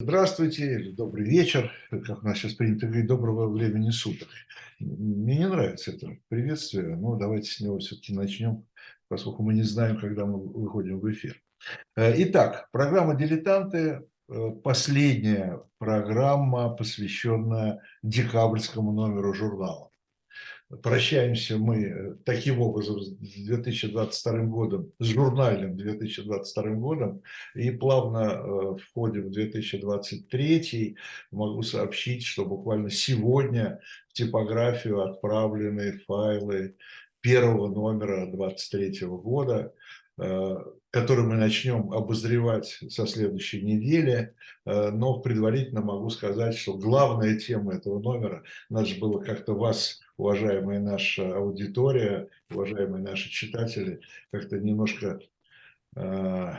Здравствуйте, 0.00 0.74
или 0.74 0.92
добрый 0.92 1.24
вечер, 1.24 1.72
как 1.90 2.22
у 2.22 2.26
нас 2.26 2.38
сейчас 2.38 2.52
принято 2.52 2.86
говорить, 2.86 3.08
доброго 3.08 3.48
времени 3.48 3.90
суток. 3.90 4.28
Мне 4.78 5.38
не 5.38 5.48
нравится 5.48 5.90
это 5.90 6.16
приветствие, 6.28 6.94
но 6.94 7.16
давайте 7.16 7.50
с 7.50 7.58
него 7.58 7.80
все-таки 7.80 8.14
начнем, 8.14 8.64
поскольку 9.08 9.42
мы 9.42 9.54
не 9.54 9.64
знаем, 9.64 9.98
когда 9.98 10.24
мы 10.24 10.38
выходим 10.38 11.00
в 11.00 11.10
эфир. 11.10 11.42
Э, 11.96 12.14
итак, 12.16 12.68
программа 12.70 13.16
«Дилетанты» 13.16 14.06
э,– 14.28 14.50
последняя 14.62 15.64
программа, 15.78 16.70
посвященная 16.76 17.82
декабрьскому 18.04 18.92
номеру 18.92 19.34
журнала. 19.34 19.87
Прощаемся 20.82 21.56
мы 21.56 21.82
э, 21.82 22.14
таким 22.26 22.60
образом 22.60 23.00
с 23.00 23.08
2022 23.08 24.32
годом, 24.44 24.92
с 24.98 25.06
журнальным 25.06 25.78
2022 25.78 26.62
годом, 26.74 27.22
и 27.54 27.70
плавно 27.70 28.18
э, 28.18 28.76
входим 28.76 29.28
в 29.28 29.30
2023. 29.30 30.96
Могу 31.30 31.62
сообщить, 31.62 32.26
что 32.26 32.44
буквально 32.44 32.90
сегодня 32.90 33.80
в 34.08 34.12
типографию 34.12 35.00
отправлены 35.00 36.00
файлы 36.06 36.76
первого 37.22 37.68
номера 37.68 38.26
2023 38.26 39.06
года, 39.06 39.72
э, 40.18 40.56
который 40.90 41.24
мы 41.24 41.36
начнем 41.36 41.94
обозревать 41.94 42.78
со 42.90 43.06
следующей 43.06 43.62
недели, 43.62 44.34
но 44.64 45.20
предварительно 45.20 45.82
могу 45.82 46.08
сказать, 46.08 46.56
что 46.56 46.78
главная 46.78 47.38
тема 47.38 47.74
этого 47.74 48.00
номера, 48.00 48.42
надо 48.70 48.86
же 48.86 48.98
было 48.98 49.20
как-то 49.20 49.54
вас 49.54 50.00
уважаемая 50.18 50.80
наша 50.80 51.34
аудитория, 51.34 52.28
уважаемые 52.50 53.02
наши 53.02 53.30
читатели, 53.30 54.00
как-то 54.30 54.58
немножко 54.58 55.20
э, 55.96 56.52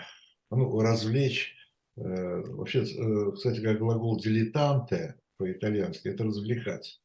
ну, 0.50 0.80
развлечь. 0.80 1.56
Э, 1.98 2.42
вообще, 2.42 2.84
э, 2.84 3.32
кстати, 3.34 3.62
как 3.62 3.78
глагол 3.78 4.18
«дилетанте» 4.18 5.16
по-итальянски– 5.38 6.08
это 6.10 6.24
«развлекать». 6.24 7.02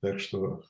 Так 0.00 0.20
что, 0.20 0.62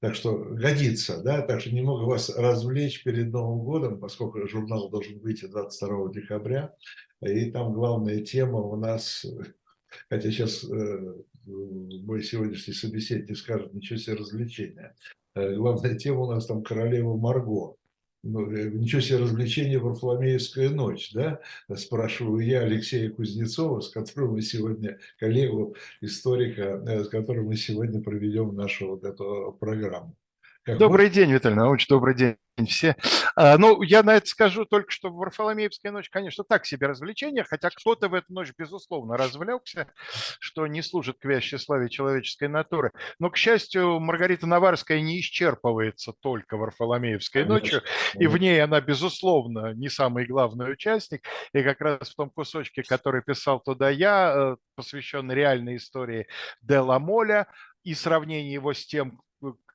так 0.00 0.14
что 0.14 0.34
годится, 0.34 1.22
да, 1.22 1.42
так 1.42 1.60
что 1.60 1.70
немного 1.70 2.04
вас 2.04 2.34
развлечь 2.34 3.04
перед 3.04 3.30
Новым 3.30 3.64
годом, 3.64 4.00
поскольку 4.00 4.48
журнал 4.48 4.88
должен 4.88 5.20
выйти 5.20 5.44
22 5.44 6.10
декабря, 6.12 6.74
и 7.20 7.50
там 7.50 7.72
главная 7.74 8.20
тема 8.22 8.60
у 8.60 8.76
нас, 8.76 9.24
хотя 10.08 10.30
сейчас 10.30 10.64
мой 11.46 12.22
сегодняшний 12.22 12.74
собеседник 12.74 13.36
скажет, 13.36 13.74
ничего 13.74 13.98
себе 13.98 14.16
развлечения. 14.16 14.94
Э, 15.34 15.54
главная 15.54 15.94
тема 15.96 16.20
у 16.20 16.30
нас 16.30 16.46
там 16.46 16.62
королева 16.62 17.16
Марго. 17.16 17.76
Ну, 18.22 18.50
э, 18.50 18.70
ничего 18.70 19.02
себе 19.02 19.18
развлечение 19.18 19.78
Варфоломеевская 19.78 20.70
ночь, 20.70 21.12
да? 21.12 21.40
Спрашиваю 21.74 22.44
я 22.46 22.60
Алексея 22.60 23.10
Кузнецова, 23.10 23.80
с 23.80 23.90
которым 23.90 24.32
мы 24.32 24.42
сегодня, 24.42 24.98
коллегу, 25.18 25.76
историка, 26.00 26.82
э, 26.86 27.04
с 27.04 27.08
которым 27.08 27.46
мы 27.46 27.56
сегодня 27.56 28.00
проведем 28.00 28.54
нашу 28.54 28.88
вот 28.90 29.04
эту 29.04 29.56
программу. 29.60 30.16
Как 30.64 30.78
добрый 30.78 31.06
можно? 31.06 31.14
день, 31.14 31.32
Виталий 31.32 31.56
Наумович, 31.56 31.86
добрый 31.88 32.14
день 32.14 32.36
все. 32.66 32.96
А, 33.36 33.58
ну, 33.58 33.82
я 33.82 34.02
на 34.02 34.14
это 34.14 34.26
скажу 34.26 34.64
только, 34.64 34.90
что 34.90 35.10
Варфоломеевская 35.10 35.92
ночь, 35.92 36.08
конечно, 36.08 36.42
так 36.42 36.64
себе 36.64 36.86
развлечение, 36.86 37.44
хотя 37.44 37.68
кто-то 37.68 38.08
в 38.08 38.14
эту 38.14 38.32
ночь, 38.32 38.52
безусловно, 38.56 39.18
развлекся, 39.18 39.88
что 40.38 40.66
не 40.66 40.80
служит 40.80 41.18
к 41.18 41.24
вящей 41.26 41.58
славе 41.58 41.90
человеческой 41.90 42.48
натуры. 42.48 42.92
Но, 43.18 43.28
к 43.28 43.36
счастью, 43.36 44.00
Маргарита 44.00 44.46
Наварская 44.46 45.00
не 45.02 45.20
исчерпывается 45.20 46.14
только 46.20 46.56
Варфоломеевской 46.56 47.44
ночью, 47.44 47.82
и 48.14 48.26
в 48.26 48.38
ней 48.38 48.62
она, 48.62 48.80
безусловно, 48.80 49.74
не 49.74 49.90
самый 49.90 50.24
главный 50.24 50.72
участник. 50.72 51.26
И 51.52 51.62
как 51.62 51.80
раз 51.82 52.08
в 52.08 52.14
том 52.14 52.30
кусочке, 52.30 52.82
который 52.84 53.22
писал 53.22 53.60
туда 53.60 53.90
я, 53.90 54.32
э, 54.34 54.56
посвященный 54.76 55.34
реальной 55.34 55.76
истории 55.76 56.26
Дела 56.62 56.98
Моля, 56.98 57.48
и 57.82 57.92
сравнение 57.92 58.54
его 58.54 58.72
с 58.72 58.86
тем, 58.86 59.20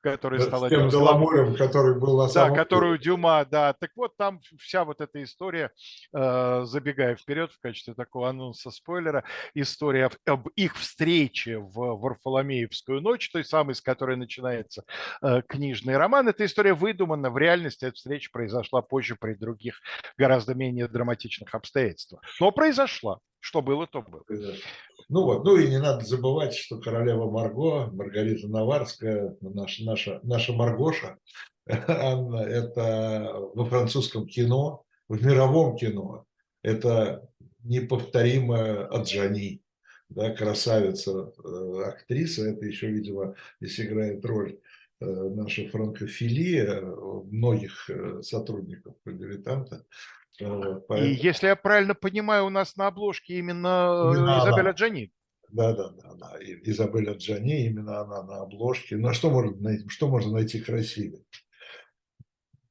который 0.00 0.40
стал... 0.40 0.66
С 0.66 0.70
тем 0.70 0.88
Голоморем, 0.88 1.56
который 1.56 1.98
был 1.98 2.18
на 2.18 2.28
самом... 2.28 2.56
Да, 2.56 2.64
которую 2.64 2.98
Дюма, 2.98 3.44
да. 3.44 3.74
Так 3.74 3.90
вот, 3.96 4.16
там 4.16 4.40
вся 4.58 4.84
вот 4.84 5.00
эта 5.00 5.22
история, 5.22 5.70
э, 6.12 6.62
забегая 6.64 7.16
вперед 7.16 7.52
в 7.52 7.60
качестве 7.60 7.94
такого 7.94 8.28
анонса 8.28 8.70
спойлера, 8.70 9.24
история 9.54 10.10
об 10.26 10.48
их 10.56 10.76
встрече 10.76 11.58
в 11.58 12.00
Варфоломеевскую 12.00 13.00
ночь, 13.00 13.30
той 13.30 13.44
самой, 13.44 13.74
с 13.74 13.80
которой 13.80 14.16
начинается 14.16 14.84
э, 15.22 15.42
книжный 15.46 15.96
роман. 15.96 16.28
Эта 16.28 16.44
история 16.44 16.74
выдумана. 16.74 17.30
В 17.30 17.38
реальности 17.38 17.84
эта 17.84 17.94
встреча 17.94 18.30
произошла 18.32 18.82
позже 18.82 19.16
при 19.18 19.34
других, 19.34 19.80
гораздо 20.16 20.54
менее 20.54 20.88
драматичных 20.88 21.54
обстоятельствах. 21.54 22.22
Но 22.40 22.50
произошла. 22.50 23.18
Что 23.40 23.62
было, 23.62 23.86
то 23.86 24.02
было. 24.02 24.22
Ну 25.08 25.24
вот, 25.24 25.44
ну 25.44 25.56
и 25.56 25.66
не 25.66 25.80
надо 25.80 26.04
забывать, 26.04 26.54
что 26.54 26.78
королева 26.78 27.28
Марго, 27.30 27.90
Маргарита 27.90 28.46
Наварская, 28.48 29.34
наша, 29.40 29.82
наша, 29.90 30.20
наша 30.22 30.52
Маргоша, 30.52 31.18
Анна, 31.66 32.42
это 32.42 33.32
во 33.54 33.64
французском 33.66 34.26
кино, 34.26 34.84
в 35.08 35.24
мировом 35.24 35.76
кино, 35.76 36.24
это 36.62 37.28
неповторимая 37.64 38.86
Аджани, 38.86 39.62
да, 40.08 40.30
красавица, 40.30 41.32
э, 41.44 41.82
актриса, 41.86 42.48
это 42.50 42.64
еще, 42.64 42.88
видимо, 42.88 43.34
здесь 43.60 43.80
играет 43.80 44.24
роль 44.24 44.58
э, 45.00 45.04
наша 45.04 45.68
франкофилия 45.68 46.80
многих 46.80 47.90
э, 47.90 48.22
сотрудников 48.22 48.94
дилетанта. 49.04 49.84
Поэтому... 50.38 50.98
И 50.98 51.12
если 51.12 51.48
я 51.48 51.56
правильно 51.56 51.94
понимаю, 51.94 52.46
у 52.46 52.50
нас 52.50 52.76
на 52.76 52.86
обложке 52.86 53.38
именно, 53.38 54.12
именно 54.14 54.70
Джани. 54.70 55.12
Да, 55.52 55.72
да, 55.74 55.88
да, 55.90 56.14
да. 56.14 56.38
Изабелля 56.40 57.14
Джани, 57.14 57.66
именно 57.66 58.00
она 58.00 58.22
на 58.22 58.42
обложке. 58.42 58.96
Ну 58.96 59.08
а 59.08 59.14
что 59.14 59.30
можно 59.30 59.56
найти, 59.60 59.88
что 59.88 60.08
можно 60.08 60.32
найти 60.32 60.60
красивее? 60.60 61.22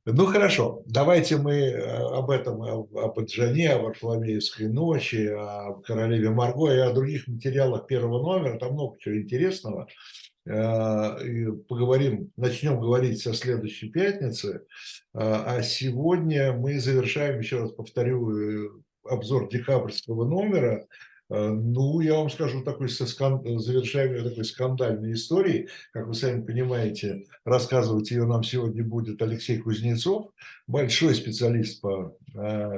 Ну 0.06 0.25
хорошо, 0.25 0.81
давайте 0.88 1.38
мы 1.38 1.56
э, 1.56 1.81
об 1.84 2.31
этом, 2.31 2.63
об 2.63 3.19
Джане, 3.25 3.73
о 3.73 3.81
Варфоломеевской 3.84 4.68
ночи, 4.68 5.28
о 5.28 5.73
королеве 5.85 6.31
Марго 6.31 6.73
и 6.73 6.79
о 6.79 6.94
других 6.94 7.28
материалах 7.28 7.85
первого 7.85 8.22
номера. 8.22 8.57
Там 8.57 8.73
много 8.73 8.97
чего 9.00 9.19
интересного. 9.19 9.88
Э, 10.47 11.51
поговорим, 11.68 12.31
начнем 12.38 12.79
говорить 12.79 13.22
со 13.22 13.34
следующей 13.34 13.89
пятницы. 13.89 14.66
Э, 15.13 15.19
а 15.19 15.62
сегодня 15.62 16.53
мы 16.53 16.79
завершаем, 16.79 17.39
еще 17.39 17.59
раз 17.59 17.72
повторю, 17.72 18.81
обзор 19.03 19.50
декабрьского 19.50 20.25
номера. 20.25 20.88
Ну, 21.29 22.00
я 22.00 22.16
вам 22.16 22.29
скажу, 22.29 22.63
такой 22.63 22.90
со 22.90 23.06
скан... 23.06 23.44
завершаем 23.59 24.28
такой 24.28 24.44
скандальной 24.44 25.13
истории. 25.13 25.69
Как 25.94 26.07
вы 26.07 26.16
сами 26.16 26.41
понимаете, 26.44 27.25
рассказывать 27.45 28.09
ее 28.09 28.25
нам 28.25 28.44
сегодня 28.44 28.84
будет 28.84 29.22
Алексей 29.22 29.59
Кузнецов, 29.59 30.31
большой 30.66 31.13
специалист 31.13 31.81
по 31.81 32.18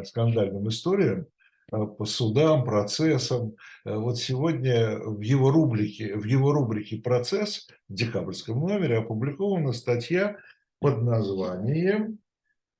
скандальным 0.03 0.67
историям. 0.67 1.27
Э, 1.71 1.85
по 1.85 2.05
судам, 2.05 2.65
процессам. 2.65 3.55
Э, 3.85 3.95
вот 3.95 4.17
сегодня 4.17 4.99
в 4.99 5.21
его 5.21 5.51
рубрике, 5.51 6.15
в 6.15 6.25
его 6.25 6.51
рубрике 6.51 6.97
«Процесс» 6.97 7.67
в 7.87 7.93
декабрьском 7.93 8.59
номере 8.59 8.97
опубликована 8.97 9.71
статья 9.71 10.37
под 10.79 11.01
названием, 11.01 12.19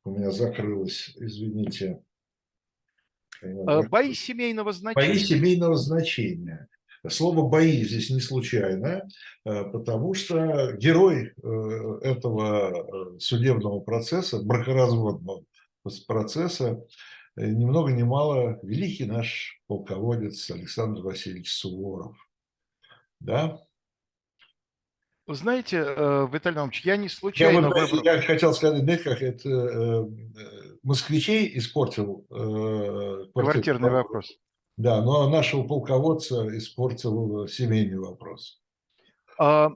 у 0.04 0.12
меня 0.12 0.32
закрылась, 0.32 1.14
извините. 1.16 2.02
Э, 3.42 3.88
бои 3.88 4.14
семейного 4.14 4.72
значения. 4.72 5.08
Бои 5.08 5.18
семейного 5.18 5.76
значения. 5.76 6.68
Слово 7.08 7.50
«бои» 7.50 7.84
здесь 7.84 8.12
не 8.12 8.20
случайно, 8.20 9.08
потому 9.44 10.14
что 10.14 10.74
герой 10.74 11.34
этого 12.04 13.18
судебного 13.20 13.80
процесса, 13.80 14.40
бракоразводного 14.44 15.44
процесса, 16.06 16.80
Э, 17.38 17.48
ни 17.48 17.66
много 17.66 17.92
ни 17.92 18.04
мало 18.04 18.60
великий 18.64 19.06
наш 19.06 19.62
полководец 19.68 20.50
Александр 20.52 21.02
Васильевич 21.02 21.54
Суворов. 21.54 22.16
Да? 23.20 23.60
Знаете, 25.28 25.78
э, 25.78 26.28
Виталий 26.32 26.58
Иванович, 26.58 26.82
я 26.82 26.98
не 26.98 27.08
случайно 27.08 27.68
я, 27.68 27.70
выбрал... 27.70 28.04
Я 28.04 28.22
хотел 28.22 28.54
сказать, 28.54 28.84
знаете, 28.84 29.04
как 29.04 29.22
это 29.22 29.50
э, 29.50 30.06
москвичей 30.84 31.58
испортил... 31.58 32.26
Квартирный 33.34 33.90
вопрос. 33.90 34.32
Да, 34.78 35.02
но 35.02 35.30
нашего 35.30 35.64
полководца 35.64 36.58
испортил 36.58 37.48
семейный 37.48 38.00
вопрос. 38.00 38.62
А, 39.38 39.72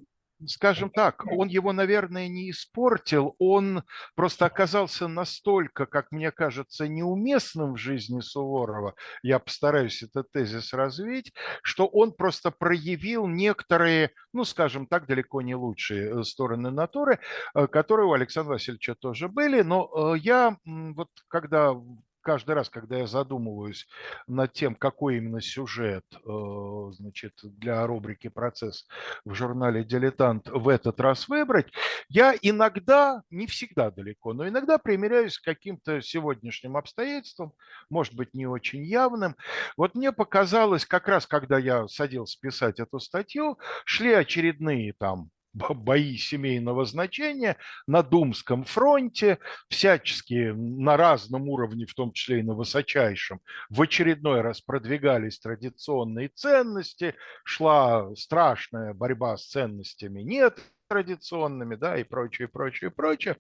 скажем 0.45 0.89
так, 0.89 1.25
он 1.25 1.47
его, 1.47 1.73
наверное, 1.73 2.27
не 2.27 2.49
испортил, 2.49 3.35
он 3.39 3.83
просто 4.15 4.45
оказался 4.45 5.07
настолько, 5.07 5.85
как 5.85 6.11
мне 6.11 6.31
кажется, 6.31 6.87
неуместным 6.87 7.73
в 7.73 7.77
жизни 7.77 8.19
Суворова, 8.19 8.95
я 9.23 9.39
постараюсь 9.39 10.03
этот 10.03 10.31
тезис 10.31 10.73
развить, 10.73 11.33
что 11.63 11.87
он 11.87 12.13
просто 12.13 12.51
проявил 12.51 13.27
некоторые, 13.27 14.11
ну, 14.33 14.43
скажем 14.43 14.87
так, 14.87 15.07
далеко 15.07 15.41
не 15.41 15.55
лучшие 15.55 16.21
э, 16.21 16.23
стороны 16.23 16.71
натуры, 16.71 17.19
э, 17.53 17.67
которые 17.67 18.07
у 18.07 18.13
Александра 18.13 18.53
Васильевича 18.53 18.95
тоже 18.95 19.27
были, 19.27 19.61
но 19.61 20.15
э, 20.15 20.17
я 20.19 20.57
вот 20.65 21.09
когда 21.27 21.75
каждый 22.25 22.55
раз, 22.55 22.69
когда 22.69 22.97
я 22.97 23.07
задумываюсь 23.07 23.87
над 24.25 24.51
тем, 24.51 24.75
какой 24.75 25.17
именно 25.17 25.39
сюжет 25.41 26.03
э, 26.11 26.91
значит, 26.93 27.33
для 27.43 27.85
рубрики 27.85 28.29
«Процесс» 28.29 28.87
в 29.23 29.35
журнале 29.35 29.83
«Дилетант» 29.83 30.49
в 30.49 30.67
этот 30.67 30.99
раз 30.99 31.27
выбрать, 31.29 31.71
я 32.09 32.33
иногда, 32.41 33.21
не 33.29 33.45
всегда 33.45 33.91
далеко, 33.91 34.33
но 34.33 34.47
иногда 34.47 34.79
примеряюсь 34.79 35.37
к 35.37 35.45
каким-то 35.45 36.01
сегодняшним 36.01 36.77
обстоятельствам, 36.77 37.53
может 37.91 38.15
быть, 38.15 38.33
не 38.33 38.47
очень 38.47 38.83
явным. 38.83 39.35
Вот 39.77 39.93
мне 39.93 40.11
показалось, 40.11 40.85
как 40.85 41.07
раз 41.07 41.27
когда 41.27 41.59
я 41.59 41.87
садился 41.87 42.39
писать 42.41 42.79
эту 42.79 42.99
статью, 42.99 43.59
шли 43.85 44.11
очередные 44.11 44.93
там 44.93 45.29
бои 45.55 46.17
семейного 46.17 46.85
значения 46.85 47.57
на 47.87 48.03
Думском 48.03 48.63
фронте, 48.63 49.39
всячески 49.69 50.51
на 50.55 50.97
разном 50.97 51.49
уровне, 51.49 51.85
в 51.85 51.93
том 51.93 52.11
числе 52.11 52.39
и 52.39 52.43
на 52.43 52.53
высочайшем, 52.53 53.39
в 53.69 53.81
очередной 53.81 54.41
раз 54.41 54.61
продвигались 54.61 55.39
традиционные 55.39 56.29
ценности, 56.29 57.15
шла 57.43 58.15
страшная 58.15 58.93
борьба 58.93 59.37
с 59.37 59.47
ценностями 59.47 60.21
нет 60.21 60.59
традиционными, 60.87 61.75
да, 61.75 61.97
и 61.97 62.03
прочее, 62.03 62.47
прочее, 62.47 62.91
прочее. 62.91 63.37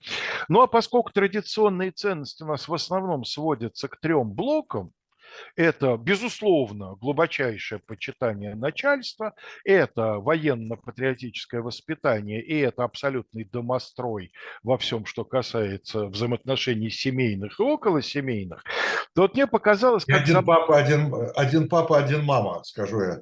Ну 0.47 0.61
а 0.61 0.67
поскольку 0.67 1.11
традиционные 1.11 1.91
ценности 1.91 2.43
у 2.43 2.47
нас 2.47 2.67
в 2.67 2.73
основном 2.73 3.23
сводятся 3.23 3.87
к 3.87 3.99
трем 3.99 4.31
блокам, 4.31 4.91
это, 5.55 5.97
безусловно, 5.97 6.95
глубочайшее 6.95 7.79
почитание 7.79 8.55
начальства, 8.55 9.33
это 9.63 10.19
военно-патриотическое 10.19 11.61
воспитание, 11.61 12.41
и 12.41 12.57
это 12.57 12.83
абсолютный 12.83 13.43
домострой 13.43 14.31
во 14.63 14.77
всем, 14.77 15.05
что 15.05 15.25
касается 15.25 16.05
взаимоотношений 16.05 16.89
семейных 16.89 17.59
и 17.59 17.63
околосемейных, 17.63 18.63
то 19.13 19.23
вот 19.23 19.33
мне 19.33 19.47
показалось... 19.47 20.05
Как 20.05 20.23
один, 20.23 20.35
заб... 20.35 20.45
папа, 20.45 20.77
один, 20.77 21.13
один 21.35 21.69
папа, 21.69 21.97
один 21.97 22.23
мама, 22.23 22.63
скажу 22.63 23.01
я. 23.01 23.21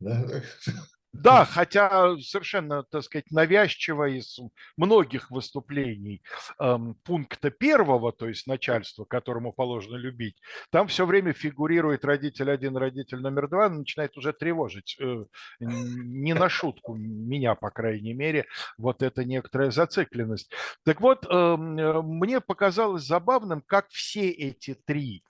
Да, 1.22 1.44
хотя 1.44 2.16
совершенно, 2.18 2.82
так 2.84 3.02
сказать, 3.02 3.30
навязчиво 3.30 4.08
из 4.08 4.38
многих 4.76 5.30
выступлений 5.30 6.22
эм, 6.60 6.94
пункта 7.04 7.50
первого, 7.50 8.12
то 8.12 8.28
есть 8.28 8.46
начальства, 8.46 9.04
которому 9.04 9.52
положено 9.52 9.96
любить, 9.96 10.36
там 10.70 10.88
все 10.88 11.06
время 11.06 11.32
фигурирует 11.32 12.04
родитель 12.04 12.50
один, 12.50 12.76
родитель 12.76 13.20
номер 13.20 13.48
два, 13.48 13.68
начинает 13.68 14.16
уже 14.16 14.32
тревожить, 14.32 14.96
э, 15.00 15.24
не 15.60 16.34
на 16.34 16.48
шутку, 16.48 16.94
меня, 16.94 17.54
по 17.54 17.70
крайней 17.70 18.12
мере, 18.12 18.46
вот 18.78 19.02
эта 19.02 19.24
некоторая 19.24 19.70
зацикленность. 19.70 20.50
Так 20.84 21.00
вот, 21.00 21.26
э, 21.28 21.56
мне 21.56 22.40
показалось 22.40 23.04
забавным, 23.04 23.62
как 23.66 23.88
все 23.90 24.30
эти 24.30 24.74
три 24.74 25.22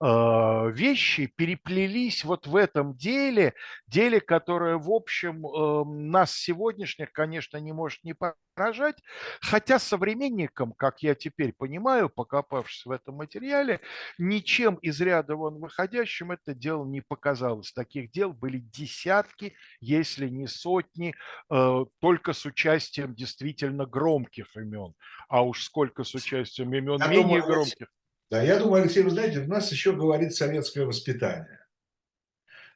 э, 0.00 0.70
вещи 0.72 1.26
переплелись 1.26 2.24
вот 2.24 2.46
в 2.46 2.56
этом 2.56 2.94
деле, 2.96 3.54
деле, 3.86 4.20
которое, 4.20 4.76
в 4.76 4.90
общем, 4.90 5.29
общем, 5.30 5.46
эм, 5.46 6.10
нас 6.10 6.32
сегодняшних, 6.32 7.12
конечно, 7.12 7.56
не 7.58 7.72
может 7.72 8.02
не 8.04 8.14
поражать, 8.14 8.96
хотя 9.40 9.78
современникам, 9.78 10.72
как 10.72 11.02
я 11.02 11.14
теперь 11.14 11.52
понимаю, 11.52 12.08
покопавшись 12.08 12.86
в 12.86 12.90
этом 12.90 13.16
материале, 13.16 13.80
ничем 14.18 14.76
из 14.76 15.00
ряда 15.00 15.36
вон 15.36 15.58
выходящим 15.58 16.32
это 16.32 16.54
дело 16.54 16.84
не 16.84 17.00
показалось. 17.00 17.72
Таких 17.72 18.10
дел 18.10 18.32
были 18.32 18.58
десятки, 18.58 19.54
если 19.80 20.28
не 20.28 20.46
сотни, 20.46 21.14
э, 21.50 21.84
только 22.00 22.32
с 22.32 22.44
участием 22.44 23.14
действительно 23.14 23.86
громких 23.86 24.56
имен. 24.56 24.94
А 25.28 25.42
уж 25.42 25.64
сколько 25.64 26.04
с 26.04 26.14
участием 26.14 26.72
имен 26.74 26.98
я 27.00 27.08
менее 27.08 27.22
думаю, 27.22 27.44
громких. 27.44 27.88
Да, 28.30 28.42
я 28.42 28.58
думаю, 28.58 28.82
Алексей, 28.82 29.02
вы 29.02 29.10
знаете, 29.10 29.40
у 29.40 29.48
нас 29.48 29.72
еще 29.72 29.92
говорит 29.92 30.34
советское 30.34 30.84
воспитание 30.84 31.59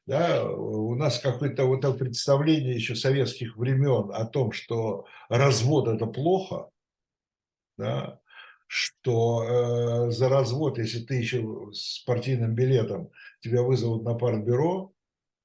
да, 0.07 0.45
у 0.51 0.95
нас 0.95 1.19
какое-то 1.19 1.65
вот 1.65 1.85
это 1.85 1.93
представление 1.95 2.75
еще 2.75 2.95
советских 2.95 3.57
времен 3.57 4.11
о 4.13 4.27
том, 4.27 4.53
что 4.53 5.07
развод 5.29 5.89
это 5.89 6.07
плохо, 6.07 6.69
да, 7.79 8.21
что 8.67 9.45
э, 9.45 10.11
за 10.11 10.29
развод, 10.29 10.79
если 10.79 11.01
ты 11.01 11.15
еще 11.15 11.71
с 11.73 12.01
партийным 12.01 12.55
билетом, 12.55 13.11
тебя 13.41 13.63
вызовут 13.63 14.05
на 14.05 14.15
партбюро 14.15 14.93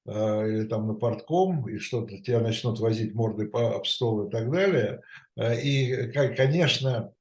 э, 0.06 0.48
или 0.48 0.64
там 0.64 0.86
на 0.86 0.94
партком, 0.94 1.68
и 1.68 1.78
что-то 1.78 2.18
тебя 2.18 2.40
начнут 2.40 2.80
возить 2.80 3.14
мордой 3.14 3.48
по 3.48 3.76
об 3.76 3.86
стол 3.86 4.26
и 4.26 4.30
так 4.30 4.50
далее. 4.50 5.00
Э, 5.36 5.58
и, 5.58 6.12
конечно, 6.12 7.12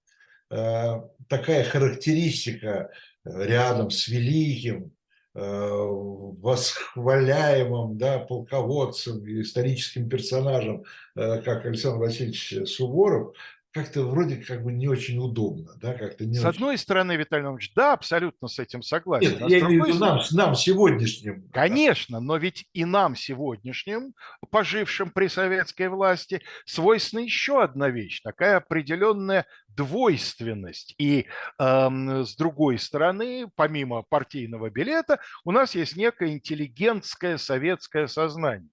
э, 0.50 0.94
такая 1.28 1.64
характеристика 1.64 2.92
рядом 3.24 3.92
с 3.92 4.08
великим, 4.08 4.92
восхваляемым 5.34 7.98
да, 7.98 8.20
полководцем, 8.20 9.24
историческим 9.42 10.08
персонажем, 10.10 10.84
э, 11.16 11.42
как 11.42 11.66
Александр 11.66 12.00
Васильевич 12.00 12.54
Суворов, 12.66 13.34
как-то 13.72 14.04
вроде 14.04 14.38
как 14.38 14.64
бы 14.64 14.72
не 14.72 14.88
очень 14.88 15.20
удобно. 15.20 15.74
Да, 15.80 15.94
как-то 15.94 16.26
не 16.26 16.36
с 16.36 16.40
очень... 16.40 16.50
одной 16.50 16.78
стороны, 16.78 17.16
Виталий 17.16 17.44
Иванович, 17.44 17.72
да, 17.76 17.94
абсолютно 17.94 18.48
с 18.48 18.58
этим 18.58 18.82
согласен. 18.82 19.34
Нет, 19.34 19.42
а 19.42 19.50
я 19.50 19.60
имею 19.60 19.84
в 19.84 19.88
виду 19.88 20.00
нам, 20.00 20.22
нам 20.32 20.56
сегодняшним. 20.56 21.48
Конечно, 21.52 22.20
но 22.20 22.38
ведь 22.38 22.68
и 22.74 22.86
нам 22.86 23.16
сегодняшним, 23.16 24.14
пожившим 24.50 25.12
при 25.12 25.28
советской 25.28 25.90
власти, 25.90 26.42
свойственна 26.66 27.22
еще 27.22 27.62
одна 27.62 27.90
вещь, 27.90 28.22
такая 28.22 28.58
определенная 28.58 29.46
двойственность. 29.80 30.94
И 30.98 31.26
э, 31.58 31.90
с 32.26 32.36
другой 32.36 32.78
стороны, 32.78 33.50
помимо 33.56 34.02
партийного 34.02 34.70
билета, 34.70 35.20
у 35.46 35.52
нас 35.52 35.74
есть 35.74 35.96
некое 35.96 36.34
интеллигентское 36.34 37.38
советское 37.38 38.08
сознание. 38.08 38.70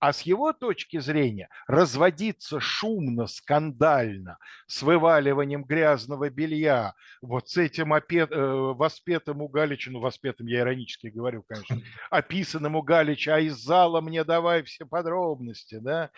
А 0.00 0.12
с 0.12 0.22
его 0.22 0.52
точки 0.52 1.00
зрения 1.00 1.48
разводиться 1.66 2.60
шумно, 2.60 3.26
скандально, 3.26 4.38
с 4.68 4.82
вываливанием 4.82 5.64
грязного 5.64 6.30
белья, 6.30 6.94
вот 7.20 7.48
с 7.48 7.56
этим 7.56 7.92
опет, 7.92 8.30
э, 8.30 8.36
воспетым 8.36 9.42
у 9.42 9.48
Галича, 9.48 9.90
ну, 9.90 9.98
воспетым 9.98 10.46
я 10.46 10.60
иронически 10.60 11.08
говорю, 11.08 11.42
конечно, 11.42 11.82
описанным 12.10 12.76
у 12.76 12.82
Галича, 12.82 13.34
а 13.34 13.40
из 13.40 13.56
зала 13.56 14.00
мне 14.00 14.22
давай 14.22 14.62
все 14.62 14.86
подробности, 14.86 15.78
да, 15.80 16.10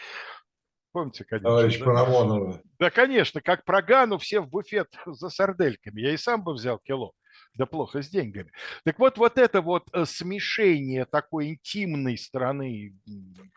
Помните, 0.92 1.25
конечно. 1.25 1.48
Товарищ 1.48 1.78
да? 1.78 1.84
Парамонова. 1.84 2.62
Да, 2.78 2.90
конечно, 2.90 3.40
как 3.40 3.64
про 3.64 3.82
Гану 3.82 4.19
все 4.19 4.40
в 4.40 4.48
буфет 4.48 4.88
за 5.06 5.28
сардельками. 5.28 6.00
Я 6.00 6.12
и 6.12 6.16
сам 6.16 6.42
бы 6.42 6.52
взял 6.52 6.78
кило. 6.78 7.12
Да 7.54 7.66
плохо 7.66 8.02
с 8.02 8.08
деньгами. 8.08 8.52
Так 8.84 8.98
вот, 8.98 9.19
вот 9.19 9.38
это 9.38 9.60
вот 9.60 9.88
э, 9.92 10.04
смешение 10.04 11.04
такой 11.04 11.50
интимной 11.50 12.16
стороны 12.16 12.96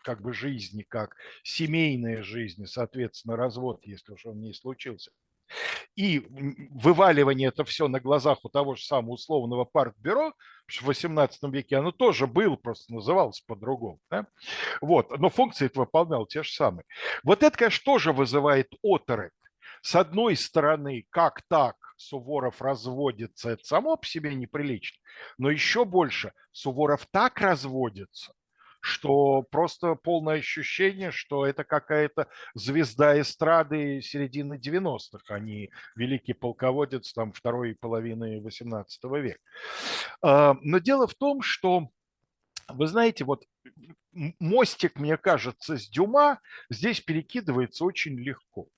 как 0.02 0.20
бы 0.20 0.32
жизни, 0.32 0.82
как 0.82 1.16
семейная 1.42 2.22
жизнь, 2.22 2.66
соответственно, 2.66 3.36
развод, 3.36 3.80
если 3.84 4.12
уж 4.12 4.26
он 4.26 4.40
не 4.40 4.52
случился, 4.52 5.10
и 5.96 6.26
вываливание 6.70 7.48
это 7.48 7.64
все 7.64 7.88
на 7.88 8.00
глазах 8.00 8.38
у 8.44 8.48
того 8.48 8.74
же 8.74 8.84
самого 8.84 9.14
условного 9.14 9.64
партбюро, 9.64 10.32
в 10.66 10.82
18 10.82 11.42
веке 11.52 11.76
оно 11.76 11.92
тоже 11.92 12.26
было, 12.26 12.56
просто 12.56 12.92
называлось 12.92 13.40
по-другому. 13.40 14.00
Да? 14.10 14.26
Вот, 14.80 15.16
но 15.18 15.28
функции 15.28 15.66
это 15.66 15.80
выполнял 15.80 16.26
те 16.26 16.42
же 16.42 16.52
самые. 16.52 16.84
Вот 17.22 17.42
это, 17.42 17.56
конечно, 17.56 17.82
тоже 17.84 18.12
вызывает 18.12 18.72
оторопь. 18.82 19.32
С 19.82 19.94
одной 19.94 20.36
стороны, 20.36 21.06
как 21.10 21.42
так 21.48 21.76
Суворов 21.96 22.60
разводится, 22.62 23.50
это 23.50 23.64
само 23.64 23.96
по 23.96 24.06
себе 24.06 24.34
неприлично, 24.34 24.98
но 25.38 25.50
еще 25.50 25.84
больше 25.84 26.32
Суворов 26.52 27.06
так 27.10 27.38
разводится, 27.40 28.32
что 28.84 29.40
просто 29.50 29.94
полное 29.94 30.40
ощущение, 30.40 31.10
что 31.10 31.46
это 31.46 31.64
какая-то 31.64 32.28
звезда 32.52 33.18
эстрады 33.18 34.02
середины 34.02 34.60
90-х, 34.62 35.34
а 35.34 35.38
не 35.38 35.70
великий 35.96 36.34
полководец 36.34 37.14
там 37.14 37.32
второй 37.32 37.74
половины 37.74 38.42
18 38.42 39.04
века. 39.04 39.38
А, 40.20 40.58
но 40.60 40.78
дело 40.80 41.06
в 41.06 41.14
том, 41.14 41.40
что 41.40 41.88
вы 42.68 42.86
знаете, 42.86 43.24
вот 43.24 43.44
мостик, 44.38 44.98
мне 44.98 45.16
кажется, 45.16 45.78
с 45.78 45.88
Дюма 45.88 46.40
здесь 46.68 47.00
перекидывается 47.00 47.86
очень 47.86 48.18
легко. 48.18 48.68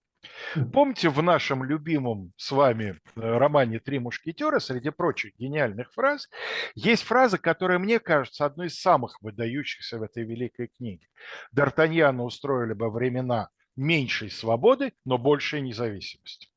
Помните 0.73 1.09
в 1.09 1.23
нашем 1.23 1.65
любимом 1.65 2.33
с 2.37 2.51
вами 2.51 2.99
э, 3.15 3.21
романе 3.21 3.79
«Три 3.79 3.99
мушкетера» 3.99 4.59
среди 4.59 4.91
прочих 4.91 5.37
гениальных 5.37 5.93
фраз 5.93 6.29
есть 6.75 7.03
фраза, 7.03 7.39
которая, 7.39 7.79
мне 7.79 7.99
кажется, 8.01 8.45
одной 8.45 8.69
из 8.69 8.81
самых 8.81 9.21
выдающихся 9.21 9.99
в 9.99 10.03
этой 10.03 10.25
великой 10.25 10.69
книге. 10.69 11.07
Д'Артаньяна 11.55 12.23
устроили 12.23 12.73
бы 12.73 12.91
времена 12.91 13.51
меньшей 13.77 14.31
свободы, 14.31 14.95
но 15.05 15.19
большей 15.19 15.61
независимости. 15.61 16.49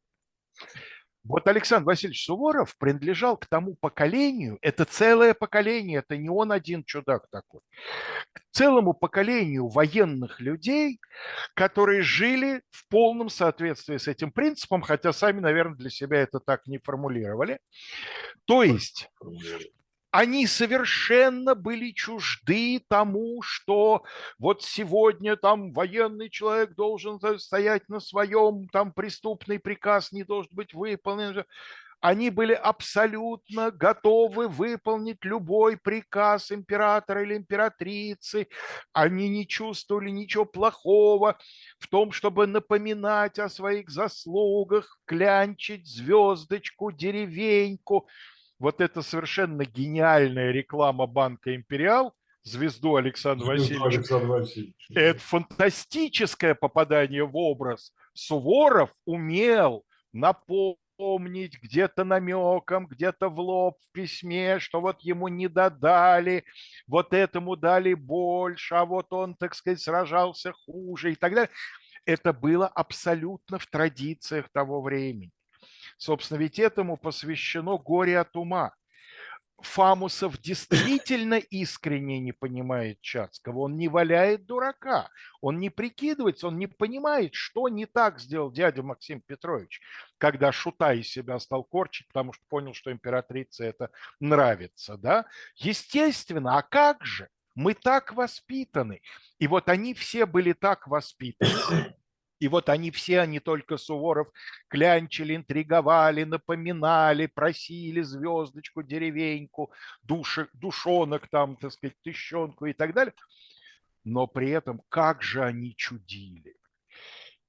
Вот 1.24 1.48
Александр 1.48 1.86
Васильевич 1.86 2.26
Суворов 2.26 2.78
принадлежал 2.78 3.38
к 3.38 3.46
тому 3.46 3.76
поколению, 3.76 4.58
это 4.62 4.86
целое 4.86 5.34
поколение, 5.34 6.00
это 6.00 6.18
не 6.18 6.30
он 6.30 6.52
один 6.52 6.84
чудак 6.84 7.28
такой, 7.30 7.62
к 8.34 8.42
целому 8.52 8.94
поколению 8.94 9.68
военных 9.68 10.40
людей, 10.40 11.00
которые 11.56 12.02
жили 12.02 12.62
в 12.70 12.88
полном 12.88 13.30
соответствии 13.30 13.98
с 13.98 14.08
этим 14.08 14.32
принципом, 14.32 14.82
хотя 14.82 15.12
сами, 15.12 15.40
наверное, 15.40 15.76
для 15.76 15.90
себя 15.90 16.20
это 16.20 16.40
так 16.40 16.66
не 16.68 16.78
формулировали. 16.78 17.60
То 18.46 18.64
есть 18.64 19.10
они 20.12 20.48
совершенно 20.48 21.54
были 21.54 21.92
чужды 21.92 22.84
тому, 22.88 23.42
что 23.44 24.04
вот 24.40 24.64
сегодня 24.64 25.36
там 25.36 25.72
военный 25.72 26.30
человек 26.30 26.74
должен 26.76 27.20
стоять 27.40 27.88
на 27.90 28.00
своем, 28.00 28.68
там 28.70 28.92
преступный 28.92 29.60
приказ 29.60 30.12
не 30.12 30.24
должен 30.24 30.52
быть 30.54 30.74
выполнен. 30.74 31.46
Они 32.02 32.30
были 32.30 32.54
абсолютно 32.54 33.72
готовы 33.72 34.48
выполнить 34.48 35.24
любой 35.26 35.76
приказ 35.76 36.50
императора 36.50 37.24
или 37.24 37.36
императрицы. 37.36 38.48
Они 38.94 39.28
не 39.28 39.46
чувствовали 39.46 40.10
ничего 40.10 40.46
плохого 40.46 41.38
в 41.78 41.88
том, 41.88 42.14
чтобы 42.14 42.48
напоминать 42.48 43.38
о 43.38 43.50
своих 43.50 43.90
заслугах, 43.90 44.98
клянчить 45.06 45.88
звездочку, 45.88 46.92
деревеньку– 46.92 48.08
вот 48.60 48.82
эта 48.82 49.02
совершенно 49.02 49.66
гениальная 49.66 50.52
реклама 50.52 51.08
банка 51.08 51.56
«Империал», 51.56 52.14
звезду 52.44 52.96
Александра 52.96 53.46
Васильевича. 53.46 53.86
Александра 53.86 54.28
Васильевича. 54.28 54.94
Это 54.94 55.20
фантастическое 55.20 56.56
попадание 56.56 57.26
в 57.26 57.36
образ. 57.36 57.94
Суворов 58.14 58.94
умел 59.06 59.86
напомнить 60.12 61.62
где-то 61.62 62.04
намеком, 62.04 62.88
где-то 62.88 63.30
в 63.30 63.40
лоб 63.40 63.78
в 63.80 63.92
письме, 63.92 64.60
что 64.60 64.82
вот 64.82 65.02
ему 65.02 65.28
не 65.28 65.48
додали, 65.48 66.44
вот 66.88 67.14
этому 67.14 67.56
дали 67.56 67.94
больше, 67.94 68.76
а 68.76 68.86
вот 68.86 69.08
он, 69.12 69.36
так 69.36 69.56
сказать, 69.56 69.80
сражался 69.80 70.52
хуже 70.52 71.14
и 71.14 71.16
так 71.16 71.34
далее. 71.34 71.52
Это 72.06 72.34
было 72.34 72.68
абсолютно 72.68 73.60
в 73.60 73.68
традициях 73.68 74.50
того 74.52 74.82
времени. 74.82 75.32
Собственно, 76.00 76.40
ведь 76.40 76.60
этому 76.60 76.96
посвящено 76.96 77.78
горе 77.78 78.20
от 78.20 78.36
ума. 78.38 78.74
Фамусов 79.58 80.40
действительно 80.40 81.34
искренне 81.34 82.22
не 82.22 82.32
понимает 82.32 83.02
Чацкого, 83.02 83.60
он 83.60 83.76
не 83.76 83.90
валяет 83.90 84.46
дурака, 84.46 85.10
он 85.42 85.60
не 85.60 85.70
прикидывается, 85.70 86.48
он 86.48 86.58
не 86.58 86.68
понимает, 86.68 87.34
что 87.36 87.68
не 87.68 87.86
так 87.86 88.22
сделал 88.22 88.50
дядя 88.50 88.82
Максим 88.82 89.20
Петрович, 89.20 89.82
когда 90.18 90.54
шута 90.54 90.94
из 90.94 91.10
себя 91.10 91.38
стал 91.40 91.66
корчить, 91.66 92.08
потому 92.08 92.32
что 92.32 92.42
понял, 92.48 92.74
что 92.74 92.94
императрице 92.94 93.66
это 93.66 93.92
нравится. 94.22 94.96
Да? 94.96 95.26
Естественно, 95.58 96.58
а 96.58 96.62
как 96.62 97.06
же? 97.06 97.28
Мы 97.56 97.74
так 97.74 98.14
воспитаны. 98.14 99.02
И 99.38 99.48
вот 99.48 99.68
они 99.68 99.94
все 99.94 100.26
были 100.26 100.54
так 100.54 100.88
воспитаны, 100.88 101.94
и 102.40 102.48
вот 102.48 102.70
они 102.70 102.90
все, 102.90 103.20
они 103.20 103.40
только 103.40 103.78
Суворов, 103.78 104.30
клянчили, 104.70 105.36
интриговали, 105.36 106.24
напоминали, 106.24 107.28
просили 107.28 108.02
звездочку, 108.02 108.82
деревеньку, 108.82 109.72
душек, 110.04 110.50
душонок 110.54 111.28
там, 111.28 111.58
так 111.58 111.74
сказать, 111.74 111.98
тыщенку 112.02 112.66
и 112.66 112.74
так 112.74 112.94
далее. 112.94 113.14
Но 114.06 114.26
при 114.26 114.50
этом 114.50 114.82
как 114.90 115.22
же 115.22 115.44
они 115.44 115.76
чудили. 115.76 116.56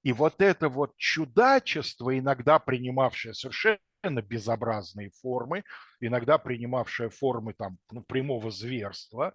И 0.03 0.13
вот 0.13 0.41
это 0.41 0.69
вот 0.69 0.97
чудачество, 0.97 2.19
иногда 2.19 2.59
принимавшее 2.59 3.35
совершенно 3.35 3.79
безобразные 4.03 5.11
формы, 5.11 5.65
иногда 6.01 6.39
принимавшее 6.39 7.11
формы 7.11 7.53
там, 7.53 7.79
ну, 7.91 8.03
прямого 8.03 8.51
зверства, 8.51 9.35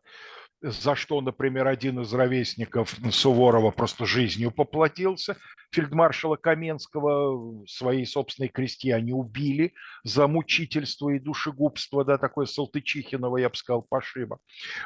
за 0.61 0.95
что, 0.95 1.21
например, 1.21 1.67
один 1.67 1.99
из 1.99 2.13
ровесников 2.13 2.95
Суворова 3.11 3.71
просто 3.71 4.05
жизнью 4.05 4.51
поплатился. 4.51 5.37
Фельдмаршала 5.71 6.37
Каменского 6.37 7.65
свои 7.67 8.05
собственные 8.05 8.49
крестьяне 8.49 9.13
убили 9.13 9.73
за 10.03 10.27
мучительство 10.27 11.09
и 11.09 11.19
душегубство, 11.19 12.03
да, 12.03 12.17
такое 12.17 12.45
Салтычихиново, 12.45 13.37
я 13.37 13.49
бы 13.49 13.55
сказал, 13.55 13.83
пошиба. 13.83 14.39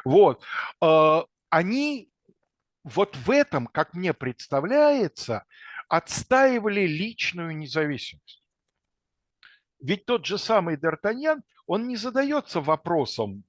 Вот. 0.03 0.43
А, 0.81 1.25
они 1.50 2.09
вот 2.83 3.15
в 3.15 3.31
этом, 3.31 3.67
как 3.67 3.93
мне 3.93 4.13
представляется, 4.13 5.45
отстаивали 5.88 6.81
личную 6.81 7.55
независимость. 7.55 8.38
Ведь 9.81 10.05
тот 10.05 10.25
же 10.25 10.38
самый 10.38 10.75
Д'Артаньян, 10.75 11.41
он 11.67 11.88
не 11.88 11.95
задается 11.95 12.62
вопросом, 12.62 13.43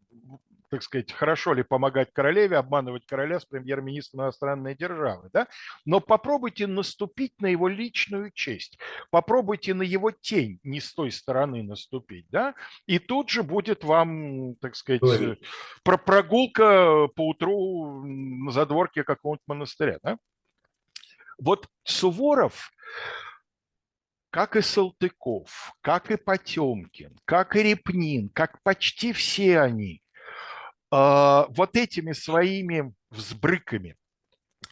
так 0.71 0.83
сказать, 0.85 1.11
хорошо 1.13 1.53
ли 1.53 1.65
помогать 1.65 2.13
королеве, 2.13 2.57
обманывать 2.57 3.05
короля 3.05 3.41
с 3.41 3.45
премьер-министром 3.45 4.23
иностранной 4.23 4.77
державы, 4.77 5.29
да? 5.33 5.49
Но 5.85 6.01
попробуйте 6.01 6.69
наступить 6.69 7.41
на 7.41 7.47
его 7.47 7.67
личную 7.67 8.31
честь, 8.31 8.79
попробуйте 9.11 9.75
на 9.75 9.83
его 9.83 10.13
тень 10.13 10.61
не 10.63 10.81
с 10.81 10.95
той 10.95 11.11
стороны 11.11 11.65
наступить, 11.65 12.27
да? 12.31 12.55
И 12.87 13.01
тут 13.01 13.31
же 13.31 13.43
будет 13.43 13.83
вам, 13.83 14.55
так 14.57 14.77
сказать, 14.77 15.03
Ой. 15.03 15.41
про 15.83 15.99
прогулка 15.99 17.09
по 17.17 17.29
утру 17.29 18.05
на 18.05 18.53
задворке 18.53 19.03
какого-нибудь 19.03 19.49
монастыря, 19.49 19.99
да? 20.05 20.19
Вот 21.39 21.67
Суворов, 21.85 22.71
как 24.31 24.57
и 24.57 24.63
Салтыков, 24.63 25.75
как 25.81 26.11
и 26.11 26.17
Потемкин, 26.17 27.19
как 27.25 27.57
и 27.57 27.63
Репнин, 27.63 28.29
как 28.29 28.63
почти 28.63 29.13
все 29.13 29.61
они, 29.61 30.03
а, 30.91 31.47
вот 31.51 31.77
этими 31.77 32.13
своими 32.13 32.95
взбрыками, 33.11 33.97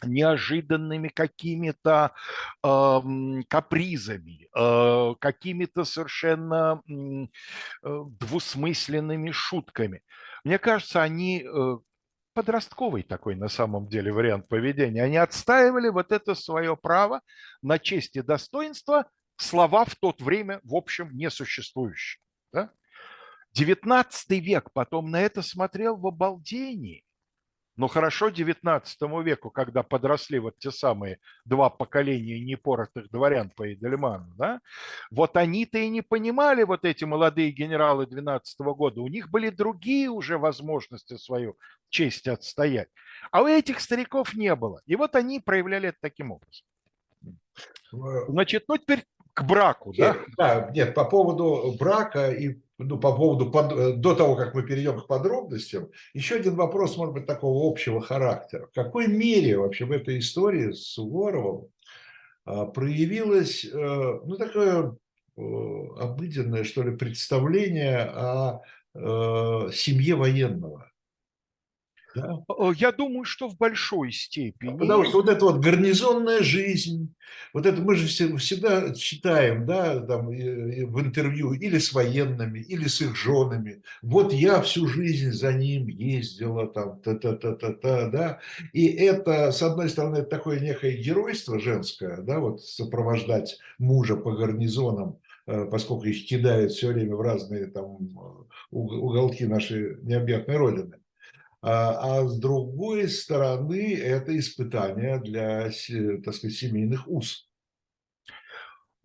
неожиданными 0.03 1.09
какими-то 1.09 2.13
э, 2.63 2.99
капризами, 3.49 4.47
э, 4.55 5.15
какими-то 5.19 5.83
совершенно 5.83 6.81
э, 6.87 7.25
двусмысленными 7.83 9.31
шутками. 9.31 10.03
Мне 10.43 10.57
кажется, 10.57 11.01
они 11.01 11.43
э, 11.43 11.77
подростковый 12.33 13.03
такой 13.03 13.35
на 13.35 13.49
самом 13.49 13.87
деле 13.89 14.13
вариант 14.13 14.47
поведения. 14.47 15.03
Они 15.03 15.17
отстаивали 15.17 15.89
вот 15.89 16.11
это 16.11 16.35
свое 16.35 16.77
право 16.77 17.21
на 17.61 17.79
честь 17.79 18.15
и 18.15 18.21
достоинство, 18.21 19.05
слова 19.39 19.85
в 19.85 19.95
то 19.95 20.13
время, 20.19 20.59
в 20.63 20.75
общем, 20.75 21.09
несуществующие. 21.15 22.21
Да? 22.51 22.71
19 23.53 24.29
век 24.41 24.71
потом 24.73 25.09
на 25.09 25.21
это 25.21 25.41
смотрел 25.41 25.97
в 25.97 26.05
обалдении. 26.05 27.03
Но 27.75 27.87
хорошо 27.87 28.27
19 28.27 29.01
веку, 29.23 29.49
когда 29.49 29.83
подросли 29.83 30.37
вот 30.37 30.57
те 30.59 30.69
самые 30.69 31.19
два 31.45 31.69
поколения 31.69 32.43
непоротых 32.43 33.09
дворян 33.09 33.51
по 33.51 33.71
Эдельману, 33.71 34.33
да, 34.35 34.59
вот 35.11 35.37
они-то 35.37 35.77
и 35.77 35.87
не 35.87 36.01
понимали, 36.01 36.63
вот 36.63 36.83
эти 36.83 37.05
молодые 37.05 37.51
генералы 37.51 38.05
12 38.05 38.59
года, 38.59 38.99
у 38.99 39.07
них 39.07 39.29
были 39.29 39.49
другие 39.49 40.09
уже 40.09 40.37
возможности 40.37 41.15
свою 41.15 41.57
честь 41.87 42.27
отстоять. 42.27 42.89
А 43.31 43.43
у 43.43 43.47
этих 43.47 43.79
стариков 43.79 44.33
не 44.33 44.53
было. 44.55 44.81
И 44.85 44.97
вот 44.97 45.15
они 45.15 45.39
проявляли 45.39 45.87
это 45.87 45.99
таким 46.01 46.31
образом. 46.31 46.65
Значит, 48.27 48.65
ну 48.67 48.77
теперь 48.77 49.05
к 49.39 49.43
браку, 49.43 49.93
да? 49.97 50.13
Нет, 50.13 50.17
да, 50.37 50.71
нет, 50.73 50.93
по 50.93 51.05
поводу 51.05 51.75
брака 51.79 52.31
и 52.31 52.57
ну, 52.79 52.97
по 52.97 53.13
поводу, 53.13 53.51
под, 53.51 53.73
э, 53.73 53.93
до 53.93 54.15
того, 54.15 54.35
как 54.35 54.55
мы 54.55 54.63
перейдем 54.63 55.01
к 55.01 55.07
подробностям, 55.07 55.89
еще 56.13 56.35
один 56.35 56.55
вопрос, 56.55 56.95
может 56.95 57.13
быть, 57.13 57.25
такого 57.25 57.69
общего 57.69 57.99
характера. 58.01 58.67
В 58.67 58.73
какой 58.73 59.07
мере 59.07 59.57
вообще 59.57 59.83
в 59.85 59.91
этой 59.91 60.19
истории 60.19 60.71
с 60.71 60.93
Суворовым 60.93 61.67
а, 62.45 62.65
проявилось, 62.65 63.65
э, 63.65 63.69
ну, 63.75 64.37
такое 64.37 64.95
э, 65.35 65.41
обыденное, 65.99 66.63
что 66.63 66.83
ли, 66.83 66.95
представление 66.95 67.99
о 67.99 68.61
семье 69.71 70.15
военного? 70.15 70.91
Да? 72.15 72.39
Я 72.75 72.91
думаю, 72.91 73.23
что 73.23 73.47
в 73.47 73.57
большой 73.57 74.11
степени. 74.11 74.77
Потому 74.77 75.05
что 75.05 75.17
вот 75.17 75.29
эта 75.29 75.45
вот 75.45 75.59
гарнизонная 75.59 76.41
жизнь, 76.41 77.13
вот 77.53 77.65
это 77.65 77.81
мы 77.81 77.95
же 77.95 78.07
всегда 78.07 78.93
читаем, 78.93 79.65
да, 79.65 79.99
там 79.99 80.27
в 80.27 81.01
интервью 81.01 81.53
или 81.53 81.77
с 81.77 81.93
военными, 81.93 82.59
или 82.59 82.87
с 82.87 83.01
их 83.01 83.15
женами. 83.15 83.81
Вот 84.01 84.33
я 84.33 84.61
всю 84.61 84.87
жизнь 84.87 85.31
за 85.31 85.53
ним 85.53 85.87
ездила, 85.87 86.67
там, 86.67 86.99
та-та-та-та-та, 87.01 88.09
да. 88.09 88.39
И 88.73 88.87
это, 88.87 89.51
с 89.51 89.61
одной 89.61 89.89
стороны, 89.89 90.17
это 90.17 90.29
такое 90.29 90.59
некое 90.59 90.97
геройство 90.97 91.59
женское, 91.59 92.17
да, 92.17 92.39
вот 92.39 92.63
сопровождать 92.63 93.57
мужа 93.77 94.15
по 94.15 94.31
гарнизонам, 94.31 95.19
э, 95.45 95.65
поскольку 95.65 96.05
их 96.05 96.27
кидают 96.27 96.71
все 96.71 96.87
время 96.87 97.15
в 97.15 97.21
разные 97.21 97.67
там 97.67 97.97
уголки 98.71 99.45
нашей 99.45 99.97
необъятной 100.03 100.57
родины. 100.57 100.95
А, 101.61 102.19
а 102.21 102.27
с 102.27 102.39
другой 102.39 103.09
стороны, 103.09 103.95
это 103.95 104.37
испытание 104.37 105.19
для, 105.19 105.69
так 106.23 106.33
сказать, 106.33 106.55
семейных 106.55 107.07
уз. 107.07 107.49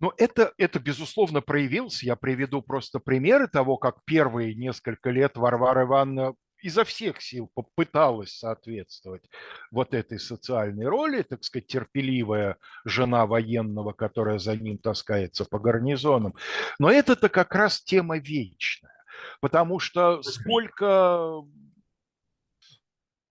Но 0.00 0.12
это, 0.18 0.52
это, 0.58 0.78
безусловно, 0.80 1.40
проявилось. 1.40 2.02
Я 2.02 2.16
приведу 2.16 2.62
просто 2.62 2.98
примеры 3.00 3.48
того, 3.48 3.76
как 3.76 4.04
первые 4.04 4.54
несколько 4.54 5.10
лет 5.10 5.36
Варвара 5.36 5.84
Ивановна 5.84 6.34
изо 6.64 6.84
всех 6.84 7.20
сил 7.20 7.50
попыталась 7.54 8.38
соответствовать 8.38 9.28
вот 9.70 9.92
этой 9.92 10.18
социальной 10.18 10.86
роли, 10.86 11.22
так 11.22 11.44
сказать, 11.44 11.66
терпеливая 11.66 12.56
жена 12.86 13.26
военного, 13.26 13.92
которая 13.92 14.38
за 14.38 14.56
ним 14.56 14.78
таскается 14.78 15.44
по 15.44 15.58
гарнизонам. 15.58 16.34
Но 16.78 16.90
это-то 16.90 17.28
как 17.28 17.54
раз 17.54 17.82
тема 17.82 18.18
вечная, 18.18 19.04
потому 19.40 19.78
что 19.78 20.22
сколько 20.22 21.42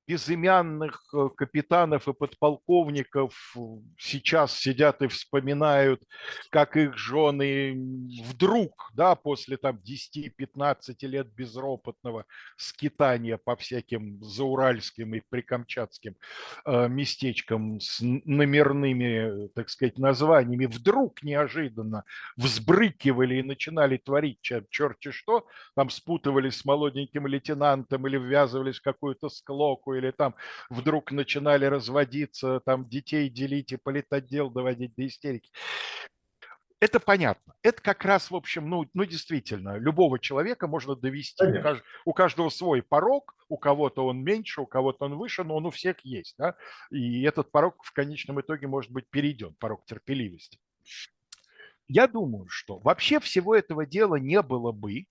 безымянных 0.07 1.01
э, 1.13 1.29
капитанов 1.35 2.07
и 2.07 2.13
подполковников 2.13 3.55
сейчас 3.97 4.57
сидят 4.57 5.01
и 5.01 5.07
вспоминают, 5.07 6.03
как 6.49 6.75
их 6.75 6.97
жены 6.97 7.75
вдруг, 8.23 8.91
да, 8.93 9.15
после 9.15 9.57
там 9.57 9.79
10-15 9.83 10.95
лет 11.01 11.27
безропотного 11.33 12.25
скитания 12.57 13.37
по 13.37 13.55
всяким 13.55 14.21
зауральским 14.23 15.15
и 15.15 15.21
прикамчатским 15.29 16.15
э, 16.65 16.87
местечкам 16.89 17.79
с 17.79 17.99
номерными, 18.01 19.47
так 19.55 19.69
сказать, 19.69 19.97
названиями, 19.97 20.65
вдруг 20.65 21.23
неожиданно 21.23 22.03
взбрыкивали 22.35 23.35
и 23.35 23.43
начинали 23.43 23.97
творить 23.97 24.39
черти 24.41 25.11
что, 25.11 25.47
там 25.75 25.89
спутывались 25.89 26.57
с 26.57 26.65
молоденьким 26.65 27.27
лейтенантом 27.27 28.07
или 28.07 28.17
ввязывались 28.17 28.79
в 28.79 28.83
какую-то 28.83 29.29
склоку 29.29 29.92
или 29.93 30.11
там 30.11 30.35
вдруг 30.69 31.11
начинали 31.11 31.65
разводиться, 31.65 32.61
там 32.65 32.87
детей 32.87 33.29
делить 33.29 33.71
и 33.71 33.77
политотдел 33.77 34.49
доводить 34.49 34.95
до 34.95 35.07
истерики. 35.07 35.51
Это 36.83 36.99
понятно. 36.99 37.55
Это 37.61 37.81
как 37.81 38.03
раз, 38.03 38.29
в 38.29 38.35
общем, 38.35 38.69
ну, 38.69 38.85
ну 38.93 39.05
действительно, 39.05 39.77
любого 39.77 40.19
человека 40.19 40.67
можно 40.67 40.97
довести. 40.97 41.41
У, 41.41 41.61
кажд... 41.61 41.83
у 42.03 42.13
каждого 42.13 42.49
свой 42.49 42.81
порог, 42.81 43.33
у 43.47 43.57
кого-то 43.57 44.05
он 44.05 44.21
меньше, 44.21 44.59
у 44.59 44.65
кого-то 44.65 45.05
он 45.05 45.15
выше, 45.15 45.45
но 45.45 45.55
он 45.55 45.65
у 45.65 45.71
всех 45.71 46.01
есть. 46.01 46.35
Да? 46.37 46.55
И 46.91 47.23
этот 47.23 47.51
порог 47.51 47.81
в 47.85 47.93
конечном 47.93 48.41
итоге 48.41 48.67
может 48.67 48.91
быть 48.91 49.09
перейден, 49.09 49.55
порог 49.61 49.85
терпеливости. 49.85 50.59
Я 51.87 52.07
думаю, 52.07 52.47
что 52.49 52.79
вообще 52.79 53.21
всего 53.21 53.55
этого 53.55 53.85
дела 53.85 54.15
не 54.15 54.41
было 54.41 54.73
бы, 54.73 55.05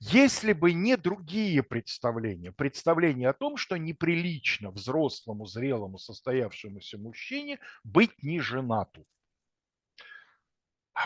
если 0.00 0.52
бы 0.52 0.72
не 0.72 0.96
другие 0.96 1.62
представления, 1.62 2.52
представления 2.52 3.28
о 3.28 3.34
том, 3.34 3.56
что 3.56 3.76
неприлично 3.76 4.70
взрослому, 4.70 5.46
зрелому, 5.46 5.98
состоявшемуся 5.98 6.98
мужчине 6.98 7.58
быть 7.82 8.22
не 8.22 8.40
женату. 8.40 9.06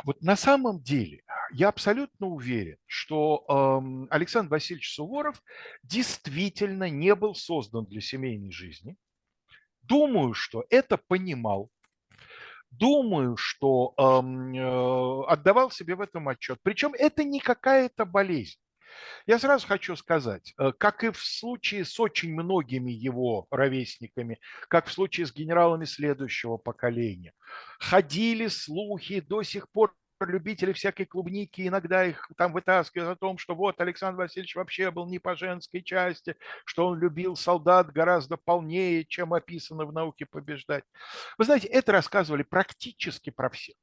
Вот 0.05 0.21
на 0.23 0.37
самом 0.37 0.83
деле 0.83 1.23
я 1.51 1.69
абсолютно 1.69 2.27
уверен, 2.27 2.77
что 2.87 3.45
э, 3.49 4.15
Александр 4.15 4.51
Васильевич 4.51 4.93
Суворов 4.93 5.43
действительно 5.83 6.91
не 6.91 7.15
был 7.15 7.35
создан 7.35 7.87
для 7.87 8.01
семейной 8.01 8.51
жизни. 8.51 8.97
Думаю, 9.83 10.35
что 10.35 10.67
это 10.69 10.99
понимал 10.99 11.71
думаю, 12.71 13.37
что 13.37 13.95
э, 13.97 15.33
отдавал 15.33 15.71
себе 15.71 15.95
в 15.95 16.01
этом 16.01 16.29
отчет. 16.29 16.59
Причем 16.63 16.95
это 16.95 17.25
не 17.25 17.41
какая-то 17.41 18.05
болезнь. 18.05 18.59
Я 19.27 19.39
сразу 19.39 19.67
хочу 19.67 19.97
сказать, 19.97 20.55
э, 20.59 20.73
как 20.73 21.05
и 21.05 21.11
в 21.11 21.19
случае 21.19 21.85
с 21.85 21.99
очень 22.01 22.33
многими 22.33 22.91
его 22.91 23.47
ровесниками, 23.51 24.41
как 24.69 24.87
в 24.87 24.93
случае 24.93 25.27
с 25.27 25.33
генералами 25.33 25.85
следующего 25.85 26.57
поколения, 26.57 27.33
ходили 27.79 28.49
слухи 28.49 29.21
до 29.21 29.43
сих 29.43 29.71
пор 29.71 29.95
любители 30.27 30.73
всякой 30.73 31.07
клубники, 31.07 31.67
иногда 31.67 32.05
их 32.05 32.29
там 32.37 32.53
вытаскивают 32.53 33.17
о 33.17 33.17
том, 33.17 33.39
что 33.39 33.55
вот 33.55 33.81
Александр 33.81 34.23
Васильевич 34.23 34.57
вообще 34.57 34.91
был 34.91 35.07
не 35.07 35.19
по 35.19 35.37
женской 35.37 35.83
части, 35.83 36.37
что 36.65 36.87
он 36.87 36.99
любил 36.99 37.37
солдат 37.37 37.93
гораздо 37.93 38.37
полнее, 38.37 39.05
чем 39.05 39.35
описано 39.35 39.85
в 39.85 39.93
науке 39.93 40.27
побеждать. 40.27 40.85
Вы 41.39 41.45
знаете, 41.45 41.69
это 41.69 41.93
рассказывали 41.93 42.43
практически 42.43 43.31
про 43.31 43.51
всех 43.51 43.77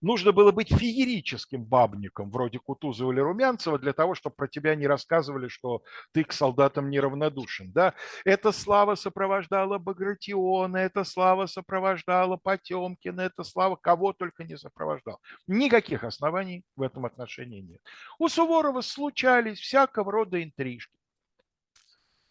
нужно 0.00 0.32
было 0.32 0.52
быть 0.52 0.72
феерическим 0.72 1.64
бабником, 1.64 2.30
вроде 2.30 2.58
Кутузова 2.58 3.12
или 3.12 3.20
Румянцева, 3.20 3.78
для 3.78 3.92
того, 3.92 4.14
чтобы 4.14 4.36
про 4.36 4.48
тебя 4.48 4.74
не 4.74 4.86
рассказывали, 4.86 5.48
что 5.48 5.82
ты 6.12 6.24
к 6.24 6.32
солдатам 6.32 6.90
неравнодушен. 6.90 7.72
Да? 7.72 7.94
Эта 8.24 8.52
слава 8.52 8.94
сопровождала 8.94 9.78
Багратиона, 9.78 10.76
эта 10.76 11.04
слава 11.04 11.46
сопровождала 11.46 12.36
Потемкина, 12.36 13.22
эта 13.22 13.44
слава 13.44 13.76
кого 13.76 14.12
только 14.12 14.44
не 14.44 14.56
сопровождала. 14.56 15.18
Никаких 15.46 16.04
оснований 16.04 16.64
в 16.76 16.82
этом 16.82 17.06
отношении 17.06 17.60
нет. 17.60 17.80
У 18.18 18.28
Суворова 18.28 18.80
случались 18.80 19.58
всякого 19.58 20.12
рода 20.12 20.42
интрижки. 20.42 20.98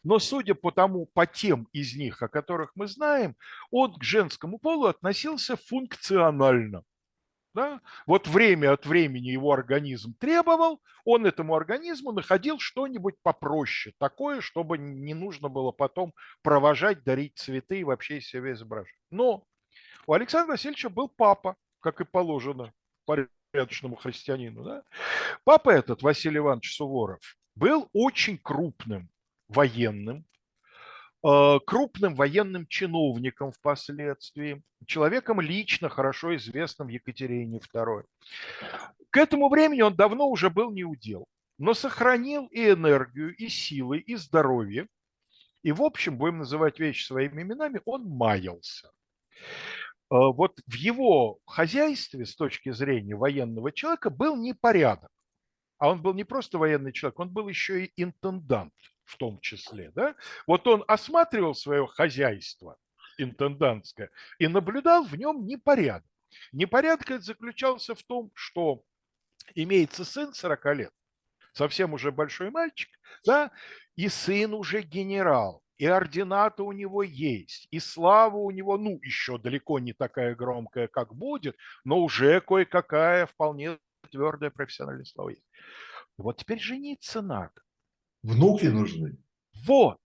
Но 0.03 0.19
судя 0.19 0.55
по 0.55 0.71
тому, 0.71 1.05
по 1.05 1.25
тем 1.25 1.67
из 1.73 1.95
них, 1.95 2.21
о 2.21 2.29
которых 2.29 2.71
мы 2.75 2.87
знаем, 2.87 3.35
он 3.71 3.93
к 3.93 4.03
женскому 4.03 4.57
полу 4.57 4.85
относился 4.85 5.57
функционально. 5.57 6.83
Да? 7.57 7.81
Вот 8.05 8.27
время 8.27 8.73
от 8.73 8.85
времени 8.85 9.29
его 9.29 9.51
организм 9.51 10.13
требовал, 10.19 10.79
он 11.05 11.25
этому 11.25 11.55
организму 11.55 12.11
находил 12.11 12.59
что-нибудь 12.59 13.15
попроще, 13.23 13.95
такое, 13.97 14.41
чтобы 14.41 14.77
не 14.77 15.15
нужно 15.15 15.49
было 15.49 15.71
потом 15.71 16.13
провожать, 16.43 17.03
дарить 17.03 17.35
цветы 17.35 17.79
и 17.79 17.83
вообще 17.83 18.19
из 18.19 18.27
себя 18.27 18.51
изображать. 18.51 18.93
Но 19.09 19.43
у 20.05 20.13
Александра 20.13 20.51
Васильевича 20.51 20.91
был 20.91 21.09
папа, 21.09 21.55
как 21.79 21.99
и 21.99 22.05
положено 22.05 22.71
порядочному 23.05 23.95
христианину. 23.95 24.63
Да? 24.63 24.83
Папа 25.43 25.71
этот, 25.71 26.03
Василий 26.03 26.37
Иванович 26.37 26.75
Суворов, 26.75 27.37
был 27.55 27.89
очень 27.91 28.37
крупным 28.37 29.09
военным, 29.47 30.27
крупным 31.65 32.15
военным 32.15 32.67
чиновником 32.67 33.51
впоследствии, 33.51 34.63
человеком 34.85 35.41
лично 35.41 35.89
хорошо 35.89 36.35
известным 36.35 36.87
Екатерине 36.87 37.59
II. 37.59 38.03
К 39.09 39.17
этому 39.17 39.49
времени 39.49 39.81
он 39.81 39.95
давно 39.95 40.29
уже 40.29 40.49
был 40.49 40.71
неудел, 40.71 41.27
но 41.57 41.73
сохранил 41.73 42.47
и 42.47 42.69
энергию, 42.69 43.35
и 43.35 43.49
силы, 43.49 43.99
и 43.99 44.15
здоровье. 44.15 44.87
И, 45.63 45.71
в 45.71 45.81
общем, 45.81 46.17
будем 46.17 46.37
называть 46.37 46.79
вещи 46.79 47.05
своими 47.05 47.41
именами, 47.41 47.81
он 47.83 48.03
маялся. 48.05 48.91
Э, 50.09 50.31
вот 50.31 50.59
в 50.65 50.73
его 50.75 51.39
хозяйстве 51.45 52.25
с 52.25 52.35
точки 52.35 52.71
зрения 52.71 53.15
военного 53.15 53.71
человека 53.71 54.09
был 54.09 54.37
непорядок. 54.37 55.09
А 55.77 55.89
он 55.89 56.01
был 56.01 56.13
не 56.13 56.23
просто 56.23 56.57
военный 56.57 56.93
человек, 56.93 57.19
он 57.19 57.29
был 57.29 57.47
еще 57.49 57.85
и 57.85 57.91
интендант 58.01 58.73
в 59.07 59.17
том 59.17 59.39
числе. 59.39 59.91
Да? 59.95 60.15
Вот 60.45 60.67
он 60.67 60.83
осматривал 60.87 61.55
свое 61.55 61.87
хозяйство 61.87 62.77
интендантское 63.17 64.11
и 64.37 64.47
наблюдал 64.47 65.03
в 65.03 65.15
нем 65.15 65.45
непорядок. 65.45 66.11
Непорядок 66.51 67.21
заключался 67.23 67.95
в 67.95 68.03
том, 68.03 68.31
что 68.35 68.83
имеется 69.55 70.05
сын 70.05 70.33
40 70.33 70.65
лет, 70.75 70.91
совсем 71.53 71.93
уже 71.93 72.11
большой 72.11 72.51
мальчик, 72.51 72.89
да, 73.25 73.51
и 73.95 74.09
сын 74.09 74.53
уже 74.53 74.81
генерал, 74.81 75.63
и 75.77 75.85
ордината 75.85 76.63
у 76.63 76.73
него 76.73 77.01
есть, 77.01 77.67
и 77.71 77.79
слава 77.79 78.35
у 78.35 78.51
него, 78.51 78.77
ну, 78.77 78.99
еще 79.01 79.37
далеко 79.37 79.79
не 79.79 79.93
такая 79.93 80.35
громкая, 80.35 80.87
как 80.87 81.15
будет, 81.15 81.55
но 81.85 81.99
уже 81.99 82.41
кое-какая 82.41 83.25
вполне 83.25 83.79
твердая 84.11 84.51
профессиональная 84.51 85.05
слава 85.05 85.29
есть. 85.29 85.45
Вот 86.17 86.37
теперь 86.37 86.59
жениться 86.59 87.21
надо. 87.21 87.61
Внуки 88.23 88.65
нужны. 88.65 89.17
Вот. 89.65 89.97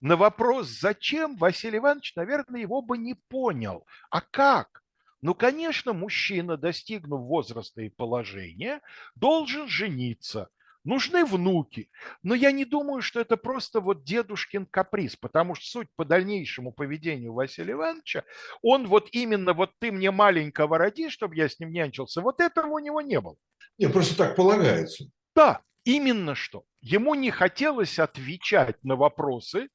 На 0.00 0.16
вопрос, 0.16 0.68
зачем, 0.68 1.36
Василий 1.36 1.78
Иванович, 1.78 2.14
наверное, 2.16 2.60
его 2.60 2.80
бы 2.80 2.96
не 2.96 3.14
понял. 3.14 3.86
А 4.10 4.22
как? 4.22 4.82
Ну, 5.20 5.34
конечно, 5.34 5.92
мужчина, 5.92 6.56
достигнув 6.56 7.20
возраста 7.26 7.82
и 7.82 7.90
положения, 7.90 8.80
должен 9.14 9.68
жениться. 9.68 10.48
Нужны 10.82 11.26
внуки. 11.26 11.90
Но 12.22 12.34
я 12.34 12.52
не 12.52 12.64
думаю, 12.64 13.02
что 13.02 13.20
это 13.20 13.36
просто 13.36 13.80
вот 13.80 14.02
дедушкин 14.02 14.64
каприз, 14.64 15.16
потому 15.16 15.54
что 15.54 15.66
суть 15.66 15.88
по 15.94 16.06
дальнейшему 16.06 16.72
поведению 16.72 17.34
Василия 17.34 17.72
Ивановича, 17.72 18.24
он 18.62 18.86
вот 18.86 19.08
именно 19.12 19.52
вот 19.52 19.72
ты 19.78 19.92
мне 19.92 20.10
маленького 20.10 20.78
роди, 20.78 21.10
чтобы 21.10 21.36
я 21.36 21.50
с 21.50 21.60
ним 21.60 21.70
нянчился, 21.70 22.22
вот 22.22 22.40
этого 22.40 22.68
у 22.68 22.78
него 22.78 23.02
не 23.02 23.20
было. 23.20 23.36
Не, 23.76 23.90
просто 23.90 24.16
так 24.16 24.36
полагается. 24.36 25.04
Да, 25.34 25.60
Именно 25.84 26.34
что. 26.34 26.64
Ему 26.80 27.14
не 27.14 27.30
хотелось 27.30 27.98
отвечать 27.98 28.82
на 28.84 28.96
вопросы 28.96 29.68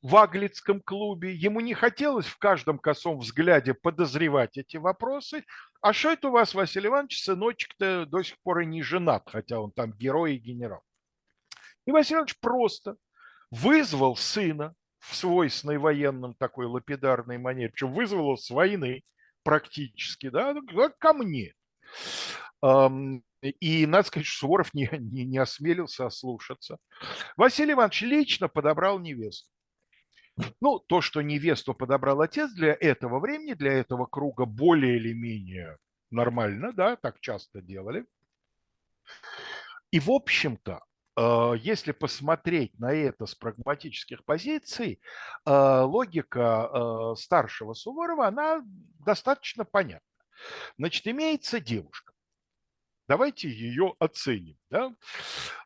в 0.00 0.16
Аглицком 0.16 0.80
клубе, 0.80 1.34
ему 1.34 1.60
не 1.60 1.74
хотелось 1.74 2.26
в 2.26 2.38
каждом 2.38 2.78
косом 2.78 3.18
взгляде 3.18 3.74
подозревать 3.74 4.58
эти 4.58 4.76
вопросы. 4.76 5.44
А 5.80 5.92
что 5.92 6.10
это 6.10 6.28
у 6.28 6.32
вас, 6.32 6.54
Василий 6.54 6.88
Иванович, 6.88 7.22
сыночек-то 7.22 8.06
до 8.06 8.22
сих 8.22 8.38
пор 8.42 8.60
и 8.60 8.66
не 8.66 8.82
женат, 8.82 9.24
хотя 9.26 9.60
он 9.60 9.70
там 9.72 9.92
герой 9.92 10.36
и 10.36 10.38
генерал. 10.38 10.82
И 11.86 11.90
Василий 11.90 12.16
Иванович 12.16 12.38
просто 12.40 12.96
вызвал 13.50 14.16
сына 14.16 14.74
в 14.98 15.14
свойственной 15.14 15.78
военном 15.78 16.34
такой 16.34 16.66
лапидарной 16.66 17.38
манере, 17.38 17.70
причем 17.70 17.92
вызвал 17.92 18.20
его 18.20 18.36
с 18.36 18.48
войны, 18.50 19.04
практически, 19.42 20.30
да, 20.30 20.54
ну, 20.54 20.90
ко 20.98 21.12
мне. 21.12 21.54
И 23.50 23.86
надо 23.86 24.08
сказать, 24.08 24.26
что 24.26 24.46
Суворов 24.46 24.74
не, 24.74 24.88
не, 24.92 25.24
не 25.24 25.38
осмелился 25.38 26.06
ослушаться. 26.06 26.78
Василий 27.36 27.72
Иванович 27.72 28.02
лично 28.02 28.48
подобрал 28.48 28.98
невесту. 28.98 29.50
Ну, 30.60 30.80
то, 30.80 31.00
что 31.00 31.22
невесту 31.22 31.74
подобрал 31.74 32.20
отец 32.20 32.50
для 32.52 32.72
этого 32.72 33.20
времени, 33.20 33.54
для 33.54 33.72
этого 33.72 34.06
круга 34.06 34.46
более 34.46 34.96
или 34.96 35.12
менее 35.12 35.78
нормально, 36.10 36.72
да, 36.72 36.96
так 36.96 37.20
часто 37.20 37.60
делали. 37.60 38.06
И, 39.90 40.00
в 40.00 40.10
общем-то, 40.10 40.80
э, 41.16 41.52
если 41.60 41.92
посмотреть 41.92 42.78
на 42.80 42.92
это 42.92 43.26
с 43.26 43.34
прагматических 43.34 44.24
позиций, 44.24 45.00
э, 45.46 45.80
логика 45.82 46.68
э, 46.72 47.14
старшего 47.16 47.74
Суворова, 47.74 48.26
она 48.26 48.62
достаточно 49.04 49.64
понятна. 49.64 50.08
Значит, 50.78 51.06
имеется 51.06 51.60
девушка. 51.60 52.13
Давайте 53.08 53.48
ее 53.48 53.94
оценим. 53.98 54.56
Да? 54.70 54.94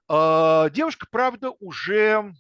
А, 0.08 0.70
девушка, 0.70 1.06
правда, 1.10 1.52
уже 1.60 2.32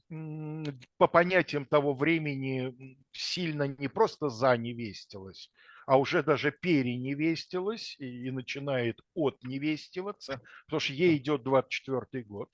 по 0.96 1.06
понятиям 1.06 1.66
того 1.66 1.94
времени 1.94 2.98
сильно 3.12 3.68
не 3.68 3.88
просто 3.88 4.28
заневестилась, 4.28 5.50
а 5.86 5.98
уже 5.98 6.22
даже 6.22 6.50
переневестилась 6.50 7.96
и 7.98 8.30
начинает 8.30 9.00
отневестиваться, 9.14 10.40
потому 10.66 10.80
что 10.80 10.92
ей 10.92 11.16
идет 11.16 11.42
24 11.42 12.24
год 12.24 12.48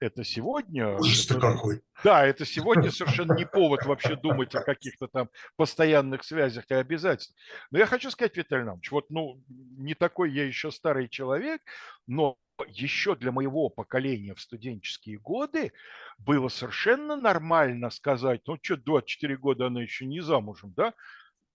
это 0.00 0.24
сегодня... 0.24 0.96
Ужас-то 0.96 1.38
какой. 1.38 1.82
Да, 2.02 2.24
это 2.26 2.44
сегодня 2.44 2.90
совершенно 2.90 3.34
не 3.34 3.46
повод 3.46 3.84
вообще 3.84 4.16
думать 4.16 4.54
о 4.54 4.62
каких-то 4.62 5.06
там 5.06 5.28
постоянных 5.56 6.24
связях 6.24 6.64
и 6.70 6.74
обязательствах. 6.74 7.36
Но 7.70 7.78
я 7.78 7.86
хочу 7.86 8.10
сказать, 8.10 8.36
Виталий 8.36 8.64
Иванович, 8.64 8.90
вот, 8.90 9.10
ну, 9.10 9.42
не 9.48 9.94
такой 9.94 10.32
я 10.32 10.44
еще 10.46 10.70
старый 10.70 11.08
человек, 11.08 11.60
но 12.06 12.36
еще 12.68 13.14
для 13.14 13.32
моего 13.32 13.68
поколения 13.68 14.34
в 14.34 14.40
студенческие 14.40 15.18
годы 15.18 15.72
было 16.18 16.48
совершенно 16.48 17.16
нормально 17.16 17.90
сказать, 17.90 18.40
ну, 18.46 18.58
что, 18.60 18.76
24 18.76 19.36
года 19.36 19.66
она 19.66 19.82
еще 19.82 20.06
не 20.06 20.20
замужем, 20.20 20.72
да? 20.76 20.92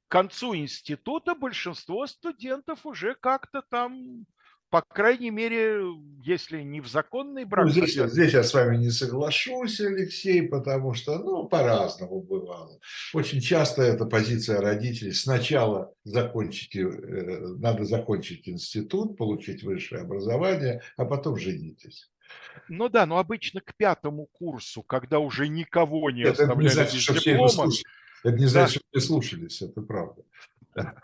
К 0.08 0.12
концу 0.12 0.56
института 0.56 1.34
большинство 1.34 2.06
студентов 2.06 2.86
уже 2.86 3.16
как-то 3.16 3.64
там 3.64 4.26
по 4.70 4.82
крайней 4.82 5.30
мере, 5.30 5.82
если 6.24 6.62
не 6.62 6.82
в 6.82 6.88
законный 6.88 7.46
брак. 7.46 7.66
Ну, 7.66 7.72
здесь, 7.72 7.94
здесь 7.94 8.34
я 8.34 8.44
с 8.44 8.54
вами 8.54 8.78
не 8.78 8.90
соглашусь, 8.90 9.80
Алексей, 9.80 10.44
потому 10.44 10.94
что, 10.94 11.20
ну, 11.20 11.48
по-разному 11.48 12.22
бывало. 12.22 12.80
Очень 13.14 13.42
часто 13.42 13.84
эта 13.84 14.06
позиция 14.06 14.60
родителей. 14.60 15.14
Сначала 15.14 15.94
закончите, 16.04 16.82
э, 16.82 17.40
надо 17.58 17.86
закончить 17.86 18.50
институт, 18.50 19.18
получить 19.18 19.64
высшее 19.64 20.02
образование, 20.02 20.82
а 20.98 21.06
потом 21.06 21.38
женитесь. 21.38 22.10
Ну 22.68 22.90
да, 22.90 23.06
но 23.06 23.20
обычно 23.20 23.62
к 23.62 23.76
пятому 23.76 24.26
курсу, 24.28 24.82
когда 24.82 25.20
уже 25.20 25.48
никого 25.48 26.10
не 26.10 26.24
это 26.24 26.44
оставляли 26.44 26.64
не 26.64 26.70
значит, 26.70 27.16
без 27.16 27.24
диплома. 27.24 27.72
Это 28.24 28.38
не 28.38 28.46
значит, 28.48 28.74
да. 28.74 28.80
что 28.80 29.00
все 29.00 29.08
слушались, 29.08 29.62
это 29.62 29.82
правда. 29.82 30.24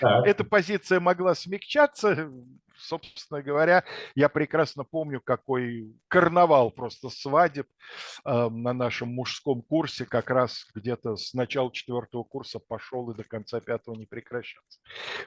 Эта 0.00 0.44
позиция 0.44 1.00
могла 1.00 1.34
смягчаться, 1.34 2.30
собственно 2.84 3.42
говоря, 3.42 3.84
я 4.14 4.28
прекрасно 4.28 4.84
помню, 4.84 5.20
какой 5.20 5.94
карнавал 6.08 6.70
просто 6.70 7.08
свадеб 7.08 7.66
э, 8.24 8.48
на 8.48 8.72
нашем 8.72 9.08
мужском 9.08 9.62
курсе, 9.62 10.04
как 10.04 10.30
раз 10.30 10.66
где-то 10.74 11.16
с 11.16 11.34
начала 11.34 11.72
четвертого 11.72 12.24
курса 12.24 12.58
пошел 12.58 13.10
и 13.10 13.16
до 13.16 13.24
конца 13.24 13.60
пятого 13.60 13.94
не 13.96 14.06
прекращался, 14.06 14.80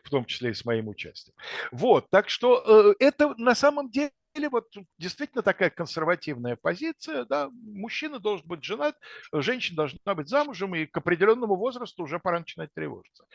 в 0.03 0.09
том 0.09 0.25
числе 0.25 0.51
и 0.51 0.53
с 0.53 0.65
моим 0.65 0.87
участием. 0.87 1.35
Вот, 1.71 2.09
так 2.09 2.29
что 2.29 2.63
э, 2.65 2.95
это 2.99 3.33
на 3.37 3.55
самом 3.55 3.89
деле 3.89 4.11
вот 4.51 4.67
действительно 4.99 5.41
такая 5.41 5.71
консервативная 5.71 6.55
позиция, 6.55 7.25
да, 7.25 7.49
мужчина 7.51 8.19
должен 8.19 8.45
быть 8.47 8.63
женат, 8.63 8.95
женщина 9.31 9.77
должна 9.77 10.15
быть 10.15 10.29
замужем, 10.29 10.75
и 10.75 10.85
к 10.85 10.95
определенному 10.95 11.55
возрасту 11.55 12.03
уже 12.03 12.19
пора 12.19 12.39
начинать 12.39 12.73
тревожиться. 12.73 13.25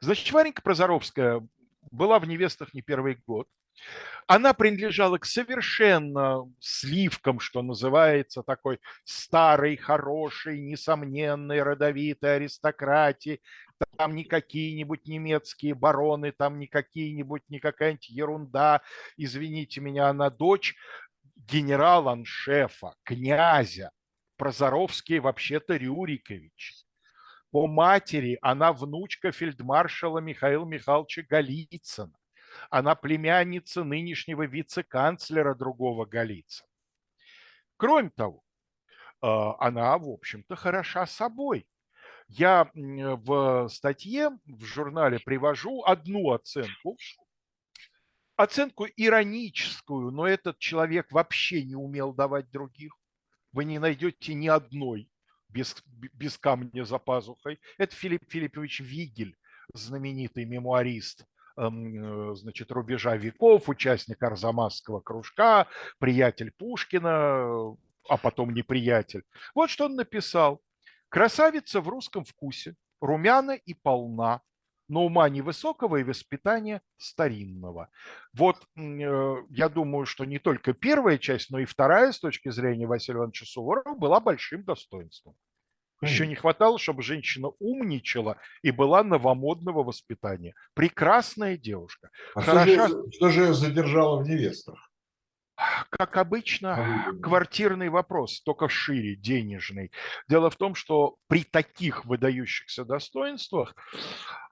Значит, 0.00 0.30
Варенька 0.32 0.62
Прозоровская 0.62 1.46
была 1.90 2.18
в 2.18 2.26
невестах 2.26 2.74
не 2.74 2.82
первый 2.82 3.18
год. 3.26 3.48
Она 4.26 4.54
принадлежала 4.54 5.18
к 5.18 5.24
совершенно 5.24 6.50
сливкам, 6.60 7.40
что 7.40 7.62
называется, 7.62 8.42
такой 8.42 8.78
старой, 9.04 9.76
хорошей, 9.76 10.60
несомненной, 10.60 11.62
родовитой 11.62 12.36
аристократии. 12.36 13.40
Там 13.96 14.14
не 14.14 14.24
какие-нибудь 14.24 15.06
немецкие 15.08 15.74
бароны, 15.74 16.32
там 16.32 16.58
не 16.58 16.68
какие-нибудь, 16.68 17.42
не 17.48 17.58
какая-нибудь 17.58 18.08
ерунда. 18.08 18.82
Извините 19.16 19.80
меня, 19.80 20.08
она 20.08 20.30
дочь 20.30 20.76
генерала-аншефа, 21.36 22.94
князя. 23.02 23.90
Прозоровский 24.36 25.18
вообще-то 25.18 25.76
Рюрикович. 25.76 26.84
По 27.50 27.66
матери 27.66 28.38
она 28.40 28.72
внучка 28.72 29.30
фельдмаршала 29.30 30.20
Михаила 30.20 30.64
Михайловича 30.64 31.22
Голицына. 31.28 32.14
Она 32.70 32.94
племянница 32.94 33.84
нынешнего 33.84 34.46
вице-канцлера 34.46 35.54
другого 35.54 36.04
Голицына. 36.04 36.68
Кроме 37.76 38.10
того, 38.10 38.42
а, 39.20 39.56
она, 39.58 39.96
в 39.98 40.08
общем-то, 40.08 40.56
хороша 40.56 41.06
собой. 41.06 41.66
Я 42.28 42.70
в 42.74 43.68
статье 43.68 44.30
в 44.46 44.64
журнале 44.64 45.18
привожу 45.18 45.82
одну 45.84 46.30
оценку, 46.30 46.96
оценку 48.36 48.86
ироническую, 48.96 50.10
но 50.10 50.26
этот 50.26 50.58
человек 50.58 51.12
вообще 51.12 51.62
не 51.62 51.74
умел 51.74 52.14
давать 52.14 52.50
других. 52.50 52.96
Вы 53.52 53.64
не 53.64 53.78
найдете 53.78 54.34
ни 54.34 54.48
одной 54.48 55.10
без, 55.52 55.76
без 56.14 56.38
камня 56.38 56.84
за 56.84 56.98
пазухой. 56.98 57.60
Это 57.78 57.94
Филипп 57.94 58.22
Филиппович 58.28 58.80
Вигель, 58.80 59.36
знаменитый 59.74 60.44
мемуарист 60.44 61.22
э, 61.22 61.24
значит, 61.56 62.70
рубежа 62.72 63.16
веков, 63.16 63.68
участник 63.68 64.22
Арзамасского 64.22 65.00
кружка, 65.00 65.66
приятель 65.98 66.52
Пушкина, 66.52 67.76
а 68.08 68.16
потом 68.16 68.52
неприятель. 68.54 69.24
Вот 69.54 69.70
что 69.70 69.86
он 69.86 69.96
написал. 69.96 70.60
Красавица 71.08 71.80
в 71.80 71.88
русском 71.88 72.24
вкусе, 72.24 72.74
румяна 73.00 73.52
и 73.52 73.74
полна, 73.74 74.40
но 74.88 75.04
ума 75.04 75.28
невысокого 75.28 75.96
и 75.96 76.04
воспитания 76.04 76.82
старинного. 76.96 77.90
Вот 78.32 78.62
э, 78.76 79.36
я 79.50 79.68
думаю, 79.68 80.06
что 80.06 80.24
не 80.24 80.38
только 80.38 80.72
первая 80.72 81.18
часть, 81.18 81.50
но 81.50 81.58
и 81.58 81.64
вторая 81.64 82.12
с 82.12 82.18
точки 82.18 82.50
зрения 82.50 82.86
Василия 82.86 83.18
Ивановича 83.18 83.46
Суворова 83.46 83.94
была 83.94 84.20
большим 84.20 84.64
достоинством. 84.64 85.34
Еще 86.02 86.26
не 86.26 86.34
хватало, 86.34 86.78
чтобы 86.78 87.02
женщина 87.02 87.48
умничала 87.60 88.38
и 88.62 88.72
была 88.72 89.04
новомодного 89.04 89.84
воспитания. 89.84 90.54
Прекрасная 90.74 91.56
девушка. 91.56 92.10
А 92.34 92.40
Хороша... 92.40 92.88
что, 92.88 92.88
же, 92.88 93.12
что 93.12 93.28
же 93.30 93.54
задержало 93.54 94.22
в 94.22 94.28
невестах? 94.28 94.90
Как 95.90 96.16
обычно, 96.16 97.14
квартирный 97.22 97.88
вопрос, 97.88 98.40
только 98.42 98.68
шире, 98.68 99.14
денежный. 99.14 99.92
Дело 100.28 100.50
в 100.50 100.56
том, 100.56 100.74
что 100.74 101.16
при 101.28 101.44
таких 101.44 102.04
выдающихся 102.04 102.84
достоинствах 102.84 103.76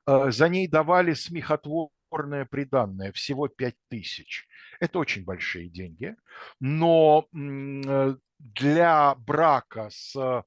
э, 0.06 0.30
за 0.30 0.48
ней 0.48 0.68
давали 0.68 1.14
смехотворное 1.14 2.44
приданное, 2.44 3.12
всего 3.12 3.48
5 3.48 3.74
тысяч. 3.88 4.46
Это 4.78 4.98
очень 4.98 5.24
большие 5.24 5.68
деньги, 5.68 6.14
но 6.60 7.26
э, 7.34 8.14
для 8.40 9.14
брака 9.14 9.90
с 9.90 10.44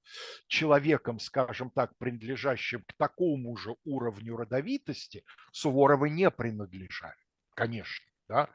человеком, 0.47 1.19
скажем 1.19 1.69
так, 1.69 1.95
принадлежащим 1.97 2.83
к 2.83 2.93
такому 2.93 3.55
же 3.55 3.75
уровню 3.85 4.35
родовитости, 4.35 5.23
Суворовы 5.51 6.09
не 6.09 6.29
принадлежали, 6.31 7.15
конечно. 7.53 8.05
Да? 8.29 8.49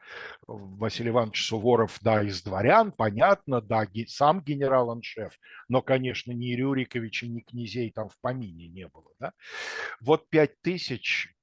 Василий 0.47 1.09
Иванович 1.09 1.47
Суворов, 1.47 1.99
да, 2.01 2.23
из 2.23 2.41
дворян, 2.41 2.91
понятно, 2.91 3.61
да, 3.61 3.87
сам 4.07 4.41
генерал-аншеф, 4.41 5.39
но, 5.69 5.81
конечно, 5.81 6.31
ни 6.31 6.53
Рюриковича, 6.53 7.27
ни 7.27 7.39
князей 7.41 7.91
там 7.91 8.09
в 8.09 8.17
помине 8.19 8.67
не 8.67 8.87
было. 8.87 9.13
Да? 9.19 9.33
Вот 10.01 10.27
пять 10.29 10.59
тысяч, 10.61 11.33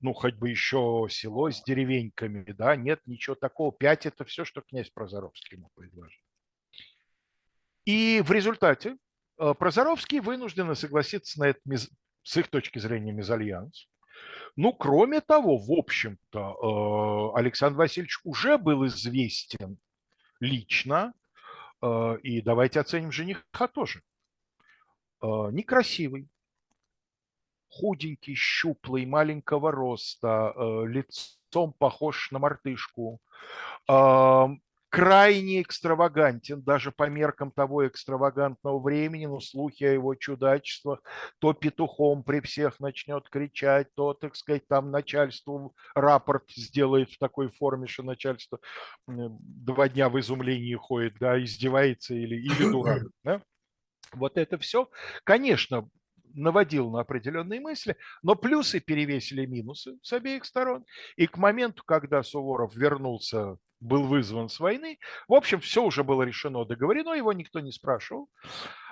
ну, 0.00 0.14
хоть 0.14 0.34
бы 0.34 0.48
еще 0.48 1.06
село 1.10 1.50
с 1.50 1.62
деревеньками, 1.62 2.42
да, 2.52 2.74
нет 2.76 3.02
ничего 3.06 3.36
такого. 3.36 3.72
Пять– 3.72 4.06
это 4.06 4.24
все, 4.24 4.44
что 4.44 4.62
князь 4.62 4.90
Прозоровский 4.90 5.58
ему 5.58 5.70
предложил. 5.74 6.27
И 7.88 8.20
в 8.20 8.30
результате 8.32 8.98
э, 9.38 9.54
Прозоровский 9.58 10.20
вынуждены 10.20 10.74
согласиться 10.74 11.40
на 11.40 11.44
этот, 11.44 11.62
с 12.22 12.36
их 12.36 12.48
точки 12.48 12.78
зрения, 12.78 13.12
мезальянс. 13.12 13.88
Ну, 14.56 14.74
кроме 14.74 15.22
того, 15.22 15.56
в 15.56 15.72
общем-то, 15.72 16.38
э, 16.38 17.38
Александр 17.38 17.78
Васильевич 17.78 18.18
уже 18.24 18.58
был 18.58 18.84
известен 18.88 19.78
лично, 20.38 21.14
э, 21.80 22.18
и 22.22 22.42
давайте 22.42 22.78
оценим 22.80 23.10
жениха 23.10 23.68
тоже. 23.68 24.02
Некрасивый, 25.22 26.28
худенький, 27.70 28.34
щуплый, 28.34 29.06
маленького 29.06 29.72
роста, 29.72 30.52
лицом 30.84 31.72
похож 31.72 32.30
на 32.32 32.38
мартышку, 32.38 33.20
крайне 34.90 35.62
экстравагантен, 35.62 36.62
даже 36.62 36.92
по 36.92 37.08
меркам 37.08 37.50
того 37.50 37.86
экстравагантного 37.86 38.80
времени, 38.80 39.26
но 39.26 39.40
слухи 39.40 39.84
о 39.84 39.92
его 39.92 40.14
чудачествах, 40.14 41.02
то 41.38 41.52
петухом 41.52 42.24
при 42.24 42.40
всех 42.40 42.80
начнет 42.80 43.28
кричать, 43.28 43.88
то, 43.94 44.14
так 44.14 44.36
сказать, 44.36 44.66
там 44.66 44.90
начальству 44.90 45.74
рапорт 45.94 46.44
сделает 46.50 47.10
в 47.10 47.18
такой 47.18 47.50
форме, 47.50 47.86
что 47.86 48.02
начальство 48.02 48.58
два 49.06 49.88
дня 49.88 50.08
в 50.08 50.18
изумлении 50.18 50.74
ходит, 50.74 51.14
да, 51.20 51.42
издевается 51.42 52.14
или, 52.14 52.36
или 52.36 52.70
дурак, 52.70 53.02
да? 53.24 53.42
Вот 54.12 54.38
это 54.38 54.56
все, 54.58 54.88
конечно, 55.24 55.88
наводил 56.38 56.90
на 56.90 57.00
определенные 57.00 57.60
мысли, 57.60 57.96
но 58.22 58.34
плюсы 58.34 58.80
перевесили 58.80 59.46
минусы 59.46 59.98
с 60.02 60.12
обеих 60.12 60.44
сторон. 60.44 60.84
И 61.16 61.26
к 61.26 61.36
моменту, 61.36 61.82
когда 61.84 62.22
Суворов 62.22 62.74
вернулся 62.74 63.58
был 63.80 64.04
вызван 64.04 64.48
с 64.48 64.58
войны. 64.58 64.98
В 65.28 65.34
общем, 65.34 65.60
все 65.60 65.84
уже 65.84 66.02
было 66.02 66.22
решено, 66.22 66.64
договорено, 66.64 67.12
его 67.12 67.32
никто 67.32 67.60
не 67.60 67.72
спрашивал. 67.72 68.28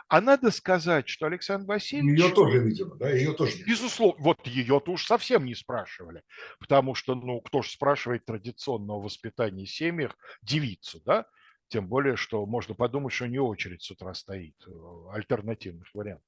А 0.08 0.20
надо 0.20 0.52
сказать, 0.52 1.08
что 1.08 1.26
Александр 1.26 1.66
Васильевич... 1.66 2.20
Ее 2.20 2.32
тоже, 2.32 2.60
видимо, 2.60 2.94
да? 2.94 3.10
Ее 3.10 3.32
тоже. 3.32 3.64
Безусловно. 3.66 4.22
Вот 4.22 4.46
ее-то 4.46 4.92
уж 4.92 5.04
совсем 5.04 5.44
не 5.44 5.56
спрашивали. 5.56 6.22
Потому 6.60 6.94
что, 6.94 7.16
ну, 7.16 7.40
кто 7.40 7.62
же 7.62 7.70
спрашивает 7.70 8.24
традиционного 8.24 9.02
воспитания 9.02 9.64
в 9.64 9.70
семьях 9.70 10.16
девицу, 10.42 11.00
да? 11.04 11.26
Тем 11.68 11.88
более, 11.88 12.14
что 12.14 12.46
можно 12.46 12.76
подумать, 12.76 13.12
что 13.12 13.26
не 13.26 13.40
очередь 13.40 13.82
с 13.82 13.90
утра 13.90 14.14
стоит 14.14 14.54
э, 14.68 14.70
альтернативных 15.12 15.92
вариантов. 15.92 16.24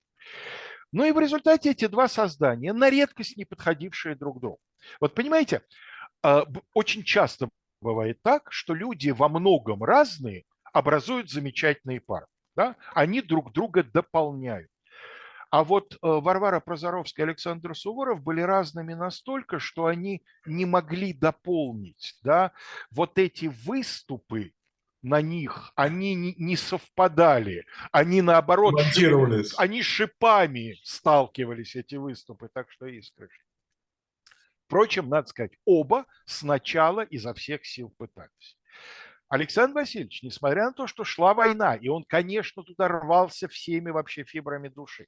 Ну 0.93 1.05
и 1.05 1.13
в 1.13 1.19
результате 1.19 1.71
эти 1.71 1.87
два 1.87 2.09
создания, 2.09 2.73
на 2.73 2.91
редкость 2.91 3.37
не 3.37 3.45
подходившие 3.45 4.15
друг 4.15 4.41
другу. 4.41 4.59
Вот 5.01 5.15
понимаете, 5.15 5.63
а, 6.23 6.45
очень 6.75 7.05
часто 7.05 7.49
бывает 7.81 8.21
так, 8.23 8.51
что 8.51 8.75
люди 8.75 9.11
во 9.11 9.29
многом 9.29 9.85
разные 9.85 10.45
образуют 10.73 11.31
замечательные 11.31 12.01
пары. 12.01 12.27
Да? 12.57 12.77
Они 12.95 13.21
друг 13.21 13.53
друга 13.53 13.83
дополняют. 13.83 14.71
А 15.51 15.65
вот 15.65 15.95
э, 15.95 15.97
Варвара 16.03 16.61
Прозоровская 16.61 17.25
и 17.25 17.29
Александр 17.31 17.75
Суворов 17.75 18.23
были 18.23 18.43
разными 18.43 18.93
настолько, 18.93 19.59
что 19.59 19.87
они 19.87 20.23
не 20.45 20.67
могли 20.67 21.15
дополнить. 21.15 22.19
Да? 22.23 22.53
Вот 22.91 23.19
эти 23.19 23.47
выступы 23.47 24.53
на 25.03 25.23
них, 25.23 25.73
они 25.77 26.15
не 26.15 26.57
совпадали. 26.57 27.67
Они 27.93 28.23
наоборот, 28.23 28.75
они 29.59 29.83
шипами 29.83 30.79
сталкивались, 30.83 31.77
эти 31.77 31.95
выступы. 31.95 32.49
Так 32.53 32.71
что 32.71 32.87
искры. 32.87 33.29
Впрочем, 34.67 35.09
надо 35.09 35.29
сказать, 35.29 35.53
оба 35.65 36.05
сначала 36.27 37.01
изо 37.01 37.33
всех 37.33 37.65
сил 37.65 37.95
пытались. 37.97 38.59
Александр 39.29 39.77
Васильевич, 39.77 40.23
несмотря 40.23 40.67
на 40.67 40.73
то, 40.73 40.87
что 40.87 41.05
шла 41.05 41.35
война, 41.35 41.75
и 41.75 41.89
он, 41.89 42.05
конечно, 42.05 42.63
туда 42.63 42.89
рвался 42.89 43.49
всеми 43.49 43.91
вообще 43.91 44.25
фибрами 44.25 44.69
души, 44.69 45.07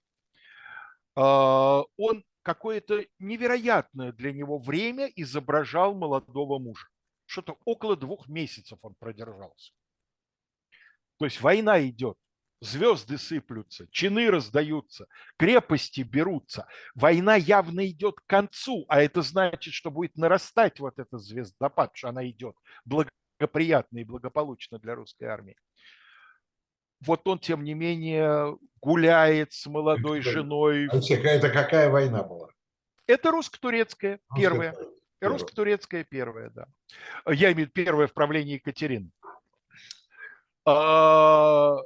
а, 1.14 1.82
он 1.96 2.24
какое-то 2.42 3.04
невероятное 3.18 4.12
для 4.12 4.32
него 4.32 4.58
время 4.58 5.06
изображал 5.16 5.94
молодого 5.94 6.58
мужа. 6.58 6.86
Что-то 7.26 7.58
около 7.64 7.96
двух 7.96 8.28
месяцев 8.28 8.78
он 8.82 8.94
продержался. 8.98 9.72
То 11.20 11.26
есть 11.26 11.42
война 11.42 11.86
идет, 11.86 12.16
звезды 12.62 13.18
сыплются, 13.18 13.86
чины 13.90 14.30
раздаются, 14.30 15.06
крепости 15.36 16.00
берутся. 16.00 16.66
Война 16.94 17.36
явно 17.36 17.86
идет 17.86 18.20
к 18.20 18.26
концу, 18.26 18.86
а 18.88 19.02
это 19.02 19.20
значит, 19.20 19.74
что 19.74 19.90
будет 19.90 20.16
нарастать 20.16 20.80
вот 20.80 20.98
этот 20.98 21.20
звездопад, 21.20 21.90
что 21.94 22.08
она 22.08 22.26
идет 22.26 22.56
благоприятно 22.86 23.98
и 23.98 24.04
благополучно 24.04 24.78
для 24.78 24.94
русской 24.94 25.24
армии. 25.24 25.58
Вот 27.02 27.28
он, 27.28 27.38
тем 27.38 27.64
не 27.64 27.74
менее, 27.74 28.56
гуляет 28.80 29.52
с 29.52 29.66
молодой 29.66 30.22
женой. 30.22 30.88
Алексей, 30.88 31.18
это 31.18 31.50
какая 31.50 31.90
война 31.90 32.22
была? 32.22 32.48
Это 33.06 33.30
русско-турецкая, 33.30 34.20
первая. 34.34 34.74
Русско-турецкая 35.20 36.04
первая, 36.04 36.48
да. 36.48 36.66
Я 37.26 37.52
имею 37.52 37.54
в 37.54 37.58
виду 37.58 37.72
первое 37.72 38.06
в 38.06 38.14
правлении 38.14 38.54
Екатерины. 38.54 39.10
А, 40.64 41.76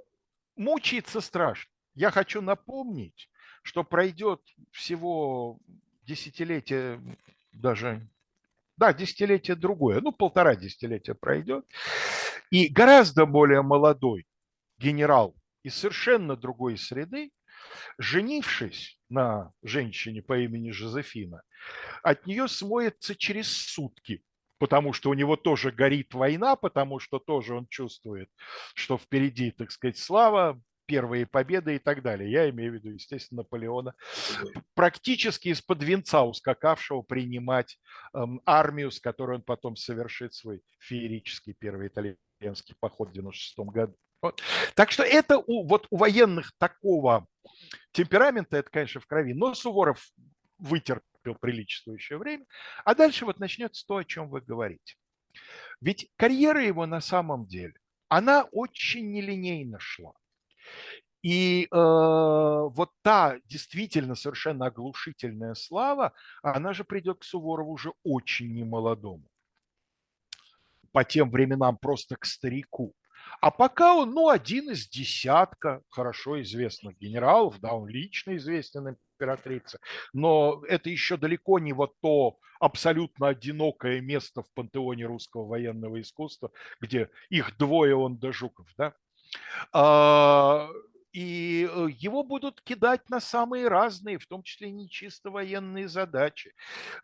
мучиться 0.57 1.21
страшно. 1.21 1.71
Я 1.95 2.11
хочу 2.11 2.43
напомнить, 2.43 3.31
что 3.63 3.85
пройдет 3.85 4.41
всего 4.71 5.59
десятилетие, 6.03 7.01
даже, 7.53 8.09
да, 8.77 8.93
десятилетие 8.93 9.57
другое, 9.57 10.01
ну, 10.01 10.13
полтора 10.13 10.57
десятилетия 10.57 11.15
пройдет, 11.15 11.65
и 12.51 12.69
гораздо 12.69 13.27
более 13.27 13.63
молодой 13.63 14.27
генерал 14.79 15.35
из 15.63 15.77
совершенно 15.77 16.37
другой 16.37 16.77
среды, 16.77 17.31
женившись 17.99 18.99
на 19.09 19.53
женщине 19.63 20.21
по 20.21 20.39
имени 20.39 20.71
Жозефина, 20.71 21.43
от 22.03 22.27
нее 22.27 22.49
смоется 22.49 23.15
через 23.15 23.49
сутки 23.49 24.23
потому 24.59 24.93
что 24.93 25.11
у 25.11 25.15
него 25.15 25.37
тоже 25.37 25.71
горит 25.71 26.15
война, 26.15 26.57
потому 26.57 26.99
что 26.99 27.19
тоже 27.19 27.55
он 27.55 27.67
чувствует, 27.69 28.31
что 28.75 28.99
впереди, 28.99 29.51
так 29.51 29.71
сказать, 29.71 29.99
слава, 29.99 30.61
первые 30.87 31.27
победы 31.27 31.77
и 31.77 31.79
так 31.79 32.03
далее. 32.03 32.31
Я 32.31 32.51
имею 32.51 32.73
в 32.73 32.75
виду, 32.75 32.91
естественно, 32.91 33.43
Наполеона, 33.43 33.95
практически 34.75 35.49
из-под 35.49 35.83
венца 35.83 36.23
ускакавшего 36.23 37.03
принимать 37.03 37.79
эм, 38.13 38.41
армию, 38.45 38.91
с 38.91 39.01
которой 39.01 39.37
он 39.37 39.43
потом 39.43 39.77
совершит 39.77 40.35
свой 40.35 40.63
феерический 40.79 41.55
первый 41.55 41.89
итальянский 41.89 42.75
поход 42.79 43.11
в 43.11 43.13
96 43.13 43.59
году. 43.71 43.97
Вот. 44.23 44.43
Так 44.75 44.91
что 44.91 45.03
это 45.03 45.39
у, 45.39 45.67
вот 45.67 45.87
у 45.91 45.97
военных 45.97 46.53
такого 46.59 47.27
темперамента, 47.93 48.57
это, 48.57 48.71
конечно, 48.71 49.01
в 49.01 49.07
крови. 49.07 49.35
Но 49.35 49.55
Суворов 49.55 50.03
вытерпел 50.59 51.14
приличествующее 51.33 52.19
время. 52.19 52.45
А 52.85 52.95
дальше 52.95 53.25
вот 53.25 53.39
начнется 53.39 53.87
то, 53.87 53.97
о 53.97 54.05
чем 54.05 54.29
вы 54.29 54.43
говорите. 54.43 54.97
Ведь 55.81 56.11
карьера 56.17 56.63
его 56.63 56.85
на 56.85 57.01
самом 57.01 57.47
деле, 57.47 57.75
она 58.09 58.45
очень 58.53 59.11
нелинейно 59.11 59.79
шла. 59.81 60.13
И 61.23 61.65
э, 61.65 61.69
вот 61.75 62.91
та 63.01 63.39
действительно 63.47 64.15
совершенно 64.15 64.67
оглушительная 64.67 65.55
слава, 65.55 66.13
она 66.43 66.75
же 66.75 66.85
придет 66.85 67.21
к 67.21 67.25
Суворову 67.25 67.73
уже 67.73 67.93
очень 68.03 68.53
немолодому. 68.53 69.25
По 70.93 71.03
тем 71.03 71.31
временам 71.31 71.79
просто 71.79 72.17
к 72.17 72.27
старику. 72.27 72.95
А 73.41 73.51
пока 73.51 73.95
он, 73.95 74.11
ну, 74.13 74.29
один 74.29 74.71
из 74.71 74.89
десятка 74.89 75.83
хорошо 75.91 76.41
известных 76.43 76.99
генералов, 76.99 77.61
да, 77.61 77.73
он 77.73 77.89
лично 77.89 78.37
известен 78.37 78.97
императрице, 79.19 79.79
но 80.13 80.63
это 80.69 80.91
еще 80.91 81.17
далеко 81.17 81.59
не 81.59 81.73
вот 81.73 81.95
то 82.01 82.39
абсолютно 82.61 83.29
одинокое 83.29 84.01
место 84.01 84.43
в 84.43 84.53
пантеоне 84.55 85.07
русского 85.07 85.47
военного 85.47 86.01
искусства, 86.01 86.51
где 86.81 87.11
их 87.29 87.57
двое, 87.59 87.97
он 87.97 88.19
да 88.19 88.33
Жуков, 88.33 88.69
да. 88.77 88.95
И 91.15 91.69
э, 91.71 91.87
его 91.97 92.25
будут 92.25 92.61
кидать 92.61 93.09
на 93.09 93.21
самые 93.21 93.69
разные, 93.69 94.19
в 94.19 94.27
том 94.27 94.43
числе 94.43 94.73
не 94.73 94.91
чисто 94.91 95.31
военные 95.31 95.89
задачи. 95.89 96.53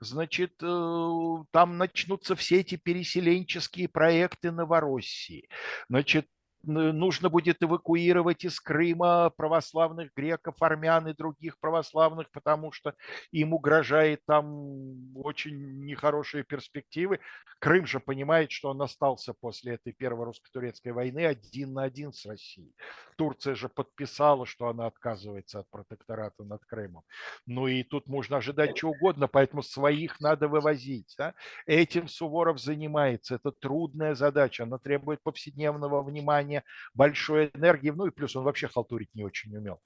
Значит, 0.00 0.54
э, 0.60 1.44
там 1.52 1.78
начнутся 1.78 2.34
все 2.34 2.58
эти 2.58 2.76
переселенческие 2.76 3.88
проекты 3.88 4.50
Новороссии. 4.50 5.48
Значит, 5.88 6.26
нужно 6.62 7.28
будет 7.28 7.62
эвакуировать 7.62 8.44
из 8.44 8.60
Крыма 8.60 9.30
православных 9.30 10.12
греков, 10.14 10.56
армян 10.60 11.08
и 11.08 11.14
других 11.14 11.58
православных, 11.58 12.30
потому 12.30 12.72
что 12.72 12.94
им 13.32 13.54
угрожает 13.54 14.20
там 14.26 15.16
очень 15.16 15.84
нехорошие 15.84 16.44
перспективы. 16.44 17.20
Крым 17.60 17.86
же 17.86 18.00
понимает, 18.00 18.50
что 18.50 18.70
он 18.70 18.80
остался 18.82 19.34
после 19.34 19.74
этой 19.74 19.92
первой 19.92 20.24
русско-турецкой 20.24 20.92
войны 20.92 21.26
один 21.26 21.74
на 21.74 21.82
один 21.84 22.12
с 22.12 22.24
Россией. 22.26 22.74
Турция 23.16 23.54
же 23.54 23.68
подписала, 23.68 24.46
что 24.46 24.68
она 24.68 24.86
отказывается 24.86 25.60
от 25.60 25.70
протектората 25.70 26.42
над 26.42 26.64
Крымом. 26.64 27.02
Ну 27.46 27.66
и 27.66 27.82
тут 27.82 28.06
можно 28.06 28.38
ожидать 28.38 28.76
чего 28.76 28.92
угодно, 28.92 29.28
поэтому 29.28 29.62
своих 29.62 30.20
надо 30.20 30.48
вывозить. 30.48 31.14
Да? 31.18 31.34
Этим 31.66 32.08
Суворов 32.08 32.58
занимается. 32.58 33.34
Это 33.34 33.52
трудная 33.52 34.14
задача, 34.14 34.64
она 34.64 34.78
требует 34.78 35.22
повседневного 35.22 36.02
внимания 36.02 36.49
внимания, 36.50 36.64
большой 36.94 37.50
энергии, 37.54 37.90
ну 37.90 38.06
и 38.06 38.10
плюс 38.10 38.36
он 38.36 38.44
вообще 38.44 38.68
халтурить 38.68 39.14
не 39.14 39.24
очень 39.24 39.56
умел. 39.56 39.80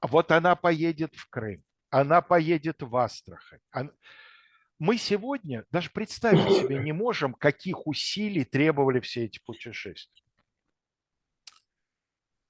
Вот 0.00 0.30
она 0.30 0.54
поедет 0.56 1.14
в 1.16 1.28
Крым, 1.28 1.62
она 1.90 2.22
поедет 2.22 2.82
в 2.82 2.96
Астрахань. 2.96 3.90
Мы 4.78 4.96
сегодня 4.96 5.64
даже 5.72 5.90
представить 5.90 6.56
себе 6.56 6.78
не 6.78 6.92
можем, 6.92 7.34
каких 7.34 7.86
усилий 7.86 8.44
требовали 8.44 9.00
все 9.00 9.24
эти 9.24 9.40
путешествия. 9.44 10.27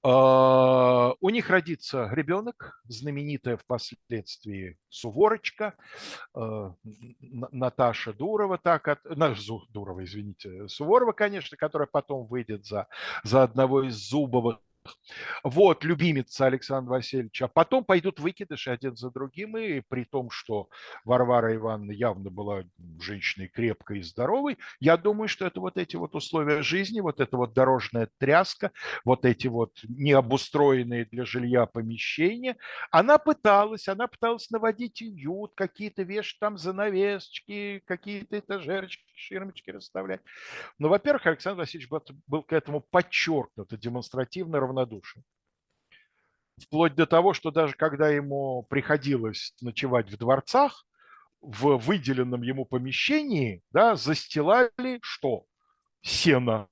А, 0.01 1.13
у 1.19 1.29
них 1.29 1.49
родится 1.49 2.09
ребенок, 2.13 2.81
знаменитая 2.85 3.57
впоследствии 3.57 4.77
Суворочка, 4.87 5.75
а, 6.33 6.73
Наташа 7.19 8.13
Дурова, 8.13 8.57
так, 8.57 8.87
Дурова, 9.71 10.03
извините, 10.03 10.69
Суворова, 10.69 11.11
конечно, 11.11 11.57
которая 11.57 11.87
потом 11.91 12.27
выйдет 12.27 12.65
за, 12.65 12.87
за 13.23 13.43
одного 13.43 13.83
из 13.83 13.95
Зубовых 13.95 14.59
вот, 15.43 15.83
любимица 15.83 16.45
Александра 16.45 16.93
Васильевича. 16.93 17.45
А 17.45 17.47
потом 17.47 17.83
пойдут 17.83 18.19
выкидыши 18.19 18.69
один 18.71 18.95
за 18.95 19.11
другим, 19.11 19.57
и 19.57 19.81
при 19.87 20.03
том, 20.03 20.29
что 20.29 20.69
Варвара 21.05 21.55
Ивановна 21.55 21.91
явно 21.91 22.29
была 22.29 22.63
женщиной 22.99 23.47
крепкой 23.47 23.99
и 23.99 24.03
здоровой, 24.03 24.57
я 24.79 24.97
думаю, 24.97 25.27
что 25.27 25.45
это 25.45 25.59
вот 25.59 25.77
эти 25.77 25.95
вот 25.95 26.15
условия 26.15 26.61
жизни, 26.61 27.01
вот 27.01 27.19
эта 27.19 27.37
вот 27.37 27.53
дорожная 27.53 28.09
тряска, 28.17 28.71
вот 29.05 29.25
эти 29.25 29.47
вот 29.47 29.79
необустроенные 29.83 31.05
для 31.05 31.25
жилья 31.25 31.65
помещения, 31.65 32.57
она 32.91 33.17
пыталась, 33.17 33.87
она 33.87 34.07
пыталась 34.07 34.49
наводить 34.49 35.01
уют, 35.01 35.53
какие-то 35.55 36.03
вешать 36.03 36.39
там 36.39 36.57
занавесочки, 36.57 37.83
какие-то 37.85 38.39
этажерочки, 38.39 39.03
ширмочки 39.15 39.69
расставлять. 39.69 40.21
Но, 40.77 40.89
во-первых, 40.89 41.27
Александр 41.27 41.61
Васильевич 41.61 41.89
был, 42.27 42.43
к 42.43 42.53
этому 42.53 42.81
подчеркнуто 42.81 43.77
демонстративно 43.77 44.59
равнодушен. 44.59 44.78
Вплоть 46.61 46.95
до 46.95 47.05
того, 47.05 47.33
что 47.33 47.51
даже 47.51 47.73
когда 47.73 48.09
ему 48.09 48.63
приходилось 48.69 49.53
ночевать 49.61 50.09
в 50.09 50.17
дворцах, 50.17 50.85
в 51.41 51.77
выделенном 51.77 52.41
ему 52.41 52.65
помещении 52.65 53.63
да, 53.71 53.95
застилали 53.95 54.99
что? 55.01 55.45
Сено. 56.01 56.67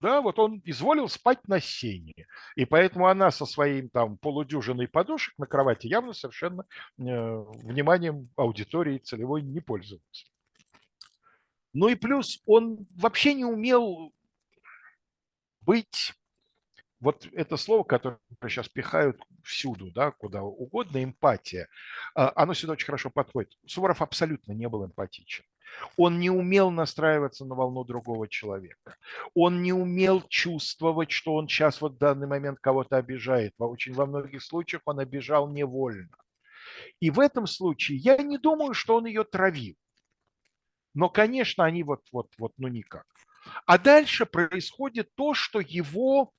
Да, 0.00 0.20
вот 0.20 0.38
он 0.38 0.60
изволил 0.64 1.08
спать 1.08 1.48
на 1.48 1.60
сене. 1.60 2.12
И 2.56 2.66
поэтому 2.66 3.06
она 3.06 3.30
со 3.30 3.46
своим 3.46 3.88
там 3.88 4.18
полудюжиной 4.18 4.86
подушек 4.86 5.32
на 5.38 5.46
кровати 5.46 5.86
явно 5.86 6.12
совершенно 6.12 6.62
э, 6.62 6.64
вниманием 6.98 8.28
аудитории 8.36 8.98
целевой 8.98 9.42
не 9.42 9.60
пользовалась. 9.60 10.30
Ну 11.72 11.88
и 11.88 11.94
плюс 11.94 12.42
он 12.44 12.86
вообще 12.94 13.34
не 13.34 13.44
умел 13.44 14.12
быть 15.62 16.12
вот 17.04 17.28
это 17.32 17.58
слово, 17.58 17.84
которое 17.84 18.18
сейчас 18.48 18.66
пихают 18.66 19.20
всюду, 19.42 19.90
да, 19.92 20.10
куда 20.10 20.42
угодно, 20.42 21.04
эмпатия, 21.04 21.68
а, 22.14 22.32
оно 22.34 22.54
сюда 22.54 22.72
очень 22.72 22.86
хорошо 22.86 23.10
подходит. 23.10 23.52
Суворов 23.66 24.00
абсолютно 24.00 24.52
не 24.52 24.66
был 24.70 24.86
эмпатичен. 24.86 25.44
Он 25.98 26.18
не 26.18 26.30
умел 26.30 26.70
настраиваться 26.70 27.44
на 27.44 27.54
волну 27.54 27.84
другого 27.84 28.26
человека. 28.26 28.96
Он 29.34 29.62
не 29.62 29.74
умел 29.74 30.22
чувствовать, 30.28 31.10
что 31.10 31.34
он 31.34 31.46
сейчас 31.46 31.82
вот 31.82 31.96
в 31.96 31.98
данный 31.98 32.26
момент 32.26 32.58
кого-то 32.60 32.96
обижает. 32.96 33.52
Очень 33.58 33.92
во 33.92 34.06
многих 34.06 34.42
случаях 34.42 34.80
он 34.86 34.98
обижал 34.98 35.46
невольно. 35.50 36.16
И 37.00 37.10
в 37.10 37.20
этом 37.20 37.46
случае 37.46 37.98
я 37.98 38.16
не 38.16 38.38
думаю, 38.38 38.72
что 38.72 38.96
он 38.96 39.04
ее 39.04 39.24
травил. 39.24 39.76
Но, 40.94 41.10
конечно, 41.10 41.64
они 41.64 41.82
вот, 41.82 42.00
вот, 42.12 42.32
вот, 42.38 42.52
ну 42.56 42.68
никак. 42.68 43.04
А 43.66 43.76
дальше 43.76 44.24
происходит 44.24 45.10
то, 45.16 45.34
что 45.34 45.60
его 45.60 46.32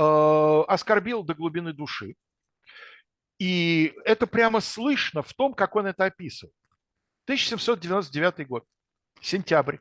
э, 0.00 0.64
оскорбило 0.68 1.24
до 1.24 1.34
глубины 1.34 1.72
души. 1.72 2.14
И 3.38 3.94
это 4.04 4.26
прямо 4.26 4.60
слышно 4.60 5.22
в 5.22 5.32
том, 5.34 5.54
как 5.54 5.76
он 5.76 5.86
это 5.86 6.04
описывает. 6.04 6.54
1799 7.24 8.46
год, 8.46 8.64
сентябрь. 9.20 9.78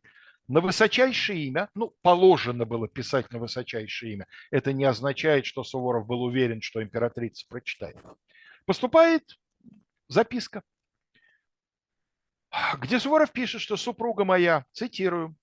На 0.48 0.62
высочайшее 0.62 1.46
имя, 1.46 1.70
ну, 1.76 1.94
положено 2.02 2.66
было 2.66 2.88
писать 2.88 3.32
на 3.32 3.40
высочайшее 3.40 4.14
имя, 4.14 4.28
это 4.50 4.74
не 4.74 4.84
означает, 4.84 5.46
что 5.46 5.64
Суворов 5.64 6.08
был 6.08 6.24
уверен, 6.24 6.62
что 6.62 6.82
императрица 6.82 7.46
прочитает. 7.48 7.98
Поступает 8.66 9.38
записка 10.08 10.64
где 12.78 13.00
Суворов 13.00 13.32
пишет, 13.32 13.62
что 13.62 13.78
супруга 13.78 14.26
моя, 14.26 14.66
цитирую, 14.72 15.36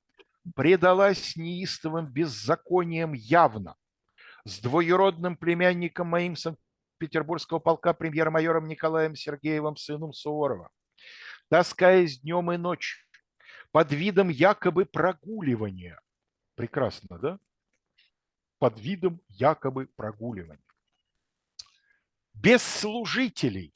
предалась 0.55 1.37
неистовым 1.37 2.07
беззаконием 2.07 3.12
явно, 3.12 3.77
с 4.47 4.61
двоюродным 4.61 5.37
племянником 5.37 6.07
моим 6.07 6.37
Санкт-Петербургского 6.37 7.59
полка 7.59 7.93
премьер-майором 7.93 8.69
Николаем 8.69 9.17
Сергеевым, 9.17 9.77
сыном 9.77 10.13
Суворова, 10.13 10.71
таскаясь 11.49 12.21
днем 12.21 12.53
и 12.53 12.57
ночью 12.57 13.05
под 13.73 13.93
видом 13.93 14.29
якобы 14.29 14.87
прогуливания. 14.87 16.01
Прекрасно, 16.55 17.19
да? 17.19 17.39
Под 18.59 18.81
видом 18.81 19.21
якобы 19.29 19.89
прогуливания. 19.97 20.63
Без 22.33 22.63
служителей, 22.63 23.75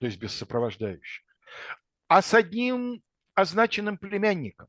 то 0.00 0.06
есть 0.06 0.18
без 0.18 0.34
сопровождающих 0.34 1.24
а 2.08 2.22
с 2.22 2.34
одним 2.34 3.02
означенным 3.34 3.98
племянником. 3.98 4.68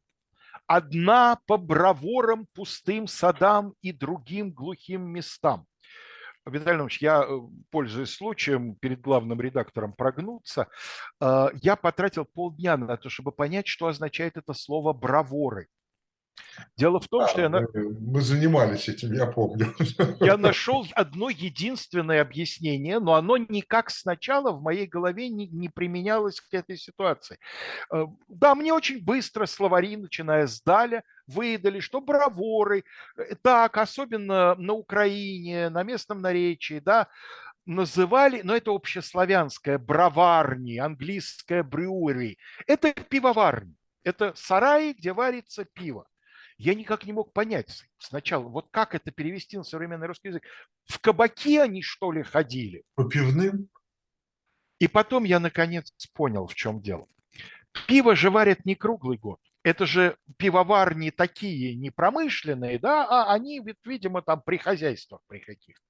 Одна 0.68 1.40
по 1.48 1.58
браворам 1.58 2.46
пустым 2.54 3.08
садам 3.08 3.74
и 3.82 3.94
другим 3.94 4.52
глухим 4.52 5.10
местам. 5.10 5.66
Виталий 6.46 6.78
Иванович, 6.78 7.02
я, 7.02 7.24
э, 7.24 7.40
пользуясь 7.72 8.14
случаем, 8.14 8.76
перед 8.76 9.02
главным 9.02 9.42
редактором 9.42 9.94
прогнуться, 9.94 10.68
э, 11.22 11.48
я 11.62 11.76
потратил 11.76 12.26
полдня 12.26 12.78
на 12.78 12.98
то, 12.98 13.10
чтобы 13.10 13.32
понять, 13.32 13.68
что 13.68 13.88
означает 13.88 14.38
это 14.38 14.54
слово 14.54 14.94
«браворы». 14.94 15.68
Дело 16.76 17.00
в 17.00 17.08
том, 17.08 17.24
а, 17.24 17.28
что 17.28 17.42
я... 17.42 17.50
Мы, 17.50 17.68
мы 18.00 18.22
занимались 18.22 18.88
этим, 18.90 19.14
я 19.14 19.26
помню. 19.26 19.74
Я 20.20 20.38
нашел 20.38 20.86
одно 20.94 21.30
единственное 21.30 22.22
объяснение, 22.22 23.00
но 23.00 23.16
оно 23.16 23.38
никак 23.38 23.90
сначала 23.90 24.52
в 24.52 24.62
моей 24.62 24.88
голове 24.88 25.30
не, 25.30 25.48
не 25.48 25.70
применялось 25.70 26.42
к 26.42 26.54
этой 26.54 26.78
ситуации. 26.78 27.40
Э, 27.92 28.06
да, 28.28 28.56
мне 28.56 28.74
очень 28.74 29.04
быстро 29.04 29.46
словари, 29.46 29.98
начиная 29.98 30.48
с 30.48 30.62
Даля, 30.62 31.04
выдали, 31.28 31.80
что 31.80 32.02
браворы, 32.02 32.84
э, 33.18 33.36
так, 33.42 33.78
особенно 33.78 34.56
на 34.56 34.74
Украине, 34.74 35.70
на 35.70 35.84
местном 35.84 36.22
наречии, 36.22 36.80
да, 36.80 37.08
называли, 37.66 38.42
но 38.44 38.56
это 38.56 38.72
общеславянское, 38.72 39.78
броварни, 39.78 40.78
английское 40.78 41.64
брюри. 41.64 42.38
Это 42.66 42.94
пивоварни, 42.94 43.76
это 44.04 44.34
сараи, 44.36 44.94
где 44.94 45.14
варится 45.14 45.66
пиво 45.66 46.08
я 46.58 46.74
никак 46.74 47.06
не 47.06 47.14
мог 47.14 47.34
понять 47.34 47.84
сначала, 48.00 48.44
вот 48.44 48.68
как 48.72 48.96
это 48.96 49.12
перевести 49.12 49.58
на 49.58 49.64
современный 49.64 50.08
русский 50.08 50.30
язык. 50.30 50.44
В 50.86 51.00
кабаки 51.00 51.58
они, 51.58 51.82
что 51.82 52.12
ли, 52.12 52.24
ходили? 52.24 52.84
По 52.96 53.04
пивным? 53.06 53.70
И 54.80 54.88
потом 54.88 55.24
я 55.24 55.40
наконец 55.40 55.92
понял, 56.14 56.48
в 56.48 56.56
чем 56.56 56.82
дело. 56.82 57.08
Пиво 57.88 58.16
же 58.16 58.32
варят 58.32 58.66
не 58.66 58.76
круглый 58.76 59.18
год. 59.18 59.40
Это 59.64 59.86
же 59.86 60.18
пивоварни 60.38 61.10
такие 61.10 61.76
не 61.76 61.92
промышленные, 61.92 62.80
да, 62.80 63.06
а 63.06 63.34
они, 63.34 63.62
видимо, 63.84 64.22
там 64.22 64.42
при 64.42 64.58
хозяйствах 64.58 65.22
при 65.28 65.40
каких 65.40 65.82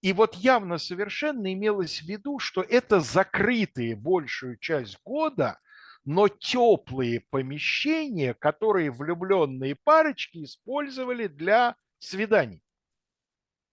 И 0.00 0.12
вот 0.12 0.34
явно 0.34 0.78
совершенно 0.78 1.52
имелось 1.52 2.00
в 2.00 2.06
виду, 2.06 2.38
что 2.38 2.62
это 2.62 3.00
закрытые 3.00 3.96
большую 3.96 4.56
часть 4.58 4.98
года– 5.04 5.58
но 6.04 6.28
теплые 6.28 7.20
помещения, 7.30 8.34
которые 8.34 8.90
влюбленные 8.90 9.76
парочки 9.76 10.44
использовали 10.44 11.26
для 11.26 11.76
свиданий. 11.98 12.62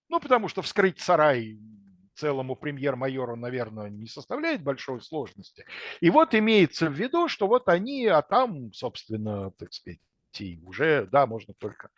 Ну, 0.10 0.20
потому 0.20 0.48
что 0.48 0.62
вскрыть 0.62 1.00
сарай 1.00 1.60
целому 2.16 2.56
премьер-майору, 2.56 3.36
наверное, 3.36 3.90
не 3.90 4.08
составляет 4.08 4.62
большой 4.62 5.02
сложности. 5.02 5.66
И 6.02 6.10
вот 6.10 6.36
имеется 6.36 6.90
в 6.90 6.94
виду, 6.94 7.28
что 7.28 7.48
вот 7.48 7.70
они, 7.70 8.06
а 8.08 8.22
там, 8.22 8.74
собственно, 8.74 9.52
так 9.52 9.74
сказать, 9.74 10.00
и 10.38 10.60
уже, 10.64 11.08
да, 11.12 11.26
можно 11.26 11.54
только 11.56 11.90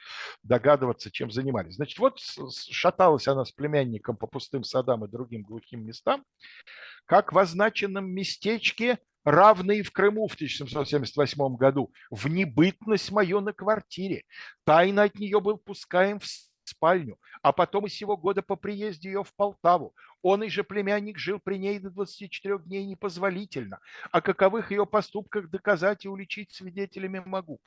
догадываться, 0.43 1.11
чем 1.11 1.31
занимались. 1.31 1.75
Значит, 1.75 1.99
вот 1.99 2.19
шаталась 2.69 3.27
она 3.27 3.43
с 3.43 3.51
племянником 3.51 4.15
по 4.15 4.27
пустым 4.27 4.63
садам 4.63 5.03
и 5.03 5.09
другим 5.09 5.41
глухим 5.41 5.85
местам, 5.85 6.23
как 7.05 7.33
в 7.33 7.37
означенном 7.37 8.09
местечке 8.09 8.99
равные 9.23 9.84
в 9.84 9.91
Крыму 9.91 10.27
в 10.27 10.36
1778 10.36 11.55
году, 11.55 11.91
в 12.10 12.27
небытность 12.27 13.12
мою 13.12 13.41
на 13.41 13.53
квартире. 13.53 14.23
Тайно 14.63 15.03
от 15.03 15.15
нее 15.15 15.39
был 15.39 15.57
пускаем 15.57 16.19
в 16.19 16.25
спальню, 16.63 17.19
а 17.41 17.51
потом 17.51 17.86
из 17.86 17.93
сего 17.93 18.17
года 18.17 18.41
по 18.41 18.55
приезде 18.55 19.10
ее 19.10 19.23
в 19.23 19.34
Полтаву. 19.36 19.93
Он 20.21 20.43
и 20.43 20.49
же 20.49 20.63
племянник 20.63 21.17
жил 21.17 21.39
при 21.43 21.57
ней 21.57 21.79
до 21.79 21.89
24 21.89 22.60
дней 22.60 22.86
непозволительно. 22.86 23.79
О 24.12 24.21
каковых 24.21 24.71
ее 24.71 24.86
поступках 24.86 25.49
доказать 25.49 26.05
и 26.05 26.10
уличить 26.10 26.51
свидетелями 26.51 27.19
могу. 27.25 27.60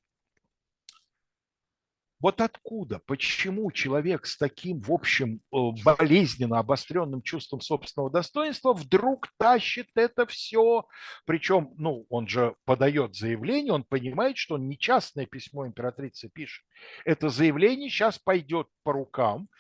Вот 2.24 2.40
откуда, 2.40 3.00
почему 3.00 3.70
человек 3.70 4.24
с 4.24 4.38
таким, 4.38 4.80
в 4.80 4.90
общем, 4.90 5.42
болезненно 5.52 6.58
обостренным 6.58 7.20
чувством 7.20 7.60
собственного 7.60 8.10
достоинства 8.10 8.72
вдруг 8.72 9.28
тащит 9.36 9.88
это 9.94 10.24
все? 10.24 10.86
Причем, 11.26 11.74
ну, 11.76 12.06
он 12.08 12.26
же 12.26 12.54
подает 12.64 13.14
заявление, 13.14 13.74
он 13.74 13.84
понимает, 13.84 14.38
что 14.38 14.54
он 14.54 14.68
не 14.68 14.78
частное 14.78 15.26
письмо 15.26 15.66
императрицы 15.66 16.30
пишет. 16.32 16.64
Это 17.04 17.28
заявление 17.28 17.90
сейчас 17.90 18.18
пойдет 18.18 18.68
по 18.84 18.94
рукам, 18.94 19.50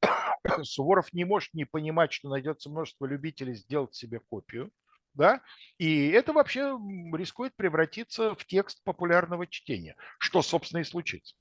Суворов 0.62 1.12
не 1.12 1.24
может 1.24 1.52
не 1.54 1.64
понимать, 1.64 2.12
что 2.12 2.28
найдется 2.28 2.70
множество 2.70 3.06
любителей 3.06 3.54
сделать 3.54 3.96
себе 3.96 4.20
копию, 4.30 4.70
да, 5.14 5.42
и 5.76 6.10
это 6.10 6.32
вообще 6.32 6.78
рискует 7.14 7.56
превратиться 7.56 8.36
в 8.36 8.44
текст 8.46 8.80
популярного 8.84 9.48
чтения, 9.48 9.96
что, 10.20 10.40
собственно, 10.40 10.82
и 10.82 10.84
случится. 10.84 11.34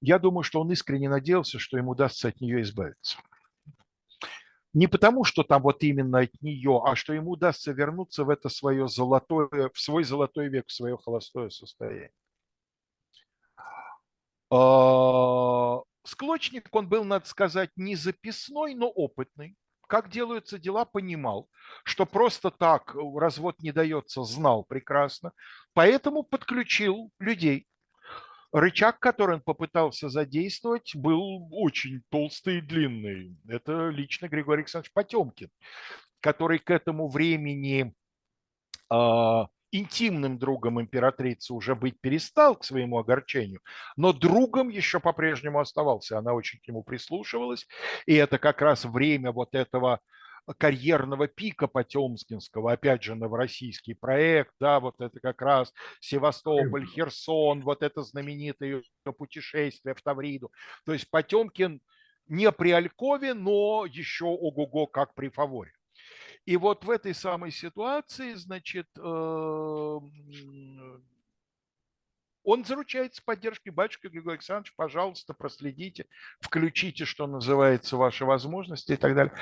Я 0.00 0.18
думаю, 0.18 0.42
что 0.42 0.60
он 0.60 0.72
искренне 0.72 1.08
надеялся, 1.08 1.58
что 1.58 1.76
ему 1.76 1.92
удастся 1.92 2.28
от 2.28 2.40
нее 2.40 2.62
избавиться. 2.62 3.18
Не 4.72 4.86
потому, 4.86 5.24
что 5.24 5.42
там 5.42 5.62
вот 5.62 5.82
именно 5.82 6.20
от 6.20 6.40
нее, 6.40 6.80
а 6.84 6.94
что 6.94 7.12
ему 7.12 7.32
удастся 7.32 7.72
вернуться 7.72 8.24
в 8.24 8.30
это 8.30 8.48
свое 8.48 8.88
золотое, 8.88 9.70
в 9.74 9.80
свой 9.80 10.04
золотой 10.04 10.48
век, 10.48 10.68
в 10.68 10.72
свое 10.72 10.96
холостое 10.96 11.50
состояние. 11.50 12.12
А, 14.48 15.80
склочник, 16.04 16.68
он 16.70 16.88
был, 16.88 17.04
надо 17.04 17.26
сказать, 17.26 17.70
не 17.76 17.96
записной, 17.96 18.74
но 18.74 18.88
опытный. 18.88 19.56
Как 19.88 20.08
делаются 20.08 20.56
дела, 20.56 20.84
понимал, 20.84 21.48
что 21.82 22.06
просто 22.06 22.52
так 22.52 22.94
развод 22.94 23.56
не 23.58 23.72
дается, 23.72 24.22
знал 24.22 24.62
прекрасно. 24.62 25.32
Поэтому 25.72 26.22
подключил 26.22 27.10
людей. 27.18 27.66
Рычаг, 28.52 28.98
который 28.98 29.36
он 29.36 29.42
попытался 29.42 30.08
задействовать, 30.08 30.94
был 30.96 31.48
очень 31.52 32.02
толстый 32.10 32.58
и 32.58 32.60
длинный. 32.60 33.36
Это 33.48 33.88
лично 33.90 34.28
Григорий 34.28 34.62
Александрович 34.62 34.92
Потемкин, 34.92 35.50
который 36.20 36.58
к 36.58 36.70
этому 36.70 37.08
времени 37.08 37.94
а, 38.88 39.48
интимным 39.70 40.38
другом 40.38 40.80
императрицы 40.80 41.52
уже 41.52 41.74
быть 41.74 42.00
перестал 42.00 42.56
к 42.56 42.64
своему 42.64 42.98
огорчению, 42.98 43.60
но 43.96 44.12
другом 44.12 44.68
еще 44.68 44.98
по-прежнему 44.98 45.60
оставался. 45.60 46.18
Она 46.18 46.32
очень 46.32 46.58
к 46.58 46.66
нему 46.66 46.82
прислушивалась, 46.82 47.66
и 48.06 48.14
это 48.14 48.38
как 48.38 48.60
раз 48.62 48.84
время 48.84 49.32
вот 49.32 49.54
этого 49.54 50.00
карьерного 50.58 51.28
пика 51.28 51.66
Потемкинского, 51.66 52.72
опять 52.72 53.02
же, 53.02 53.14
новороссийский 53.14 53.94
проект, 53.94 54.52
да, 54.60 54.80
вот 54.80 55.00
это 55.00 55.20
как 55.20 55.40
раз 55.42 55.72
Севастополь, 56.00 56.86
Херсон, 56.86 57.62
вот 57.62 57.82
это 57.82 58.02
знаменитое 58.02 58.82
путешествие 59.18 59.94
в 59.94 60.02
Тавриду. 60.02 60.50
То 60.84 60.92
есть 60.92 61.10
Потемкин 61.10 61.80
не 62.26 62.50
при 62.52 62.70
Алькове, 62.70 63.34
но 63.34 63.84
еще 63.86 64.26
ого-го 64.26 64.86
как 64.86 65.14
при 65.14 65.28
Фаворе. 65.28 65.72
И 66.46 66.56
вот 66.56 66.84
в 66.84 66.90
этой 66.90 67.14
самой 67.14 67.50
ситуации, 67.50 68.34
значит, 68.34 68.86
эм, 68.96 70.10
он 72.42 72.64
заручается 72.64 73.22
поддержкой 73.22 73.70
батюшки 73.70 74.06
Григория 74.06 74.34
Александровича, 74.36 74.72
пожалуйста, 74.76 75.34
проследите, 75.34 76.06
включите, 76.40 77.04
что 77.04 77.26
называется, 77.26 77.96
ваши 77.96 78.24
возможности 78.24 78.92
и 78.92 78.96
так 78.96 79.14
далее. 79.14 79.34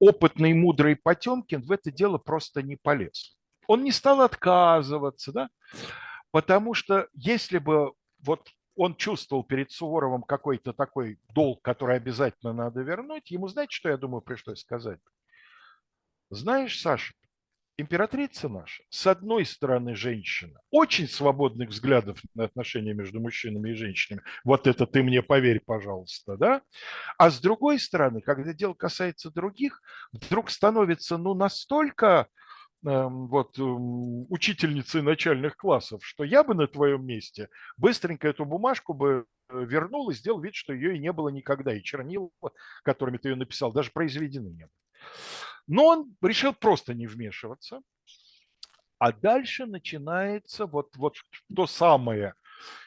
Опытный, 0.00 0.54
мудрый 0.54 0.96
Потемкин 0.96 1.62
в 1.62 1.72
это 1.72 1.90
дело 1.90 2.18
просто 2.18 2.62
не 2.62 2.76
полез. 2.76 3.36
Он 3.66 3.82
не 3.82 3.92
стал 3.92 4.22
отказываться, 4.22 5.32
да, 5.32 5.50
потому 6.30 6.74
что 6.74 7.08
если 7.12 7.58
бы 7.58 7.92
вот 8.20 8.48
он 8.76 8.94
чувствовал 8.94 9.42
перед 9.42 9.72
Суворовым 9.72 10.22
какой-то 10.22 10.72
такой 10.72 11.18
долг, 11.34 11.62
который 11.62 11.96
обязательно 11.96 12.52
надо 12.52 12.80
вернуть, 12.82 13.30
ему, 13.30 13.48
знаете, 13.48 13.74
что, 13.74 13.88
я 13.88 13.96
думаю, 13.96 14.22
пришлось 14.22 14.60
сказать? 14.60 15.00
Знаешь, 16.30 16.80
Саша, 16.80 17.12
императрица 17.78 18.48
наша, 18.48 18.82
с 18.90 19.06
одной 19.06 19.46
стороны, 19.46 19.94
женщина, 19.94 20.60
очень 20.70 21.08
свободных 21.08 21.70
взглядов 21.70 22.20
на 22.34 22.44
отношения 22.44 22.92
между 22.92 23.20
мужчинами 23.20 23.70
и 23.70 23.74
женщинами, 23.74 24.22
вот 24.44 24.66
это 24.66 24.84
ты 24.86 25.02
мне 25.02 25.22
поверь, 25.22 25.60
пожалуйста, 25.64 26.36
да, 26.36 26.62
а 27.16 27.30
с 27.30 27.40
другой 27.40 27.78
стороны, 27.78 28.20
когда 28.20 28.52
дело 28.52 28.74
касается 28.74 29.30
других, 29.30 29.80
вдруг 30.12 30.50
становится, 30.50 31.16
ну, 31.18 31.34
настолько 31.34 32.26
эм, 32.84 33.28
вот 33.28 33.56
эм, 33.58 34.26
учительницей 34.30 35.00
начальных 35.02 35.56
классов, 35.56 36.04
что 36.04 36.24
я 36.24 36.42
бы 36.42 36.54
на 36.54 36.66
твоем 36.66 37.06
месте 37.06 37.48
быстренько 37.76 38.26
эту 38.26 38.44
бумажку 38.44 38.92
бы 38.92 39.24
э, 39.50 39.64
вернул 39.64 40.10
и 40.10 40.14
сделал 40.14 40.40
вид, 40.40 40.56
что 40.56 40.72
ее 40.72 40.96
и 40.96 40.98
не 40.98 41.12
было 41.12 41.28
никогда, 41.28 41.72
и 41.72 41.82
чернила, 41.82 42.30
которыми 42.82 43.18
ты 43.18 43.30
ее 43.30 43.36
написал, 43.36 43.72
даже 43.72 43.92
произведены 43.92 44.48
не 44.48 44.64
было. 44.64 44.72
Но 45.68 45.86
он 45.86 46.16
решил 46.22 46.54
просто 46.54 46.94
не 46.94 47.06
вмешиваться. 47.06 47.82
А 48.98 49.12
дальше 49.12 49.66
начинается 49.66 50.66
вот, 50.66 50.96
вот 50.96 51.14
то 51.54 51.66
самое. 51.66 52.34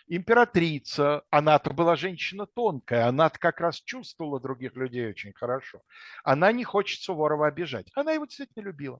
Императрица, 0.08 1.24
она-то 1.30 1.70
была 1.70 1.96
женщина 1.96 2.46
тонкая, 2.46 3.08
она 3.08 3.30
как 3.30 3.62
раз 3.62 3.80
чувствовала 3.80 4.42
других 4.42 4.76
людей 4.76 5.08
очень 5.08 5.32
хорошо. 5.32 5.82
Она 6.26 6.52
не 6.52 6.66
хочет 6.66 7.02
Суворова 7.02 7.48
обижать. 7.48 7.90
Она 7.96 8.12
его 8.12 8.26
действительно 8.26 8.64
любила. 8.64 9.00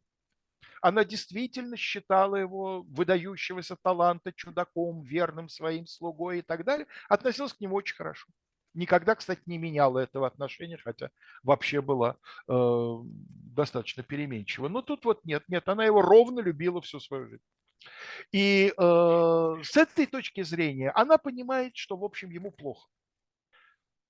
Она 0.82 1.04
действительно 1.04 1.76
считала 1.76 2.38
его 2.38 2.84
выдающегося 2.84 3.76
таланта 3.76 4.32
чудаком, 4.32 5.02
верным 5.02 5.50
своим 5.50 5.86
слугой 5.86 6.40
и 6.40 6.42
так 6.42 6.64
далее. 6.64 6.88
Относилась 7.10 7.54
к 7.54 7.60
нему 7.60 7.76
очень 7.76 7.96
хорошо. 7.96 8.28
Никогда, 8.74 9.16
кстати, 9.16 9.42
не 9.46 9.58
меняла 9.58 10.00
этого 10.00 10.28
отношения, 10.28 10.78
хотя 10.78 11.10
вообще 11.44 11.82
была 11.82 12.18
э, 12.48 12.96
достаточно 13.04 14.04
переменчива. 14.04 14.70
Но 14.70 14.82
тут 14.82 15.06
вот 15.06 15.26
нет, 15.26 15.44
нет, 15.50 15.68
она 15.68 15.86
его 15.86 16.02
ровно 16.02 16.40
любила 16.40 16.82
всю 16.82 17.00
свою 17.00 17.28
жизнь. 17.28 17.44
И 18.32 18.74
э, 18.78 19.56
с 19.64 19.78
этой 19.78 20.06
точки 20.06 20.44
зрения 20.44 20.92
она 20.92 21.18
понимает, 21.18 21.76
что, 21.76 21.98
в 21.98 22.04
общем, 22.04 22.30
ему 22.30 22.52
плохо. 22.52 22.88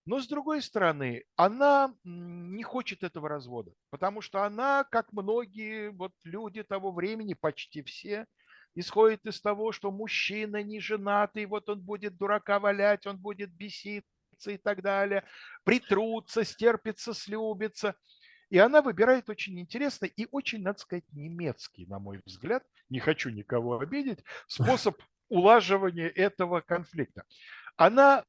Но 0.05 0.19
с 0.19 0.27
другой 0.27 0.61
стороны, 0.61 1.23
она 1.35 1.93
не 2.03 2.63
хочет 2.63 3.03
этого 3.03 3.29
развода, 3.29 3.71
потому 3.91 4.21
что 4.21 4.43
она, 4.43 4.83
как 4.83 5.13
многие 5.13 5.91
вот 5.91 6.11
люди 6.23 6.63
того 6.63 6.91
времени, 6.91 7.35
почти 7.35 7.83
все, 7.83 8.25
исходит 8.73 9.25
из 9.25 9.39
того, 9.41 9.71
что 9.71 9.91
мужчина 9.91 10.63
не 10.63 10.79
женатый, 10.79 11.45
вот 11.45 11.69
он 11.69 11.81
будет 11.81 12.17
дурака 12.17 12.59
валять, 12.59 13.05
он 13.05 13.17
будет 13.19 13.51
бесить, 13.53 14.05
и 14.49 14.57
так 14.57 14.81
далее, 14.81 15.23
притрутся, 15.63 16.43
стерпится, 16.43 17.13
слюбится. 17.13 17.95
И 18.49 18.57
она 18.57 18.81
выбирает 18.81 19.29
очень 19.29 19.59
интересный 19.59 20.09
и 20.09 20.27
очень, 20.31 20.63
надо 20.63 20.79
сказать, 20.79 21.05
немецкий, 21.11 21.85
на 21.85 21.99
мой 21.99 22.21
взгляд, 22.25 22.63
не 22.89 22.99
хочу 22.99 23.29
никого 23.29 23.79
обидеть, 23.79 24.23
способ 24.47 25.01
улаживания 25.29 26.07
этого 26.07 26.61
конфликта. 26.61 27.23
Она 27.77 28.25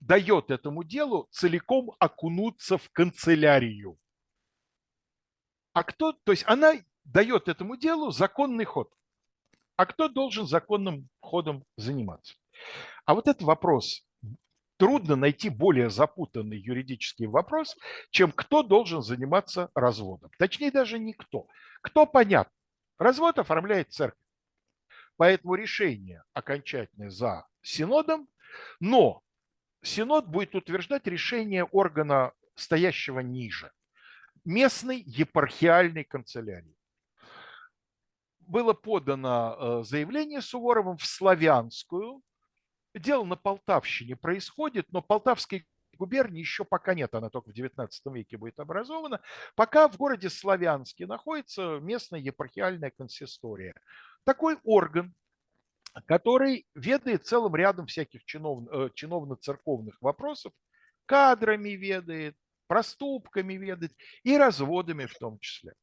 дает 0.00 0.50
этому 0.50 0.84
делу 0.84 1.28
целиком 1.30 1.92
окунуться 1.98 2.78
в 2.78 2.90
канцелярию. 2.90 3.98
А 5.72 5.84
кто, 5.84 6.12
то 6.12 6.32
есть 6.32 6.44
она 6.46 6.74
дает 7.04 7.48
этому 7.48 7.76
делу 7.76 8.10
законный 8.10 8.64
ход. 8.64 8.92
А 9.76 9.86
кто 9.86 10.08
должен 10.08 10.46
законным 10.46 11.08
ходом 11.20 11.64
заниматься? 11.76 12.34
А 13.04 13.14
вот 13.14 13.28
этот 13.28 13.42
вопрос 13.42 14.06
трудно 14.80 15.14
найти 15.14 15.50
более 15.50 15.90
запутанный 15.90 16.56
юридический 16.56 17.26
вопрос, 17.26 17.76
чем 18.08 18.32
кто 18.32 18.62
должен 18.62 19.02
заниматься 19.02 19.70
разводом. 19.74 20.30
Точнее, 20.38 20.70
даже 20.70 20.98
никто. 20.98 21.46
Кто 21.82 22.06
понятно. 22.06 22.54
Развод 22.98 23.38
оформляет 23.38 23.92
церковь. 23.92 24.24
Поэтому 25.18 25.54
решение 25.54 26.24
окончательное 26.32 27.10
за 27.10 27.46
синодом, 27.60 28.26
но 28.80 29.22
синод 29.82 30.26
будет 30.26 30.54
утверждать 30.54 31.06
решение 31.06 31.64
органа, 31.64 32.32
стоящего 32.54 33.20
ниже, 33.20 33.70
местной 34.46 35.02
епархиальной 35.02 36.04
канцелярии. 36.04 36.74
Было 38.38 38.72
подано 38.72 39.56
э, 39.58 39.84
заявление 39.84 40.40
Суворовым 40.40 40.96
в 40.96 41.04
славянскую 41.04 42.22
дело 42.94 43.24
на 43.24 43.36
Полтавщине 43.36 44.16
происходит, 44.16 44.86
но 44.92 45.02
Полтавской 45.02 45.66
губернии 46.00 46.40
еще 46.40 46.64
пока 46.64 46.94
нет, 46.94 47.14
она 47.14 47.28
только 47.28 47.50
в 47.50 47.54
XIX 47.54 47.88
веке 48.06 48.36
будет 48.36 48.58
образована, 48.58 49.20
пока 49.54 49.88
в 49.88 49.96
городе 49.96 50.30
Славянске 50.30 51.06
находится 51.06 51.78
местная 51.80 52.20
епархиальная 52.20 52.90
консистория. 52.90 53.74
Такой 54.24 54.58
орган, 54.64 55.14
который 56.06 56.66
ведает 56.74 57.26
целым 57.26 57.54
рядом 57.54 57.86
всяких 57.86 58.24
чинов, 58.24 58.66
э, 58.72 58.88
чиновно-церковных 58.94 60.00
вопросов, 60.00 60.52
кадрами 61.06 61.70
ведает, 61.70 62.36
проступками 62.66 63.54
ведает 63.54 63.92
и 64.22 64.36
разводами 64.36 65.06
в 65.06 65.18
том 65.18 65.38
числе. 65.38 65.74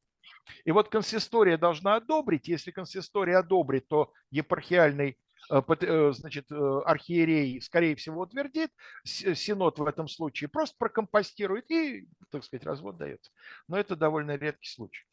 И 0.64 0.72
вот 0.72 0.88
консистория 0.88 1.58
должна 1.58 1.96
одобрить. 1.96 2.48
Если 2.48 2.70
консистория 2.70 3.38
одобрит, 3.38 3.86
то 3.88 4.12
епархиальный 4.30 5.18
значит, 5.48 6.50
э, 6.50 6.80
архиерей, 6.84 7.60
скорее 7.60 7.96
всего, 7.96 8.22
утвердит, 8.22 8.70
синод 9.04 9.78
в 9.78 9.86
этом 9.86 10.08
случае 10.08 10.48
просто 10.48 10.76
прокомпостирует 10.78 11.70
и, 11.70 12.08
так 12.30 12.44
сказать, 12.44 12.64
развод 12.64 12.98
дается. 12.98 13.30
Но 13.66 13.78
это 13.78 13.96
довольно 13.96 14.36
редкий 14.36 14.68
случай. 14.68 15.04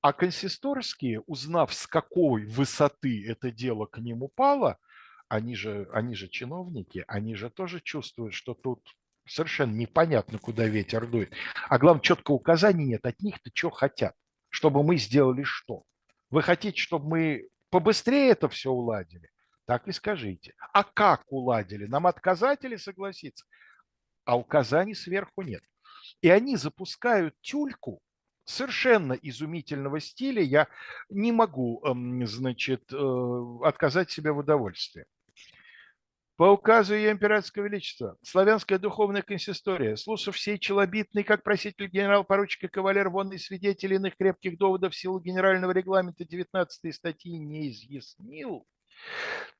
А 0.00 0.12
консисторские, 0.12 1.20
узнав, 1.22 1.74
с 1.74 1.86
какой 1.86 2.46
высоты 2.46 3.28
это 3.28 3.50
дело 3.50 3.86
к 3.86 3.98
ним 3.98 4.22
упало, 4.22 4.78
они 5.28 5.56
же, 5.56 5.88
они 5.92 6.14
же 6.14 6.28
чиновники, 6.28 7.04
они 7.08 7.34
же 7.34 7.50
тоже 7.50 7.80
чувствуют, 7.80 8.34
что 8.34 8.54
тут 8.54 8.88
совершенно 9.26 9.74
непонятно, 9.74 10.38
куда 10.38 10.66
ветер 10.66 11.06
дует. 11.06 11.32
А 11.68 11.78
главное, 11.78 12.02
четко 12.02 12.30
указаний 12.30 12.84
нет 12.86 13.04
от 13.04 13.20
них-то, 13.20 13.50
что 13.52 13.70
хотят, 13.70 14.14
чтобы 14.48 14.84
мы 14.84 14.96
сделали 14.96 15.42
что. 15.42 15.82
Вы 16.30 16.42
хотите, 16.42 16.80
чтобы 16.80 17.08
мы 17.08 17.48
побыстрее 17.70 18.30
это 18.30 18.48
все 18.48 18.70
уладили? 18.70 19.30
Так 19.66 19.88
и 19.88 19.92
скажите. 19.92 20.54
А 20.72 20.84
как 20.84 21.24
уладили? 21.28 21.86
Нам 21.86 22.06
отказать 22.06 22.64
или 22.64 22.76
согласиться? 22.76 23.44
А 24.24 24.36
указаний 24.36 24.94
сверху 24.94 25.42
нет. 25.42 25.62
И 26.20 26.30
они 26.30 26.56
запускают 26.56 27.34
тюльку 27.40 28.00
совершенно 28.44 29.12
изумительного 29.14 30.00
стиля. 30.00 30.42
Я 30.42 30.68
не 31.08 31.32
могу, 31.32 31.82
значит, 32.26 32.92
э, 32.92 33.58
отказать 33.62 34.10
себе 34.10 34.30
в 34.32 34.38
удовольствии. 34.38 35.06
По 36.36 36.52
указу 36.52 36.94
Ее 36.94 37.12
Императорского 37.12 37.64
Величества, 37.64 38.18
славянская 38.22 38.78
духовная 38.78 39.22
консистория, 39.22 39.96
слушав 39.96 40.36
всей 40.36 40.58
челобитный, 40.58 41.24
как 41.24 41.42
проситель 41.42 41.86
генерал-поручика 41.86 42.68
кавалер 42.68 43.08
вонный 43.08 43.38
свидетель 43.38 43.94
иных 43.94 44.18
крепких 44.18 44.58
доводов 44.58 44.92
в 44.92 44.96
силу 44.96 45.18
генерального 45.18 45.70
регламента 45.70 46.26
19 46.26 46.94
статьи 46.94 47.38
не 47.38 47.70
изъяснил, 47.70 48.66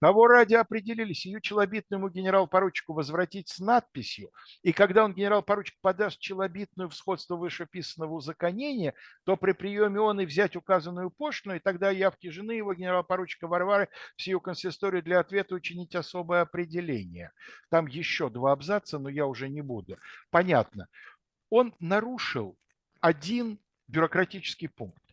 того 0.00 0.26
ради 0.26 0.54
определились 0.54 1.26
ее 1.26 1.40
челобитному 1.40 2.08
генерал-поручику 2.08 2.92
возвратить 2.92 3.48
с 3.48 3.58
надписью, 3.58 4.30
и 4.62 4.72
когда 4.72 5.04
он, 5.04 5.14
генерал-поручик, 5.14 5.76
подаст 5.80 6.18
челобитную 6.18 6.88
в 6.88 6.94
сходство 6.94 7.36
вышеписанного 7.36 8.12
узаконения, 8.12 8.94
то 9.24 9.36
при 9.36 9.52
приеме 9.52 10.00
он 10.00 10.20
и 10.20 10.26
взять 10.26 10.56
указанную 10.56 11.10
пошлину, 11.10 11.56
и 11.56 11.60
тогда 11.60 11.90
явки 11.90 12.28
жены 12.28 12.52
его, 12.52 12.74
генерал-поручика 12.74 13.48
Варвары, 13.48 13.88
в 14.16 14.22
сию 14.22 14.40
консисторию 14.40 15.02
для 15.02 15.20
ответа 15.20 15.54
учинить 15.54 15.94
особое 15.94 16.42
определение. 16.42 17.32
Там 17.70 17.86
еще 17.86 18.28
два 18.28 18.52
абзаца, 18.52 18.98
но 18.98 19.08
я 19.08 19.26
уже 19.26 19.48
не 19.48 19.62
буду. 19.62 19.98
Понятно. 20.30 20.88
Он 21.48 21.74
нарушил 21.78 22.58
один 23.00 23.58
бюрократический 23.86 24.68
пункт 24.68 25.05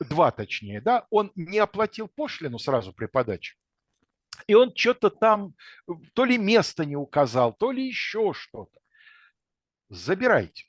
два 0.00 0.30
точнее, 0.30 0.80
да, 0.80 1.06
он 1.10 1.32
не 1.34 1.58
оплатил 1.58 2.08
пошлину 2.08 2.58
сразу 2.58 2.92
при 2.92 3.06
подаче, 3.06 3.56
и 4.46 4.54
он 4.54 4.74
что-то 4.74 5.10
там, 5.10 5.54
то 6.14 6.24
ли 6.24 6.38
место 6.38 6.84
не 6.84 6.96
указал, 6.96 7.52
то 7.52 7.70
ли 7.70 7.86
еще 7.86 8.32
что-то. 8.34 8.78
Забирайте. 9.88 10.64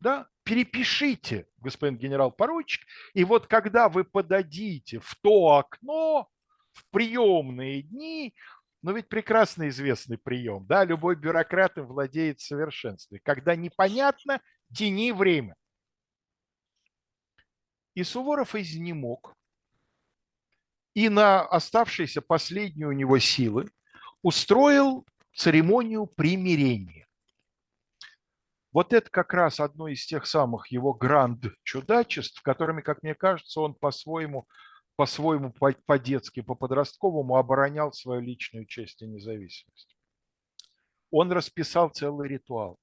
Да, 0.00 0.28
перепишите, 0.42 1.46
господин 1.58 1.96
генерал-поручик, 1.96 2.84
и 3.14 3.24
вот 3.24 3.46
когда 3.46 3.88
вы 3.88 4.04
подадите 4.04 4.98
в 4.98 5.14
то 5.22 5.56
окно, 5.58 6.28
в 6.72 6.84
приемные 6.90 7.82
дни, 7.82 8.34
но 8.82 8.92
ведь 8.92 9.08
прекрасно 9.08 9.68
известный 9.68 10.18
прием, 10.18 10.66
да, 10.66 10.84
любой 10.84 11.14
бюрократ 11.14 11.78
им 11.78 11.86
владеет 11.86 12.40
совершенством. 12.40 13.20
Когда 13.22 13.54
непонятно, 13.54 14.40
тяни 14.74 15.12
время. 15.12 15.54
И 17.94 18.04
Суворов 18.04 18.54
изнемог, 18.54 19.34
и 20.94 21.08
на 21.08 21.42
оставшиеся 21.42 22.20
последние 22.22 22.86
у 22.88 22.92
него 22.92 23.18
силы 23.18 23.70
устроил 24.22 25.06
церемонию 25.34 26.06
примирения. 26.06 27.06
Вот 28.72 28.94
это 28.94 29.10
как 29.10 29.34
раз 29.34 29.60
одно 29.60 29.88
из 29.88 30.06
тех 30.06 30.26
самых 30.26 30.68
его 30.68 30.94
гранд-чудачеств, 30.94 32.40
которыми, 32.42 32.80
как 32.80 33.02
мне 33.02 33.14
кажется, 33.14 33.60
он 33.60 33.74
по-своему, 33.74 34.48
по-своему, 34.96 35.52
по-детски, 35.86 36.40
по-подростковому 36.40 37.36
оборонял 37.36 37.92
свою 37.92 38.22
личную 38.22 38.64
честь 38.66 39.02
и 39.02 39.06
независимость. 39.06 39.96
Он 41.10 41.30
расписал 41.32 41.90
целый 41.90 42.28
ритуал. 42.28 42.78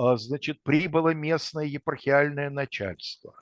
А, 0.00 0.16
значит, 0.16 0.62
прибыло 0.62 1.12
местное 1.12 1.66
епархиальное 1.66 2.48
начальство 2.48 3.34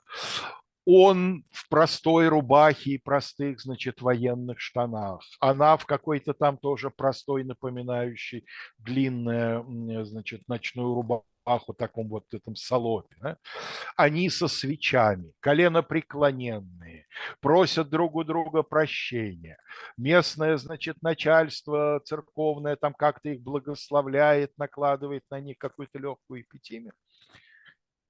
он 0.91 1.43
в 1.51 1.69
простой 1.69 2.29
рубахе 2.29 2.91
и 2.91 2.97
простых, 2.97 3.61
значит, 3.61 4.01
военных 4.01 4.59
штанах. 4.59 5.21
Она 5.39 5.77
в 5.77 5.85
какой-то 5.85 6.33
там 6.33 6.57
тоже 6.57 6.89
простой, 6.89 7.43
напоминающей 7.43 8.43
длинную, 8.79 10.03
значит, 10.05 10.47
ночную 10.47 10.95
рубаху, 10.95 11.73
таком 11.77 12.07
вот 12.09 12.33
этом 12.33 12.55
салопе. 12.55 13.37
Они 13.95 14.31
со 14.31 14.47
свечами, 14.47 15.31
колено 15.39 15.83
преклоненные, 15.83 16.98
просят 17.39 17.89
друг 17.89 18.15
у 18.15 18.23
друга 18.23 18.63
прощения. 18.63 19.57
Местное, 19.97 20.57
значит, 20.57 21.01
начальство 21.01 22.01
церковное 22.05 22.75
там 22.75 22.93
как-то 22.93 23.29
их 23.29 23.41
благословляет, 23.41 24.57
накладывает 24.57 25.23
на 25.29 25.39
них 25.39 25.57
какую-то 25.57 25.99
легкую 25.99 26.41
эпитимию. 26.41 26.93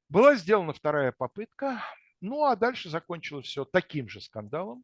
Была 0.10 0.36
сделана 0.36 0.74
вторая 0.74 1.12
попытка– 1.12 1.84
ну, 2.22 2.43
а 2.43 2.56
дальше 2.56 2.89
закончилось 2.89 3.45
все 3.45 3.66
таким 3.66 4.10
же 4.10 4.20
скандалом. 4.20 4.84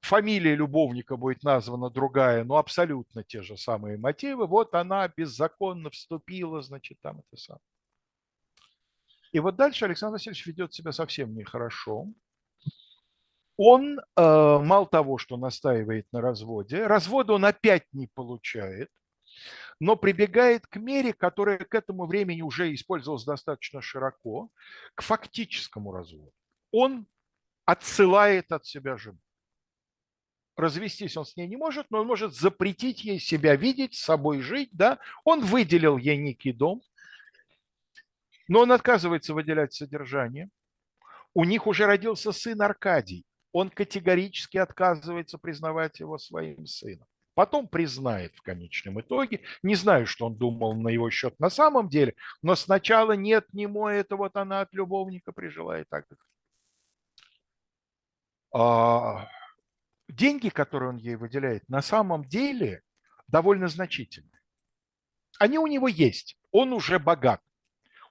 Фамилия 0.00 0.56
любовника 0.56 1.16
будет 1.16 1.44
названа 1.44 1.88
другая, 1.88 2.42
но 2.42 2.56
абсолютно 2.56 3.22
те 3.22 3.42
же 3.42 3.56
самые 3.56 3.96
мотивы. 3.96 4.46
Вот 4.46 4.74
она 4.74 5.06
беззаконно 5.06 5.90
вступила, 5.90 6.60
значит, 6.60 6.98
там 7.00 7.20
это 7.20 7.40
самое. 7.40 7.62
И 9.30 9.38
вот 9.38 9.54
дальше 9.54 9.84
Александр 9.84 10.14
Васильевич 10.14 10.46
ведет 10.46 10.74
себя 10.74 10.90
совсем 10.90 11.34
нехорошо. 11.34 12.08
Он, 13.56 13.98
э, 13.98 14.02
мало 14.16 14.86
того, 14.86 15.18
что 15.18 15.36
настаивает 15.36 16.06
на 16.12 16.20
разводе, 16.20 16.86
развода 16.86 17.34
он 17.34 17.44
опять 17.44 17.84
не 17.92 18.06
получает 18.06 18.88
но 19.82 19.96
прибегает 19.96 20.66
к 20.68 20.76
мере, 20.76 21.12
которая 21.12 21.58
к 21.58 21.74
этому 21.74 22.06
времени 22.06 22.40
уже 22.40 22.72
использовалась 22.72 23.24
достаточно 23.24 23.82
широко, 23.82 24.48
к 24.94 25.02
фактическому 25.02 25.90
разводу. 25.90 26.32
Он 26.70 27.06
отсылает 27.64 28.52
от 28.52 28.64
себя 28.64 28.96
жену. 28.96 29.18
Развестись 30.56 31.16
он 31.16 31.24
с 31.24 31.34
ней 31.34 31.48
не 31.48 31.56
может, 31.56 31.90
но 31.90 32.02
он 32.02 32.06
может 32.06 32.32
запретить 32.32 33.02
ей 33.02 33.18
себя 33.18 33.56
видеть, 33.56 33.96
с 33.96 34.04
собой 34.04 34.40
жить. 34.40 34.68
Да? 34.72 35.00
Он 35.24 35.44
выделил 35.44 35.96
ей 35.96 36.16
некий 36.16 36.52
дом, 36.52 36.82
но 38.46 38.60
он 38.60 38.70
отказывается 38.70 39.34
выделять 39.34 39.72
содержание. 39.72 40.48
У 41.34 41.44
них 41.44 41.66
уже 41.66 41.86
родился 41.86 42.30
сын 42.30 42.62
Аркадий. 42.62 43.24
Он 43.52 43.70
категорически 43.70 44.56
отказывается 44.56 45.38
признавать 45.38 46.00
его 46.00 46.18
своим 46.18 46.66
сыном. 46.66 47.06
Потом 47.34 47.66
признает 47.66 48.34
в 48.34 48.42
конечном 48.42 49.00
итоге. 49.00 49.40
Не 49.62 49.74
знаю, 49.74 50.06
что 50.06 50.26
он 50.26 50.34
думал 50.34 50.74
на 50.74 50.88
его 50.88 51.10
счет 51.10 51.38
на 51.40 51.48
самом 51.48 51.88
деле, 51.88 52.14
но 52.42 52.56
сначала 52.56 53.12
нет, 53.12 53.46
не 53.52 53.66
мой, 53.66 53.96
это 53.96 54.16
вот 54.16 54.36
она 54.36 54.60
от 54.60 54.72
любовника 54.74 55.32
прижила 55.32 55.80
и 55.80 55.84
так 55.84 56.06
далее. 56.08 56.24
А, 58.54 59.28
деньги, 60.08 60.50
которые 60.50 60.90
он 60.90 60.96
ей 60.98 61.16
выделяет, 61.16 61.66
на 61.68 61.80
самом 61.80 62.24
деле 62.24 62.82
довольно 63.28 63.68
значительные. 63.68 64.40
Они 65.38 65.58
у 65.58 65.66
него 65.66 65.88
есть. 65.88 66.36
Он 66.50 66.74
уже 66.74 66.98
богат. 66.98 67.40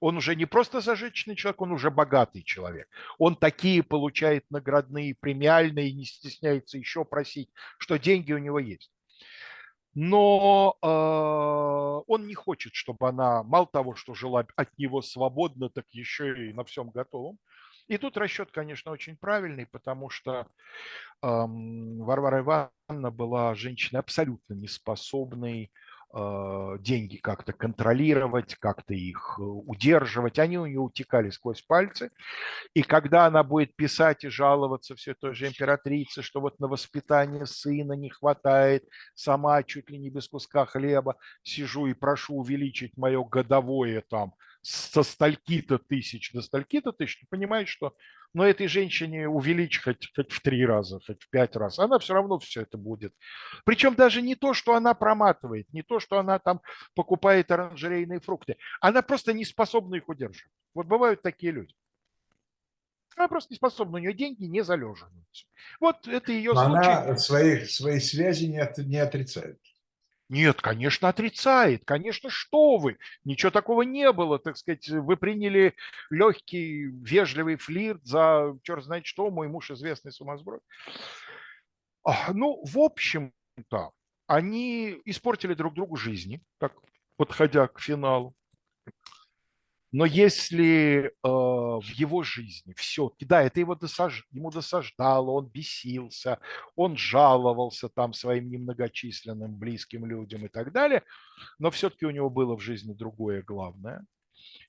Он 0.02 0.18
уже 0.18 0.36
не 0.36 0.46
просто 0.46 0.82
зажиточный 0.82 1.36
человек, 1.36 1.62
он 1.62 1.72
уже 1.72 1.90
богатый 1.92 2.44
человек. 2.44 2.90
Он 3.18 3.36
такие 3.38 3.84
получает 3.84 4.44
наградные, 4.50 5.16
премиальные, 5.16 5.94
не 5.94 6.06
стесняется 6.06 6.78
еще 6.78 7.06
просить, 7.06 7.50
что 7.78 7.98
деньги 7.98 8.34
у 8.34 8.40
него 8.40 8.60
есть 8.60 8.92
но 9.94 10.78
э, 10.82 12.12
он 12.12 12.28
не 12.28 12.34
хочет, 12.34 12.74
чтобы 12.74 13.10
она, 13.10 13.44
мало 13.44 13.68
того, 13.68 13.96
что 13.96 14.14
жила 14.14 14.46
от 14.56 14.78
него 14.78 15.02
свободно, 15.02 15.70
так 15.70 15.86
еще 15.92 16.50
и 16.50 16.54
на 16.54 16.64
всем 16.64 16.90
готовом. 16.90 17.38
И 17.88 17.98
тут 17.98 18.16
расчет, 18.16 18.52
конечно, 18.52 18.92
очень 18.92 19.18
правильный, 19.18 19.66
потому 19.66 20.10
что 20.10 20.32
э, 20.42 20.46
Варвара 21.22 22.40
Ивановна 22.40 23.12
была 23.12 23.54
женщиной 23.54 24.00
абсолютно 24.00 24.54
неспособной 24.54 25.72
деньги 26.80 27.18
как-то 27.18 27.54
контролировать, 27.54 28.56
как-то 28.56 28.94
их 28.94 29.36
э, 29.40 29.42
удерживать. 29.42 30.40
Они 30.40 30.58
у 30.58 30.66
нее 30.66 30.80
утекали 30.80 31.30
сквозь 31.30 31.62
пальцы. 31.62 32.12
И 32.74 32.82
когда 32.82 33.26
она 33.26 33.44
будет 33.44 33.76
писать 33.76 34.24
и 34.24 34.30
жаловаться 34.30 34.96
все 34.96 35.14
той 35.14 35.34
же 35.34 35.48
императрице, 35.48 36.22
что 36.22 36.42
вот 36.42 36.60
на 36.60 36.68
воспитание 36.68 37.46
сына 37.46 37.94
не 37.94 38.10
хватает, 38.10 38.84
сама 39.16 39.64
чуть 39.64 39.90
ли 39.90 39.98
не 39.98 40.10
без 40.10 40.28
куска 40.28 40.66
хлеба 40.66 41.18
сижу 41.44 41.88
и 41.88 41.94
прошу 41.94 42.36
увеличить 42.36 42.98
мое 42.98 43.24
годовое 43.24 44.04
там 44.10 44.34
со 44.62 45.02
стальки-то 45.04 45.80
тысяч 45.80 46.32
до 46.34 46.42
стальки-то 46.42 46.92
тысяч, 46.92 47.20
ты 47.20 47.26
понимаешь, 47.30 47.70
что 47.70 47.96
но 48.34 48.46
этой 48.46 48.68
женщине 48.68 49.28
увеличь 49.28 49.82
хоть, 49.82 50.10
хоть 50.16 50.32
в 50.32 50.40
три 50.42 50.66
раза, 50.66 51.00
хоть 51.06 51.22
в 51.22 51.30
пять 51.30 51.56
раз, 51.56 51.80
она 51.80 52.00
все 52.00 52.14
равно 52.14 52.40
все 52.40 52.62
это 52.62 52.78
будет. 52.78 53.14
Причем 53.66 53.96
даже 53.96 54.22
не 54.22 54.36
то, 54.36 54.54
что 54.54 54.74
она 54.76 54.94
проматывает, 54.94 55.68
не 55.74 55.82
то, 55.84 56.00
что 56.00 56.18
она 56.18 56.40
там 56.40 56.62
покупает 56.96 57.52
оранжерейные 57.52 58.22
фрукты, 58.22 58.56
она 58.80 59.02
просто 59.02 59.34
не 59.34 59.44
способна 59.44 59.96
их 59.96 60.08
удерживать. 60.08 60.52
Вот 60.74 60.86
бывают 60.88 61.22
такие 61.22 61.52
люди. 61.52 61.74
Она 63.18 63.28
просто 63.28 63.54
не 63.54 63.58
способна, 63.58 63.98
у 63.98 64.02
нее 64.02 64.14
деньги 64.14 64.46
не 64.46 64.64
залеживаются. 64.64 65.46
Вот 65.82 66.08
это 66.08 66.32
ее 66.32 66.54
Но 66.54 66.64
случай. 66.66 66.90
она 66.90 67.18
своих, 67.18 67.70
свои 67.70 68.00
связи 68.00 68.46
не, 68.46 68.60
от- 68.60 68.78
не 68.78 68.98
отрицает. 68.98 69.60
Нет, 70.32 70.62
конечно, 70.62 71.10
отрицает. 71.10 71.84
Конечно, 71.84 72.30
что 72.30 72.78
вы? 72.78 72.98
Ничего 73.26 73.52
такого 73.52 73.82
не 73.82 74.14
было, 74.14 74.40
так 74.40 74.56
сказать. 74.56 74.88
Вы 74.88 75.18
приняли 75.18 75.76
легкий, 76.10 76.86
вежливый 76.86 77.58
флирт 77.58 78.06
за 78.06 78.58
черт 78.64 78.86
знает 78.86 79.06
что, 79.06 79.30
мой 79.30 79.50
муж 79.50 79.72
известный 79.72 80.14
сумасброд. 80.14 80.64
Ну, 82.30 82.64
в 82.64 82.80
общем-то, 82.80 83.92
они 84.26 85.02
испортили 85.04 85.54
друг 85.54 85.74
другу 85.74 85.98
жизни, 85.98 86.42
так 86.60 86.72
подходя 87.18 87.68
к 87.68 87.82
финалу. 87.82 88.34
Но 89.92 90.06
если 90.06 91.08
э, 91.08 91.12
в 91.24 91.90
его 91.94 92.24
жизни 92.24 92.74
все-таки, 92.78 93.26
да, 93.26 93.42
это 93.42 93.60
его 93.60 93.76
досаж... 93.76 94.26
ему 94.32 94.50
досаждало, 94.50 95.32
он 95.32 95.48
бесился, 95.48 96.40
он 96.76 96.96
жаловался 96.96 97.90
там 97.90 98.14
своим 98.14 98.50
немногочисленным 98.50 99.54
близким 99.58 100.06
людям 100.06 100.46
и 100.46 100.48
так 100.48 100.72
далее, 100.72 101.04
но 101.60 101.72
все-таки 101.72 102.06
у 102.06 102.12
него 102.12 102.30
было 102.30 102.56
в 102.56 102.62
жизни 102.62 102.94
другое 102.94 103.44
главное. 103.44 104.06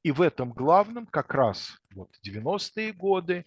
И 0.02 0.10
в 0.10 0.20
этом 0.20 0.52
главном 0.52 1.06
как 1.06 1.32
раз 1.32 1.78
вот 1.94 2.10
90-е 2.26 2.92
годы, 2.92 3.46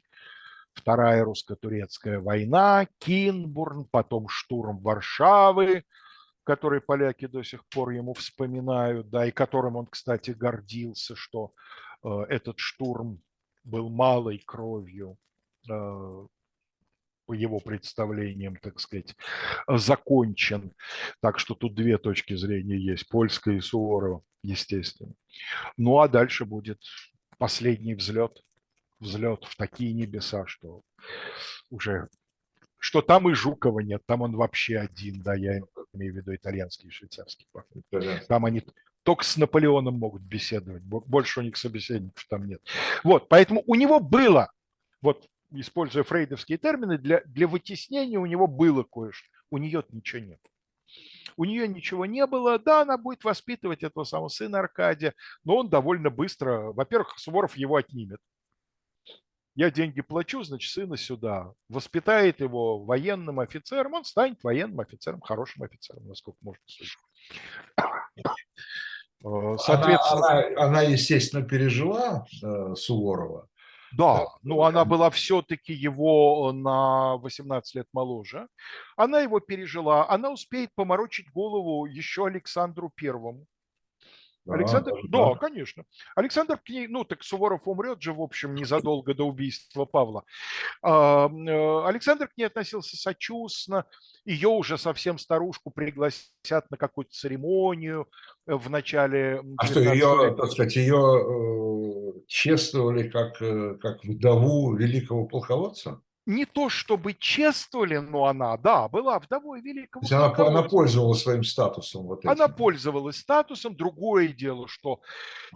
Вторая 0.76 1.24
русско-турецкая 1.24 2.20
война, 2.20 2.86
Кинбурн, 3.00 3.86
потом 3.86 4.28
штурм 4.28 4.80
Варшавы, 4.80 5.86
который 6.46 6.80
поляки 6.80 7.28
до 7.28 7.44
сих 7.44 7.66
пор 7.66 7.90
ему 7.90 8.14
вспоминают, 8.14 9.10
да, 9.10 9.26
и 9.26 9.32
которым 9.32 9.76
он, 9.76 9.88
кстати, 9.88 10.32
гордился, 10.32 11.16
что 11.16 11.54
э, 12.04 12.10
этот 12.30 12.60
штурм 12.60 13.20
был 13.64 13.90
малой 13.90 14.42
кровью 14.46 15.18
э, 15.68 16.28
по 17.26 17.34
его 17.34 17.60
представлениям, 17.60 18.56
так 18.58 18.80
сказать, 18.80 19.16
закончен. 19.68 20.72
Так 21.20 21.40
что 21.40 21.56
тут 21.56 21.74
две 21.74 21.98
точки 21.98 22.36
зрения 22.36 22.78
есть, 22.78 23.10
польская 23.10 23.56
и 23.56 23.62
Суворова, 23.62 24.22
естественно. 24.44 25.14
Ну 25.78 26.00
а 26.00 26.08
дальше 26.08 26.46
будет 26.46 26.80
последний 27.40 27.96
взлет, 27.96 28.40
взлет 29.00 29.44
в 29.46 29.58
такие 29.58 29.94
небеса, 29.94 30.46
что 30.46 30.84
уже 31.72 32.08
что 32.78 33.02
там 33.02 33.28
и 33.28 33.34
Жукова 33.34 33.80
нет, 33.80 34.04
там 34.06 34.22
он 34.22 34.36
вообще 34.36 34.78
один, 34.78 35.24
да, 35.24 35.34
я 35.34 35.60
имею 35.96 36.14
в 36.14 36.18
виду 36.18 36.36
итальянский 36.36 36.90
и 36.90 36.92
швейцарский 36.92 37.48
пахнет. 37.52 37.84
Да. 37.92 38.20
Там 38.28 38.46
они 38.46 38.64
только 39.04 39.24
с 39.24 39.38
Наполеоном 39.38 39.96
могут 39.96 40.24
беседовать, 40.24 40.84
бо- 40.84 41.02
больше 41.02 41.40
у 41.40 41.44
них 41.44 41.58
собеседников 41.58 42.26
там 42.28 42.48
нет. 42.48 42.62
Вот, 43.04 43.30
поэтому 43.30 43.64
у 43.68 43.76
него 43.76 44.00
было, 44.00 44.52
вот, 45.02 45.28
используя 45.52 46.04
фрейдовские 46.04 46.58
термины, 46.58 46.98
для, 46.98 47.22
для 47.26 47.48
вытеснения 47.48 48.20
у 48.20 48.26
него 48.26 48.48
было 48.48 48.84
кое-что, 48.84 49.28
у 49.52 49.58
нее 49.58 49.84
ничего 49.90 50.22
нет. 50.22 50.40
У 51.38 51.46
нее 51.46 51.68
ничего 51.68 52.06
не 52.06 52.26
было, 52.26 52.58
да, 52.58 52.82
она 52.82 52.98
будет 52.98 53.24
воспитывать 53.24 53.84
этого 53.84 54.06
самого 54.06 54.30
сына 54.30 54.60
Аркадия, 54.60 55.14
но 55.44 55.58
он 55.58 55.70
довольно 55.70 56.10
быстро, 56.10 56.72
во-первых, 56.72 57.18
Суворов 57.18 57.58
его 57.58 57.76
отнимет. 57.76 58.20
Я 59.56 59.72
деньги 59.72 60.02
плачу, 60.02 60.44
значит, 60.44 60.70
сына 60.72 60.98
сюда. 60.98 61.54
Воспитает 61.70 62.42
его 62.42 62.84
военным 62.84 63.40
офицером, 63.40 63.94
он 63.94 64.04
станет 64.04 64.44
военным 64.44 64.82
офицером, 64.82 65.22
хорошим 65.22 65.64
офицером, 65.64 66.06
насколько 66.08 66.38
можно 66.42 66.62
судить. 66.66 66.94
Э, 69.24 69.56
Соответственно, 69.58 70.28
Она, 70.30 70.40
она- 70.48 70.62
она, 70.66 70.82
естественно, 70.82 71.44
пережила 71.44 72.26
э, 72.44 72.76
Суворова. 72.76 73.48
да, 73.98 74.18
да, 74.20 74.26
ну 74.44 74.62
она 74.64 74.84
была 74.86 75.10
все-таки 75.10 75.74
его 75.74 76.52
на 76.52 77.16
18 77.18 77.76
лет 77.76 77.88
моложе. 77.94 78.48
Она 78.98 79.22
его 79.22 79.40
пережила, 79.40 80.08
она 80.10 80.30
успеет 80.32 80.70
поморочить 80.76 81.32
голову 81.32 81.86
еще 81.86 82.28
Александру 82.28 82.92
Первому. 82.94 83.46
Да, 84.46 84.54
Александр, 84.54 84.92
да, 85.10 85.30
так. 85.30 85.40
конечно. 85.40 85.86
Александр 86.16 86.58
к 86.58 86.70
ней, 86.70 86.88
ну 86.88 87.04
так 87.04 87.24
Суворов 87.24 87.68
умрет 87.68 88.02
же, 88.02 88.14
в 88.14 88.22
общем, 88.22 88.54
незадолго 88.54 89.16
до 89.16 89.24
убийства 89.24 89.86
Павла. 89.86 90.24
А, 90.84 91.28
э, 91.28 91.88
Александр 91.88 92.28
к 92.28 92.38
ней 92.38 92.46
относился 92.46 92.96
сочувственно. 92.96 93.86
Ее 94.24 94.50
уже 94.50 94.78
совсем 94.78 95.18
старушку 95.18 95.72
пригласят 95.72 96.70
на 96.70 96.78
какую-то 96.78 97.12
церемонию 97.12 98.08
э, 98.46 98.54
в 98.54 98.70
начале 98.70 99.42
А 99.58 99.66
что, 99.66 99.82
19 99.82 99.96
ее, 99.96 100.36
так 100.36 100.52
сказать, 100.52 100.76
ее 100.76 102.14
э, 102.16 102.20
чествовали 102.28 103.10
как, 103.10 103.38
как 103.80 104.04
вдову 104.04 104.76
великого 104.76 105.26
полководца? 105.26 106.02
Не 106.26 106.46
то 106.46 106.70
чтобы 106.70 107.14
чествовали, 107.14 107.98
но 107.98 108.26
она, 108.26 108.58
да, 108.58 108.88
была 108.88 109.20
вдовой 109.20 109.62
То 109.62 109.68
великого 109.68 110.02
есть 110.02 110.12
она, 110.12 110.34
она 110.36 110.64
пользовалась 110.64 111.22
своим 111.22 111.44
статусом 111.44 112.08
вот 112.08 112.20
этим. 112.20 112.30
Она 112.32 112.48
пользовалась 112.48 113.18
статусом. 113.18 113.76
Другое 113.76 114.30
дело, 114.30 114.68
что 114.68 115.02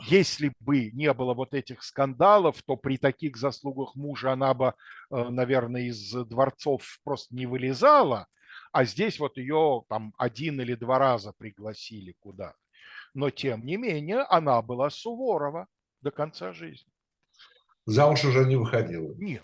если 0.07 0.53
бы 0.59 0.91
не 0.91 1.11
было 1.13 1.33
вот 1.33 1.55
этих 1.55 1.81
скандалов, 1.81 2.61
то 2.61 2.75
при 2.75 2.97
таких 2.97 3.35
заслугах 3.37 3.95
мужа 3.95 4.33
она 4.33 4.53
бы, 4.53 4.75
э, 5.11 5.29
наверное, 5.29 5.83
из 5.83 6.11
дворцов 6.11 6.99
просто 7.03 7.33
не 7.33 7.47
вылезала. 7.47 8.27
А 8.71 8.85
здесь 8.85 9.19
вот 9.19 9.37
ее 9.37 9.83
там 9.89 10.13
один 10.17 10.61
или 10.61 10.75
два 10.75 10.99
раза 10.99 11.33
пригласили 11.35 12.15
куда. 12.19 12.53
Но 13.15 13.31
тем 13.31 13.65
не 13.65 13.77
менее 13.77 14.21
она 14.21 14.61
была 14.61 14.91
Суворова 14.91 15.67
до 16.01 16.11
конца 16.11 16.53
жизни. 16.53 16.91
Замуж 17.85 18.23
уже 18.23 18.45
не 18.45 18.55
выходила. 18.55 19.15
Нет. 19.15 19.43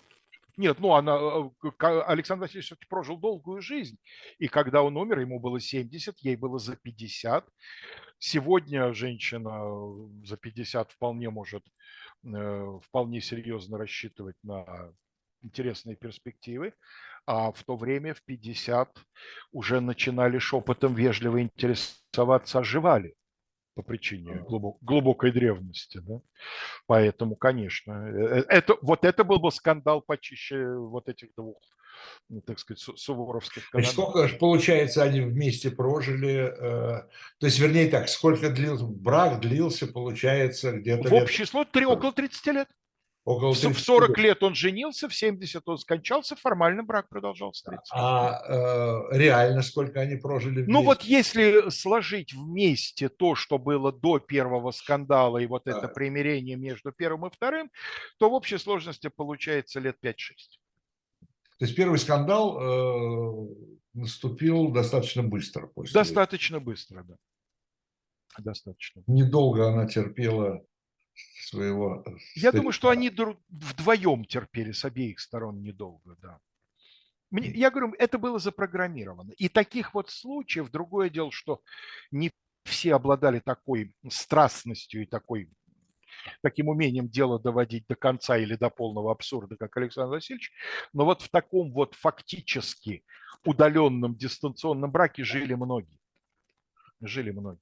Нет, 0.58 0.78
ну 0.80 0.94
она, 0.94 1.16
э, 1.18 1.70
к- 1.76 2.02
Александр 2.08 2.42
Васильевич 2.42 2.66
всё-таки 2.66 2.86
прожил 2.88 3.18
долгую 3.18 3.60
жизнь. 3.60 3.98
И 4.38 4.48
когда 4.48 4.82
он 4.82 4.96
умер, 4.96 5.18
ему 5.20 5.38
было 5.38 5.60
70, 5.60 6.18
ей 6.20 6.36
было 6.36 6.58
за 6.58 6.76
50. 6.76 7.46
Сегодня 8.18 8.92
женщина 8.94 9.50
э, 9.50 10.26
за 10.26 10.36
50 10.38 10.92
вполне 10.92 11.30
может 11.30 11.62
э, 12.24 12.78
вполне 12.84 13.20
серьезно 13.20 13.78
рассчитывать 13.78 14.36
на 14.42 14.92
интересные 15.42 15.96
перспективы. 15.96 16.72
А 17.26 17.52
в 17.52 17.62
то 17.64 17.76
время, 17.76 18.14
в 18.14 18.22
50, 18.24 18.98
уже 19.52 19.80
начинали 19.80 20.38
шепотом 20.38 20.94
вежливо 20.94 21.42
интересоваться, 21.42 22.60
оживали 22.60 23.14
по 23.76 23.82
причине 23.82 24.42
глубокой 24.80 25.30
древности. 25.30 26.00
Да? 26.02 26.20
Поэтому, 26.86 27.36
конечно, 27.36 28.08
э, 28.08 28.44
это, 28.48 28.76
вот 28.80 29.04
это 29.04 29.22
был 29.22 29.38
бы 29.38 29.52
скандал 29.52 30.00
почище 30.00 30.74
вот 30.76 31.10
этих 31.10 31.34
двух, 31.36 31.58
ну, 32.30 32.40
так 32.40 32.58
сказать, 32.58 32.80
су- 32.80 32.96
суворовских 32.96 33.68
Значит, 33.72 33.92
сколько, 33.92 34.28
ж, 34.28 34.38
получается, 34.38 35.02
они 35.02 35.20
вместе 35.20 35.70
прожили? 35.70 36.54
э, 36.58 37.02
то 37.38 37.46
есть, 37.46 37.58
вернее 37.58 37.88
так, 37.88 38.08
сколько 38.08 38.48
длился, 38.48 38.86
брак 38.86 39.40
длился, 39.40 39.86
получается, 39.86 40.72
где-то 40.72 41.10
В 41.10 41.12
лет 41.12 41.28
число 41.28 41.66
три, 41.66 41.84
около 41.84 42.12
30 42.12 42.46
лет. 42.46 42.68
Около 43.26 43.52
В 43.52 43.56
с- 43.58 43.64
в 43.64 43.68
30 43.68 43.84
40 43.84 44.18
лет. 44.18 44.42
он 44.42 44.54
женился, 44.54 45.08
в 45.08 45.14
70 45.14 45.62
он 45.68 45.76
скончался, 45.78 46.36
формально 46.36 46.82
брак 46.82 47.08
продолжался 47.08 47.64
30. 47.66 47.90
А 47.92 48.40
э, 48.48 49.18
реально 49.18 49.62
сколько 49.62 50.00
они 50.00 50.16
прожили 50.16 50.62
вместе? 50.62 50.72
Ну 50.72 50.82
вот 50.82 51.02
если 51.02 51.68
сложить 51.70 52.32
вместе 52.32 53.08
то, 53.08 53.34
что 53.34 53.58
было 53.58 53.92
до 53.92 54.18
первого 54.20 54.70
скандала 54.70 55.38
и 55.38 55.46
вот 55.46 55.66
это 55.66 55.82
Да. 55.82 55.88
примирение 55.88 56.56
между 56.56 56.92
первым 56.92 57.26
и 57.26 57.30
вторым, 57.30 57.70
то 58.18 58.30
в 58.30 58.32
общей 58.32 58.58
сложности 58.58 59.08
получается 59.14 59.80
лет 59.80 59.96
5-6. 60.02 60.14
То 61.58 61.64
есть 61.64 61.74
первый 61.76 61.98
скандал 61.98 62.58
э, 62.60 63.48
наступил 63.94 64.68
достаточно 64.68 65.22
быстро 65.22 65.66
после. 65.66 65.92
Достаточно 65.94 66.60
быстро, 66.60 67.02
да. 67.02 67.14
Достаточно. 68.38 69.02
Недолго 69.06 69.66
она 69.68 69.86
терпела 69.86 70.62
своего. 71.40 72.02
э, 72.06 72.10
Я 72.34 72.52
думаю, 72.52 72.72
что 72.72 72.88
они 72.88 73.10
вдвоем 73.10 74.24
терпели 74.24 74.72
с 74.72 74.84
обеих 74.84 75.20
сторон 75.20 75.62
недолго, 75.62 76.16
да. 76.20 76.40
Мне, 77.30 77.50
я 77.50 77.70
говорю, 77.70 77.94
это 77.98 78.18
было 78.18 78.38
запрограммировано. 78.38 79.32
И 79.32 79.48
таких 79.48 79.94
вот 79.94 80.10
случаев, 80.10 80.70
другое 80.70 81.10
дело, 81.10 81.32
что 81.32 81.60
не 82.10 82.30
все 82.64 82.94
обладали 82.94 83.40
такой 83.40 83.94
страстностью 84.08 85.02
и 85.02 85.06
такой, 85.06 85.50
таким 86.42 86.68
умением 86.68 87.08
дело 87.08 87.40
доводить 87.40 87.86
до 87.88 87.96
конца 87.96 88.36
или 88.38 88.54
до 88.54 88.70
полного 88.70 89.10
абсурда, 89.10 89.56
как 89.56 89.76
Александр 89.76 90.14
Васильевич. 90.14 90.52
Но 90.92 91.04
вот 91.04 91.22
в 91.22 91.28
таком 91.28 91.72
вот 91.72 91.94
фактически 91.94 93.04
удаленном 93.44 94.16
дистанционном 94.16 94.90
браке 94.90 95.24
жили 95.24 95.54
многие. 95.54 95.98
Жили 97.00 97.30
многие. 97.30 97.60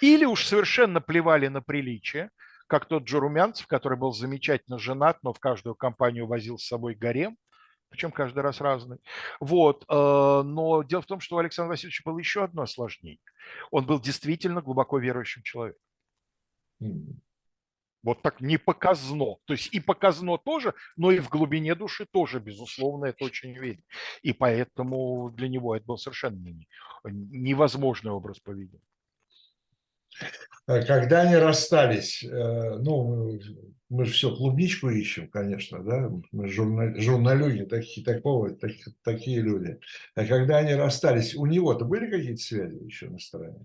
Или 0.00 0.24
уж 0.24 0.44
совершенно 0.44 1.00
плевали 1.00 1.48
на 1.48 1.62
приличие, 1.62 2.30
как 2.66 2.86
тот 2.86 3.08
же 3.08 3.18
Румянцев, 3.18 3.66
который 3.66 3.98
был 3.98 4.12
замечательно 4.12 4.78
женат, 4.78 5.18
но 5.22 5.32
в 5.32 5.40
каждую 5.40 5.74
компанию 5.74 6.26
возил 6.26 6.58
с 6.58 6.66
собой 6.66 6.94
гарем, 6.94 7.36
причем 7.88 8.12
каждый 8.12 8.40
раз 8.40 8.60
разный. 8.60 8.98
Вот. 9.40 9.84
э, 9.88 10.42
Но 10.44 10.82
дело 10.82 11.02
в 11.02 11.06
том, 11.06 11.20
что 11.20 11.36
у 11.36 11.38
Александра 11.38 11.70
Васильевича 11.70 12.02
было 12.04 12.18
еще 12.18 12.44
одно 12.44 12.62
осложнение. 12.62 13.18
Он 13.70 13.86
был 13.86 14.00
действительно 14.00 14.60
глубоко 14.60 14.98
верующим 14.98 15.42
человеком. 15.42 15.80
Вот 18.02 18.22
так 18.22 18.40
не 18.40 18.58
показно. 18.58 19.36
То 19.46 19.54
есть 19.54 19.74
и 19.74 19.80
показно 19.80 20.38
тоже, 20.38 20.74
но 20.96 21.10
и 21.10 21.18
в 21.18 21.28
глубине 21.28 21.74
души 21.74 22.06
тоже, 22.06 22.38
безусловно, 22.38 23.06
это 23.06 23.24
очень 23.24 23.58
видно. 23.58 23.82
И 24.22 24.32
поэтому 24.32 25.30
для 25.30 25.48
него 25.48 25.74
это 25.74 25.84
был 25.86 25.98
совершенно 25.98 26.38
невозможный 27.04 28.12
образ 28.12 28.38
поведения. 28.38 28.82
Э, 30.66 30.84
когда 30.84 31.22
они 31.22 31.36
расстались, 31.36 32.22
э, 32.22 32.78
ну, 32.78 33.38
мы 33.88 34.04
же 34.04 34.12
все 34.12 34.34
клубничку 34.34 34.90
ищем, 34.90 35.28
конечно, 35.28 35.82
да, 35.82 36.10
мы 36.30 36.48
журнал, 36.48 36.94
журналюги, 36.96 37.62
такие, 37.64 38.04
такого, 38.04 38.50
такие, 38.50 38.94
такие 39.02 39.40
люди. 39.40 39.80
А 40.14 40.26
когда 40.26 40.58
они 40.58 40.74
расстались, 40.74 41.34
у 41.34 41.46
него-то 41.46 41.84
были 41.84 42.10
какие-то 42.10 42.40
связи 42.40 42.84
еще 42.84 43.08
на 43.08 43.18
стороне? 43.18 43.64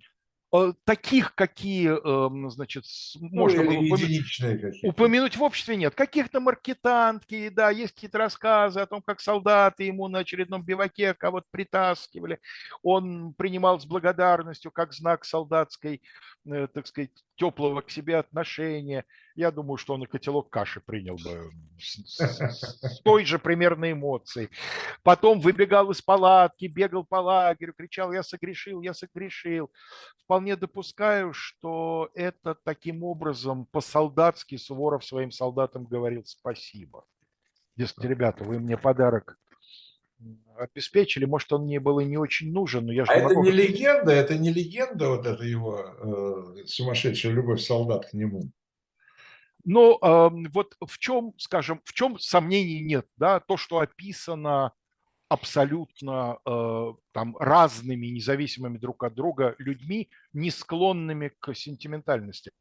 Э, 0.56 0.72
таких, 0.84 1.34
какие, 1.34 1.90
эм, 1.90 2.52
значит, 2.52 2.84
ну, 3.20 3.30
можно 3.32 3.64
было 3.64 3.80
упомянуть, 3.80 4.84
упомянуть 4.84 5.36
в 5.36 5.42
обществе 5.42 5.76
нет. 5.76 5.96
Каких-то 5.96 6.40
маркетантки, 6.40 7.50
да, 7.50 7.72
есть 7.72 7.96
какие-то 7.96 8.20
рассказы 8.20 8.80
о 8.80 8.86
том, 8.86 9.02
как 9.02 9.20
солдаты 9.20 9.86
ему 9.86 10.08
на 10.08 10.20
очередном 10.20 10.64
биваке 10.64 11.16
кого-то 11.16 11.48
притаскивали. 11.50 12.40
Он 12.84 13.34
принимал 13.34 13.80
с 13.80 13.86
благодарностью, 13.88 14.70
как 14.70 14.94
знак 14.94 15.26
солдатской, 15.26 16.04
э, 16.46 16.68
так 16.72 16.86
сказать, 16.86 17.10
теплого 17.36 17.82
к 17.82 17.90
себе 17.90 18.18
отношения. 18.18 19.06
Я 19.36 19.52
думаю, 19.52 19.78
что 19.78 19.96
он 19.96 20.04
и 20.04 20.06
котелок 20.06 20.50
каши 20.50 20.80
принял 20.80 21.16
бы 21.16 21.52
с, 21.80 22.00
с 22.06 23.02
той 23.04 23.26
же 23.26 23.40
примерно 23.40 23.92
эмоцией. 23.92 24.50
Потом 25.02 25.40
выбегал 25.40 25.90
из 25.92 26.02
палатки, 26.02 26.66
бегал 26.66 27.04
по 27.04 27.16
лагерю, 27.16 27.74
кричал 27.74 28.14
«я 28.14 28.24
согрешил, 28.24 28.82
я 28.82 28.94
согрешил». 28.94 29.72
Вполне 30.24 30.56
допускаю, 30.56 31.34
что 31.34 32.10
это 32.14 32.56
таким 32.56 33.04
образом 33.04 33.66
по-солдатски 33.66 34.58
Суворов 34.58 35.04
своим 35.04 35.32
солдатам 35.32 35.86
говорил 35.86 36.24
спасибо. 36.26 37.06
Дескать, 37.76 38.06
ребята, 38.06 38.44
вы 38.44 38.60
мне 38.60 38.78
подарок 38.78 39.38
обеспечили. 40.58 41.26
Может, 41.26 41.52
он 41.54 41.64
мне 41.64 41.80
был 41.80 42.00
и 42.00 42.06
не 42.06 42.18
очень 42.18 42.52
нужен, 42.52 42.86
но 42.86 42.94
я 42.94 43.06
же 43.06 43.12
А 43.12 43.16
не 43.16 43.26
это 43.26 43.34
могу... 43.34 43.44
не 43.44 43.52
легенда, 43.52 44.12
это 44.12 44.38
не 44.38 44.52
легенда, 44.52 45.10
вот 45.10 45.26
эта 45.26 45.44
его 45.44 45.80
э, 45.80 46.66
сумасшедшая 46.66 47.34
любовь 47.34 47.62
солдат 47.62 48.10
к 48.10 48.14
нему. 48.14 48.52
Но 49.66 49.98
вот 50.52 50.76
в 50.86 50.98
чем, 50.98 51.34
скажем, 51.38 51.82
в 51.86 51.94
чем 51.94 52.20
сомнений 52.20 52.82
нет, 52.82 53.08
да, 53.16 53.40
то, 53.40 53.58
что 53.58 53.80
описано 53.80 54.74
абсолютно 55.34 56.38
э, 56.46 56.94
там 57.12 57.36
разными, 57.38 58.08
независимыми 58.08 58.78
друг 58.78 59.04
от 59.04 59.16
друга 59.16 59.56
людьми, 59.58 60.10
не 60.32 60.52
склонными 60.52 61.32
к 61.40 61.56
сентиментальности. 61.56 62.52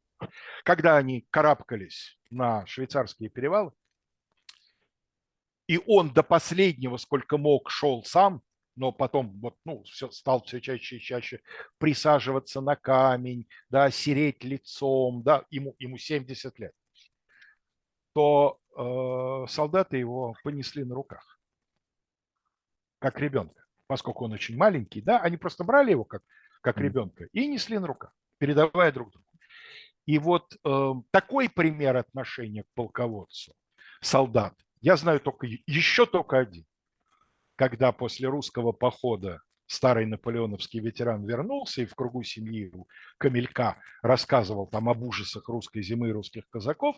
Когда 0.63 0.97
они 0.97 1.27
карабкались 1.29 2.17
на 2.31 2.65
швейцарские 2.65 3.29
перевалы, 3.29 3.73
и 5.67 5.79
он 5.85 6.11
до 6.13 6.23
последнего, 6.23 6.97
сколько 6.97 7.37
мог, 7.37 7.69
шел 7.69 8.03
сам, 8.03 8.41
но 8.75 8.91
потом 8.91 9.39
вот, 9.39 9.55
ну, 9.65 9.83
все, 9.83 10.09
стал 10.09 10.43
все 10.43 10.59
чаще 10.59 10.97
и 10.97 11.01
чаще 11.01 11.41
присаживаться 11.77 12.59
на 12.59 12.75
камень, 12.75 13.47
да, 13.69 13.91
сереть 13.91 14.43
лицом, 14.43 15.21
да, 15.21 15.45
ему, 15.51 15.75
ему 15.77 15.99
70 15.99 16.57
лет 16.57 16.73
то 18.13 18.59
э, 18.75 19.51
солдаты 19.51 19.97
его 19.97 20.35
понесли 20.43 20.83
на 20.83 20.95
руках, 20.95 21.39
как 22.99 23.19
ребенка. 23.19 23.63
Поскольку 23.87 24.25
он 24.25 24.33
очень 24.33 24.57
маленький, 24.57 25.01
да, 25.01 25.19
они 25.19 25.37
просто 25.37 25.63
брали 25.63 25.91
его 25.91 26.05
как, 26.05 26.23
как 26.61 26.77
ребенка 26.77 27.27
и 27.33 27.47
несли 27.47 27.77
на 27.77 27.87
руках, 27.87 28.15
передавая 28.37 28.91
друг 28.91 29.11
другу. 29.11 29.27
И 30.05 30.17
вот 30.19 30.53
э, 30.63 30.93
такой 31.11 31.49
пример 31.49 31.97
отношения 31.97 32.63
к 32.63 32.73
полководцу, 32.73 33.53
солдат, 34.01 34.53
я 34.81 34.97
знаю 34.97 35.19
только 35.19 35.47
еще 35.47 36.05
только 36.05 36.39
один. 36.39 36.65
Когда 37.55 37.91
после 37.91 38.27
русского 38.27 38.71
похода 38.71 39.41
старый 39.73 40.05
наполеоновский 40.05 40.79
ветеран 40.79 41.25
вернулся 41.25 41.81
и 41.81 41.85
в 41.85 41.95
кругу 41.95 42.23
семьи 42.23 42.71
Камелька 43.17 43.77
рассказывал 44.01 44.67
там 44.67 44.89
об 44.89 45.03
ужасах 45.03 45.49
русской 45.49 45.81
зимы 45.81 46.09
и 46.09 46.11
русских 46.11 46.47
казаков, 46.49 46.97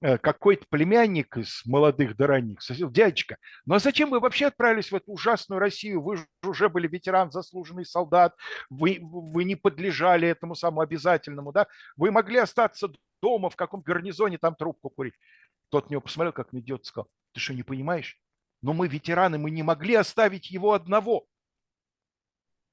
э, 0.00 0.18
какой-то 0.18 0.64
племянник 0.70 1.36
из 1.36 1.62
молодых 1.64 2.16
до 2.16 2.26
ранних 2.26 2.62
спросил, 2.62 2.90
дядечка, 2.90 3.36
ну 3.64 3.74
а 3.74 3.78
зачем 3.78 4.10
вы 4.10 4.20
вообще 4.20 4.46
отправились 4.46 4.90
в 4.90 4.94
эту 4.94 5.12
ужасную 5.12 5.58
Россию? 5.58 6.02
Вы 6.02 6.18
же 6.18 6.26
уже 6.44 6.68
были 6.68 6.86
ветеран, 6.86 7.30
заслуженный 7.30 7.84
солдат, 7.84 8.34
вы, 8.70 8.98
вы 9.02 9.44
не 9.44 9.56
подлежали 9.56 10.28
этому 10.28 10.54
самому 10.54 10.82
обязательному, 10.82 11.52
да? 11.52 11.66
Вы 11.96 12.10
могли 12.10 12.38
остаться 12.38 12.88
дома 13.20 13.50
в 13.50 13.56
каком 13.56 13.80
гарнизоне 13.80 14.38
там 14.38 14.54
трубку 14.54 14.90
курить. 14.90 15.14
Тот 15.70 15.88
на 15.88 15.92
него 15.92 16.00
посмотрел, 16.00 16.32
как 16.32 16.52
на 16.52 16.58
идиот, 16.58 16.86
сказал, 16.86 17.08
ты 17.32 17.40
что, 17.40 17.54
не 17.54 17.62
понимаешь? 17.62 18.18
Но 18.62 18.72
мы 18.72 18.88
ветераны, 18.88 19.38
мы 19.38 19.50
не 19.50 19.62
могли 19.62 19.94
оставить 19.94 20.50
его 20.50 20.72
одного. 20.72 21.26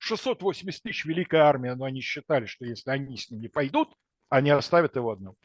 680 0.03 0.83
тысяч 0.83 1.05
великая 1.05 1.43
армия, 1.43 1.75
но 1.75 1.85
они 1.85 2.01
считали, 2.01 2.45
что 2.45 2.65
если 2.65 2.89
они 2.89 3.15
с 3.15 3.31
ним 3.31 3.39
не 3.39 3.47
пойдут, 3.47 3.87
они 4.27 4.49
оставят 4.49 4.97
его 4.97 5.11
одного. 5.11 5.37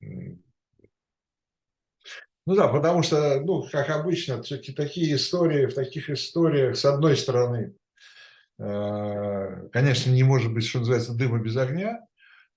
Ну 0.00 0.40
да, 2.56 2.66
потому 2.66 3.04
что, 3.04 3.40
ну, 3.40 3.62
как 3.70 3.90
обычно, 3.90 4.42
все-таки 4.42 4.72
такие 4.72 5.14
истории, 5.14 5.66
в 5.66 5.74
таких 5.74 6.10
историях, 6.10 6.76
с 6.76 6.84
одной 6.84 7.16
стороны, 7.16 7.76
э, 8.58 9.68
конечно, 9.72 10.10
не 10.10 10.24
может 10.24 10.52
быть, 10.52 10.66
что 10.66 10.80
называется, 10.80 11.14
дыма 11.14 11.38
без 11.38 11.56
огня, 11.56 12.00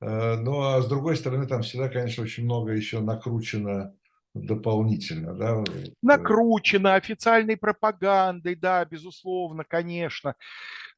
э, 0.01 0.35
но 0.37 0.73
а 0.73 0.81
с 0.81 0.87
другой 0.87 1.15
стороны, 1.15 1.45
там 1.45 1.61
всегда, 1.61 1.89
конечно, 1.89 2.23
очень 2.23 2.45
много 2.45 2.71
еще 2.71 3.01
накручено 3.01 3.93
дополнительно, 4.33 5.35
да? 5.35 5.63
Накручено 6.01 6.95
официальной 6.95 7.55
пропагандой, 7.55 8.55
да, 8.55 8.83
безусловно, 8.83 9.63
конечно. 9.63 10.33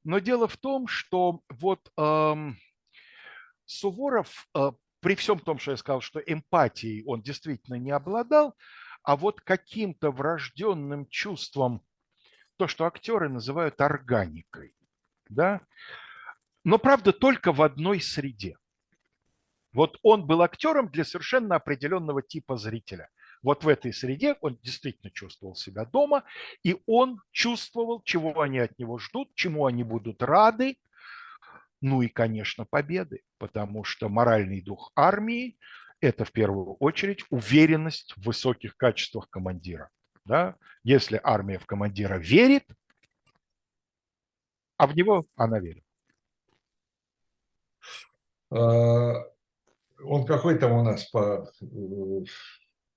Но 0.05 0.19
дело 0.19 0.47
в 0.47 0.55
том, 0.55 0.87
что 0.87 1.41
вот 1.49 1.91
эм, 1.97 2.59
Суворов, 3.65 4.47
э, 4.55 4.71
при 4.99 5.15
всем 5.15 5.39
том, 5.39 5.57
что 5.57 5.71
я 5.71 5.77
сказал, 5.77 5.99
что 6.01 6.19
эмпатией 6.19 7.03
он 7.05 7.23
действительно 7.23 7.75
не 7.75 7.89
обладал, 7.89 8.55
а 9.01 9.15
вот 9.15 9.41
каким-то 9.41 10.11
врожденным 10.11 11.07
чувством, 11.07 11.81
то, 12.57 12.67
что 12.67 12.85
актеры 12.85 13.29
называют 13.29 13.81
органикой, 13.81 14.75
да, 15.27 15.61
но, 16.63 16.77
правда, 16.77 17.11
только 17.11 17.51
в 17.51 17.63
одной 17.63 17.99
среде. 17.99 18.57
Вот 19.73 19.97
он 20.03 20.27
был 20.27 20.43
актером 20.43 20.89
для 20.89 21.03
совершенно 21.03 21.55
определенного 21.55 22.21
типа 22.21 22.57
зрителя– 22.57 23.09
вот 23.45 23.63
в 23.63 23.67
этой 23.67 23.93
среде 23.93 24.35
он 24.41 24.57
действительно 24.63 25.11
чувствовал 25.11 25.53
себя 25.55 25.85
дома, 25.85 26.23
и 26.63 26.81
он 26.87 27.21
чувствовал, 27.31 28.01
чего 28.01 28.41
они 28.41 28.57
от 28.57 28.77
него 28.79 28.97
ждут, 28.97 29.35
чему 29.35 29.67
они 29.67 29.83
будут 29.83 30.23
рады, 30.23 30.79
ну 31.79 32.01
и, 32.01 32.07
конечно, 32.07 32.65
победы, 32.65 33.21
потому 33.37 33.83
что 33.83 34.09
моральный 34.09 34.61
дух 34.61 34.91
армии– 34.95 35.59
это 36.01 36.25
в 36.25 36.31
первую 36.31 36.73
очередь 36.77 37.23
уверенность 37.29 38.13
в 38.17 38.25
высоких 38.25 38.75
качествах 38.77 39.29
командира. 39.29 39.91
Да? 40.25 40.55
Если 40.83 41.21
армия 41.23 41.59
в 41.59 41.67
командира 41.67 42.17
верит, 42.17 42.65
а 44.77 44.87
в 44.87 44.95
него 44.95 45.27
она 45.35 45.59
верит. 45.59 45.83
А, 48.49 49.13
он 50.03 50.25
какой 50.25 50.57
там 50.57 50.71
у 50.71 50.83
нас 50.83 51.05
по 51.11 51.47
э, 51.61 51.65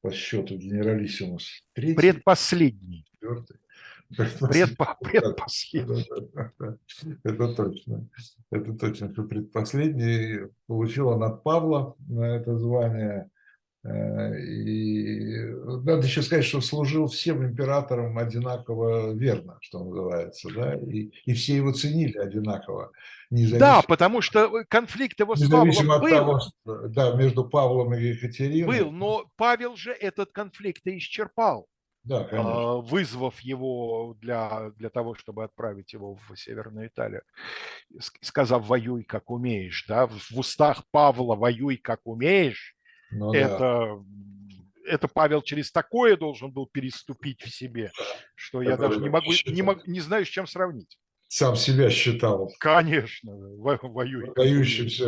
по 0.01 0.11
счету 0.13 0.57
генералиссимус. 0.57 1.63
Третий, 1.73 1.95
Предпоследний. 1.95 3.05
Четвертый. 3.13 3.57
Предпо, 4.17 4.97
предпоследний. 5.01 6.09
Это 7.25 7.55
точно. 7.55 8.09
Это 8.51 8.73
точно, 8.75 9.13
что 9.13 9.25
предпоследний. 9.25 10.51
Получил 10.67 11.09
он 11.09 11.23
от 11.25 11.43
Павла 11.43 11.95
на 12.09 12.25
это 12.25 12.57
звание. 12.57 13.31
Э, 13.89 14.39
и 14.39 15.47
надо 15.85 16.07
еще 16.07 16.23
сказать, 16.23 16.45
что 16.45 16.61
служил 16.61 17.07
всем 17.07 17.45
императорам 17.45 18.19
одинаково 18.19 19.13
верно, 19.15 19.59
что 19.61 19.85
называется, 19.85 20.49
да, 20.55 20.75
и, 20.75 21.11
и 21.25 21.33
все 21.33 21.57
его 21.57 21.73
ценили 21.73 22.19
одинаково. 22.19 22.93
Независимо, 23.31 23.61
да, 23.61 23.83
потому 23.83 24.21
что 24.21 24.65
конфликт 24.69 25.19
его 25.21 25.37
с 25.37 25.49
Павлом 25.49 26.01
был. 26.01 26.09
Того, 26.09 26.41
что, 26.41 26.89
да, 26.89 27.15
между 27.15 27.49
Павлом 27.49 27.95
и 27.95 28.03
Екатериной. 28.03 28.67
Был, 28.67 28.91
но 28.91 29.27
Павел 29.37 29.77
же 29.77 29.93
этот 29.93 30.33
конфликт 30.33 30.87
и 30.87 30.99
исчерпал. 30.99 31.67
Да, 32.05 32.25
конечно. 32.25 32.77
вызвав 32.79 33.39
его 33.41 34.17
для, 34.19 34.71
для 34.77 34.89
того, 34.89 35.15
чтобы 35.15 35.45
отправить 35.45 35.93
его 35.93 36.15
в 36.15 36.37
Северную 36.37 36.87
Италию, 36.87 37.21
сказав 38.23 38.67
«воюй, 38.67 39.05
как 39.05 39.31
умеешь». 39.31 39.85
Да? 39.87 40.07
В 40.07 40.39
устах 40.39 40.85
Павла 40.91 41.35
«воюй, 41.35 41.77
как 41.77 42.01
умеешь» 42.05 42.78
Ну, 43.11 43.33
это, 43.33 43.59
да. 43.59 43.97
это 44.93 45.09
Павел 45.09 45.43
через 45.43 45.71
такое 45.73 46.17
должен 46.17 46.51
был 46.53 46.67
переступить 46.67 47.41
в 47.43 47.51
себе, 47.55 47.91
что 48.35 48.63
я 48.63 48.77
даже 48.77 49.01
не 49.01 49.09
могу, 49.09 49.33
не, 49.47 49.63
могу, 49.63 49.81
не 49.87 50.01
знаю, 50.01 50.25
с 50.27 50.29
чем 50.29 50.47
сравнить. 50.47 50.99
сам 51.29 51.57
себя 51.57 51.91
считал 51.91 52.51
Конечно, 52.59 53.33
во- 53.57 53.77
умеешь. 53.83 54.29
выдающимся, 54.29 55.07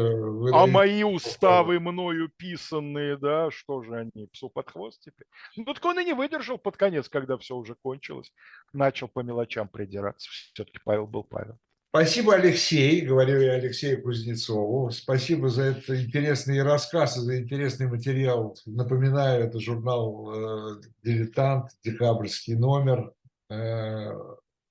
А 0.55 0.67
мои 0.67 1.03
уставы 1.03 1.81
мною 1.81 2.31
писанные, 2.37 3.17
да, 3.17 3.51
что 3.51 3.83
же 3.83 3.95
они, 3.97 4.27
псу 4.33 4.49
под 4.51 4.71
хвост 4.71 5.01
теперь? 5.03 5.27
Ну, 5.57 5.65
так 5.65 5.85
он 5.85 5.99
и 6.01 6.05
не 6.05 6.15
выдержал 6.15 6.59
под 6.59 6.77
конец, 6.77 7.09
когда 7.09 7.37
все 7.39 7.55
уже 7.57 7.75
кончилось. 7.75 8.33
Начал 8.73 9.09
по 9.09 9.21
мелочам 9.21 9.69
придираться. 9.69 10.29
Все-таки 10.31 10.79
Павел 10.85 11.07
был 11.07 11.25
Павел. 11.25 11.59
Спасибо, 11.93 12.37
Алексей, 12.37 13.01
говорю 13.01 13.41
я 13.41 13.55
Алексею 13.55 14.01
Кузнецову. 14.01 14.93
Спасибо 14.93 15.49
за 15.49 15.63
этот 15.65 15.91
интересный 15.91 16.63
рассказ 16.63 17.17
за 17.17 17.41
интересный 17.41 17.89
материал. 17.89 18.57
Напоминаю, 18.65 19.45
это 19.45 19.59
журнал 19.59 20.33
э, 20.33 20.83
«Дилетант», 21.03 21.71
декабрьский 21.83 22.55
номер. 22.55 23.13
Э, 23.49 24.13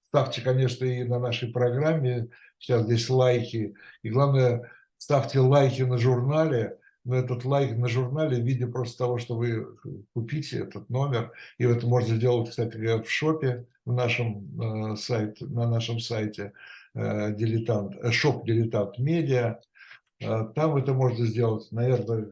Ставьте, 0.08 0.42
конечно, 0.42 0.86
и 0.86 1.04
на 1.04 1.20
нашей 1.20 1.52
программе. 1.52 2.30
Сейчас 2.58 2.84
здесь 2.84 3.10
лайки. 3.10 3.76
И 4.02 4.10
главное, 4.10 4.72
ставьте 4.98 5.40
лайки 5.40 5.84
на 5.84 6.00
журнале. 6.00 6.80
Но 7.04 7.16
этот 7.16 7.46
лайк 7.46 7.78
на 7.78 7.88
журнале 7.88 8.42
в 8.42 8.46
виде 8.46 8.66
просто 8.66 8.98
того, 8.98 9.20
что 9.20 9.36
вы 9.36 9.68
купите 10.14 10.60
этот 10.60 10.90
номер. 10.90 11.32
И 11.58 11.66
это 11.66 11.86
можно 11.86 12.16
сделать, 12.16 12.50
кстати 12.50 12.78
в 12.78 13.12
шопе 13.12 13.66
в 13.86 13.94
нашем 13.94 14.94
э, 14.94 14.96
сайте, 14.96 15.46
на 15.46 15.68
нашем 15.70 16.00
сайте 16.00 16.54
дилетант, 16.96 17.96
э, 18.02 18.12
шоп 18.12 18.46
дилетант 18.46 18.98
медиа. 19.00 19.60
Э, 20.22 20.46
Там 20.56 20.76
это 20.78 20.94
можно 20.94 21.26
сделать, 21.26 21.68
наверное, 21.72 22.32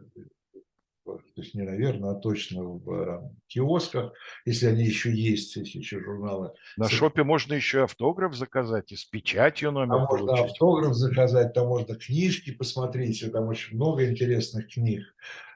то 1.05 1.21
есть 1.41 1.53
не 1.53 1.61
наверное, 1.61 2.11
а 2.11 2.15
точно 2.15 2.63
в 2.63 2.91
э, 2.91 3.21
киосках, 3.47 4.11
если 4.45 4.65
они 4.67 4.83
еще 4.83 5.09
есть, 5.13 5.55
если 5.55 5.77
еще 5.77 6.01
журналы. 6.01 6.51
На 6.75 6.89
шопе 6.89 7.23
можно 7.23 7.53
еще 7.53 7.83
автограф 7.83 8.35
заказать, 8.35 8.91
и 8.91 8.95
с 8.97 9.05
печатью 9.05 9.71
номер 9.71 9.95
Там 9.95 10.05
можно 10.09 10.27
получить. 10.27 10.45
автограф 10.51 10.93
заказать, 10.95 11.53
там 11.53 11.67
можно 11.67 11.95
книжки 11.95 12.51
посмотреть, 12.51 13.23
там 13.31 13.47
очень 13.47 13.75
много 13.77 14.09
интересных 14.09 14.67
книг. 14.73 15.03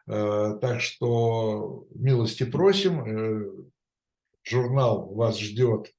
Э, 0.08 0.58
Так 0.62 0.80
что 0.82 1.86
милости 1.96 2.44
просим. 2.44 3.04
Э, 3.04 3.52
Журнал 4.44 5.14
вас 5.14 5.38
ждет, 5.40 5.88
э, 5.88 5.92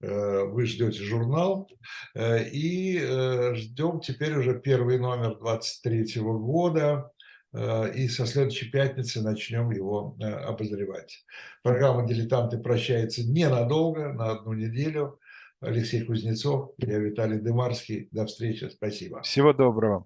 вы 0.00 0.66
ждете 0.66 1.02
журнал. 1.02 1.68
Э, 2.14 2.42
И 2.48 2.98
э, 2.98 3.54
ждем 3.54 4.00
теперь 4.00 4.34
уже 4.36 4.58
первый 4.58 4.98
номер 4.98 5.36
23 5.38 6.20
года. 6.22 7.10
Э, 7.52 7.92
И 7.94 8.08
со 8.08 8.26
следующей 8.26 8.70
пятницы 8.70 9.20
начнем 9.22 9.70
его 9.70 10.16
э, 10.20 10.24
обозревать. 10.24 11.24
Программа 11.62 12.06
«Дилетанты» 12.06 12.58
прощается 12.58 13.22
ненадолго, 13.24 14.12
на 14.12 14.30
одну 14.30 14.54
неделю. 14.54 15.18
Алексей 15.62 16.02
Кузнецов, 16.02 16.70
я 16.78 16.98
Виталий 16.98 17.38
Дымарский. 17.38 18.08
До 18.12 18.24
встречи, 18.24 18.70
спасибо. 18.70 19.20
Всего 19.20 19.52
доброго. 19.52 19.98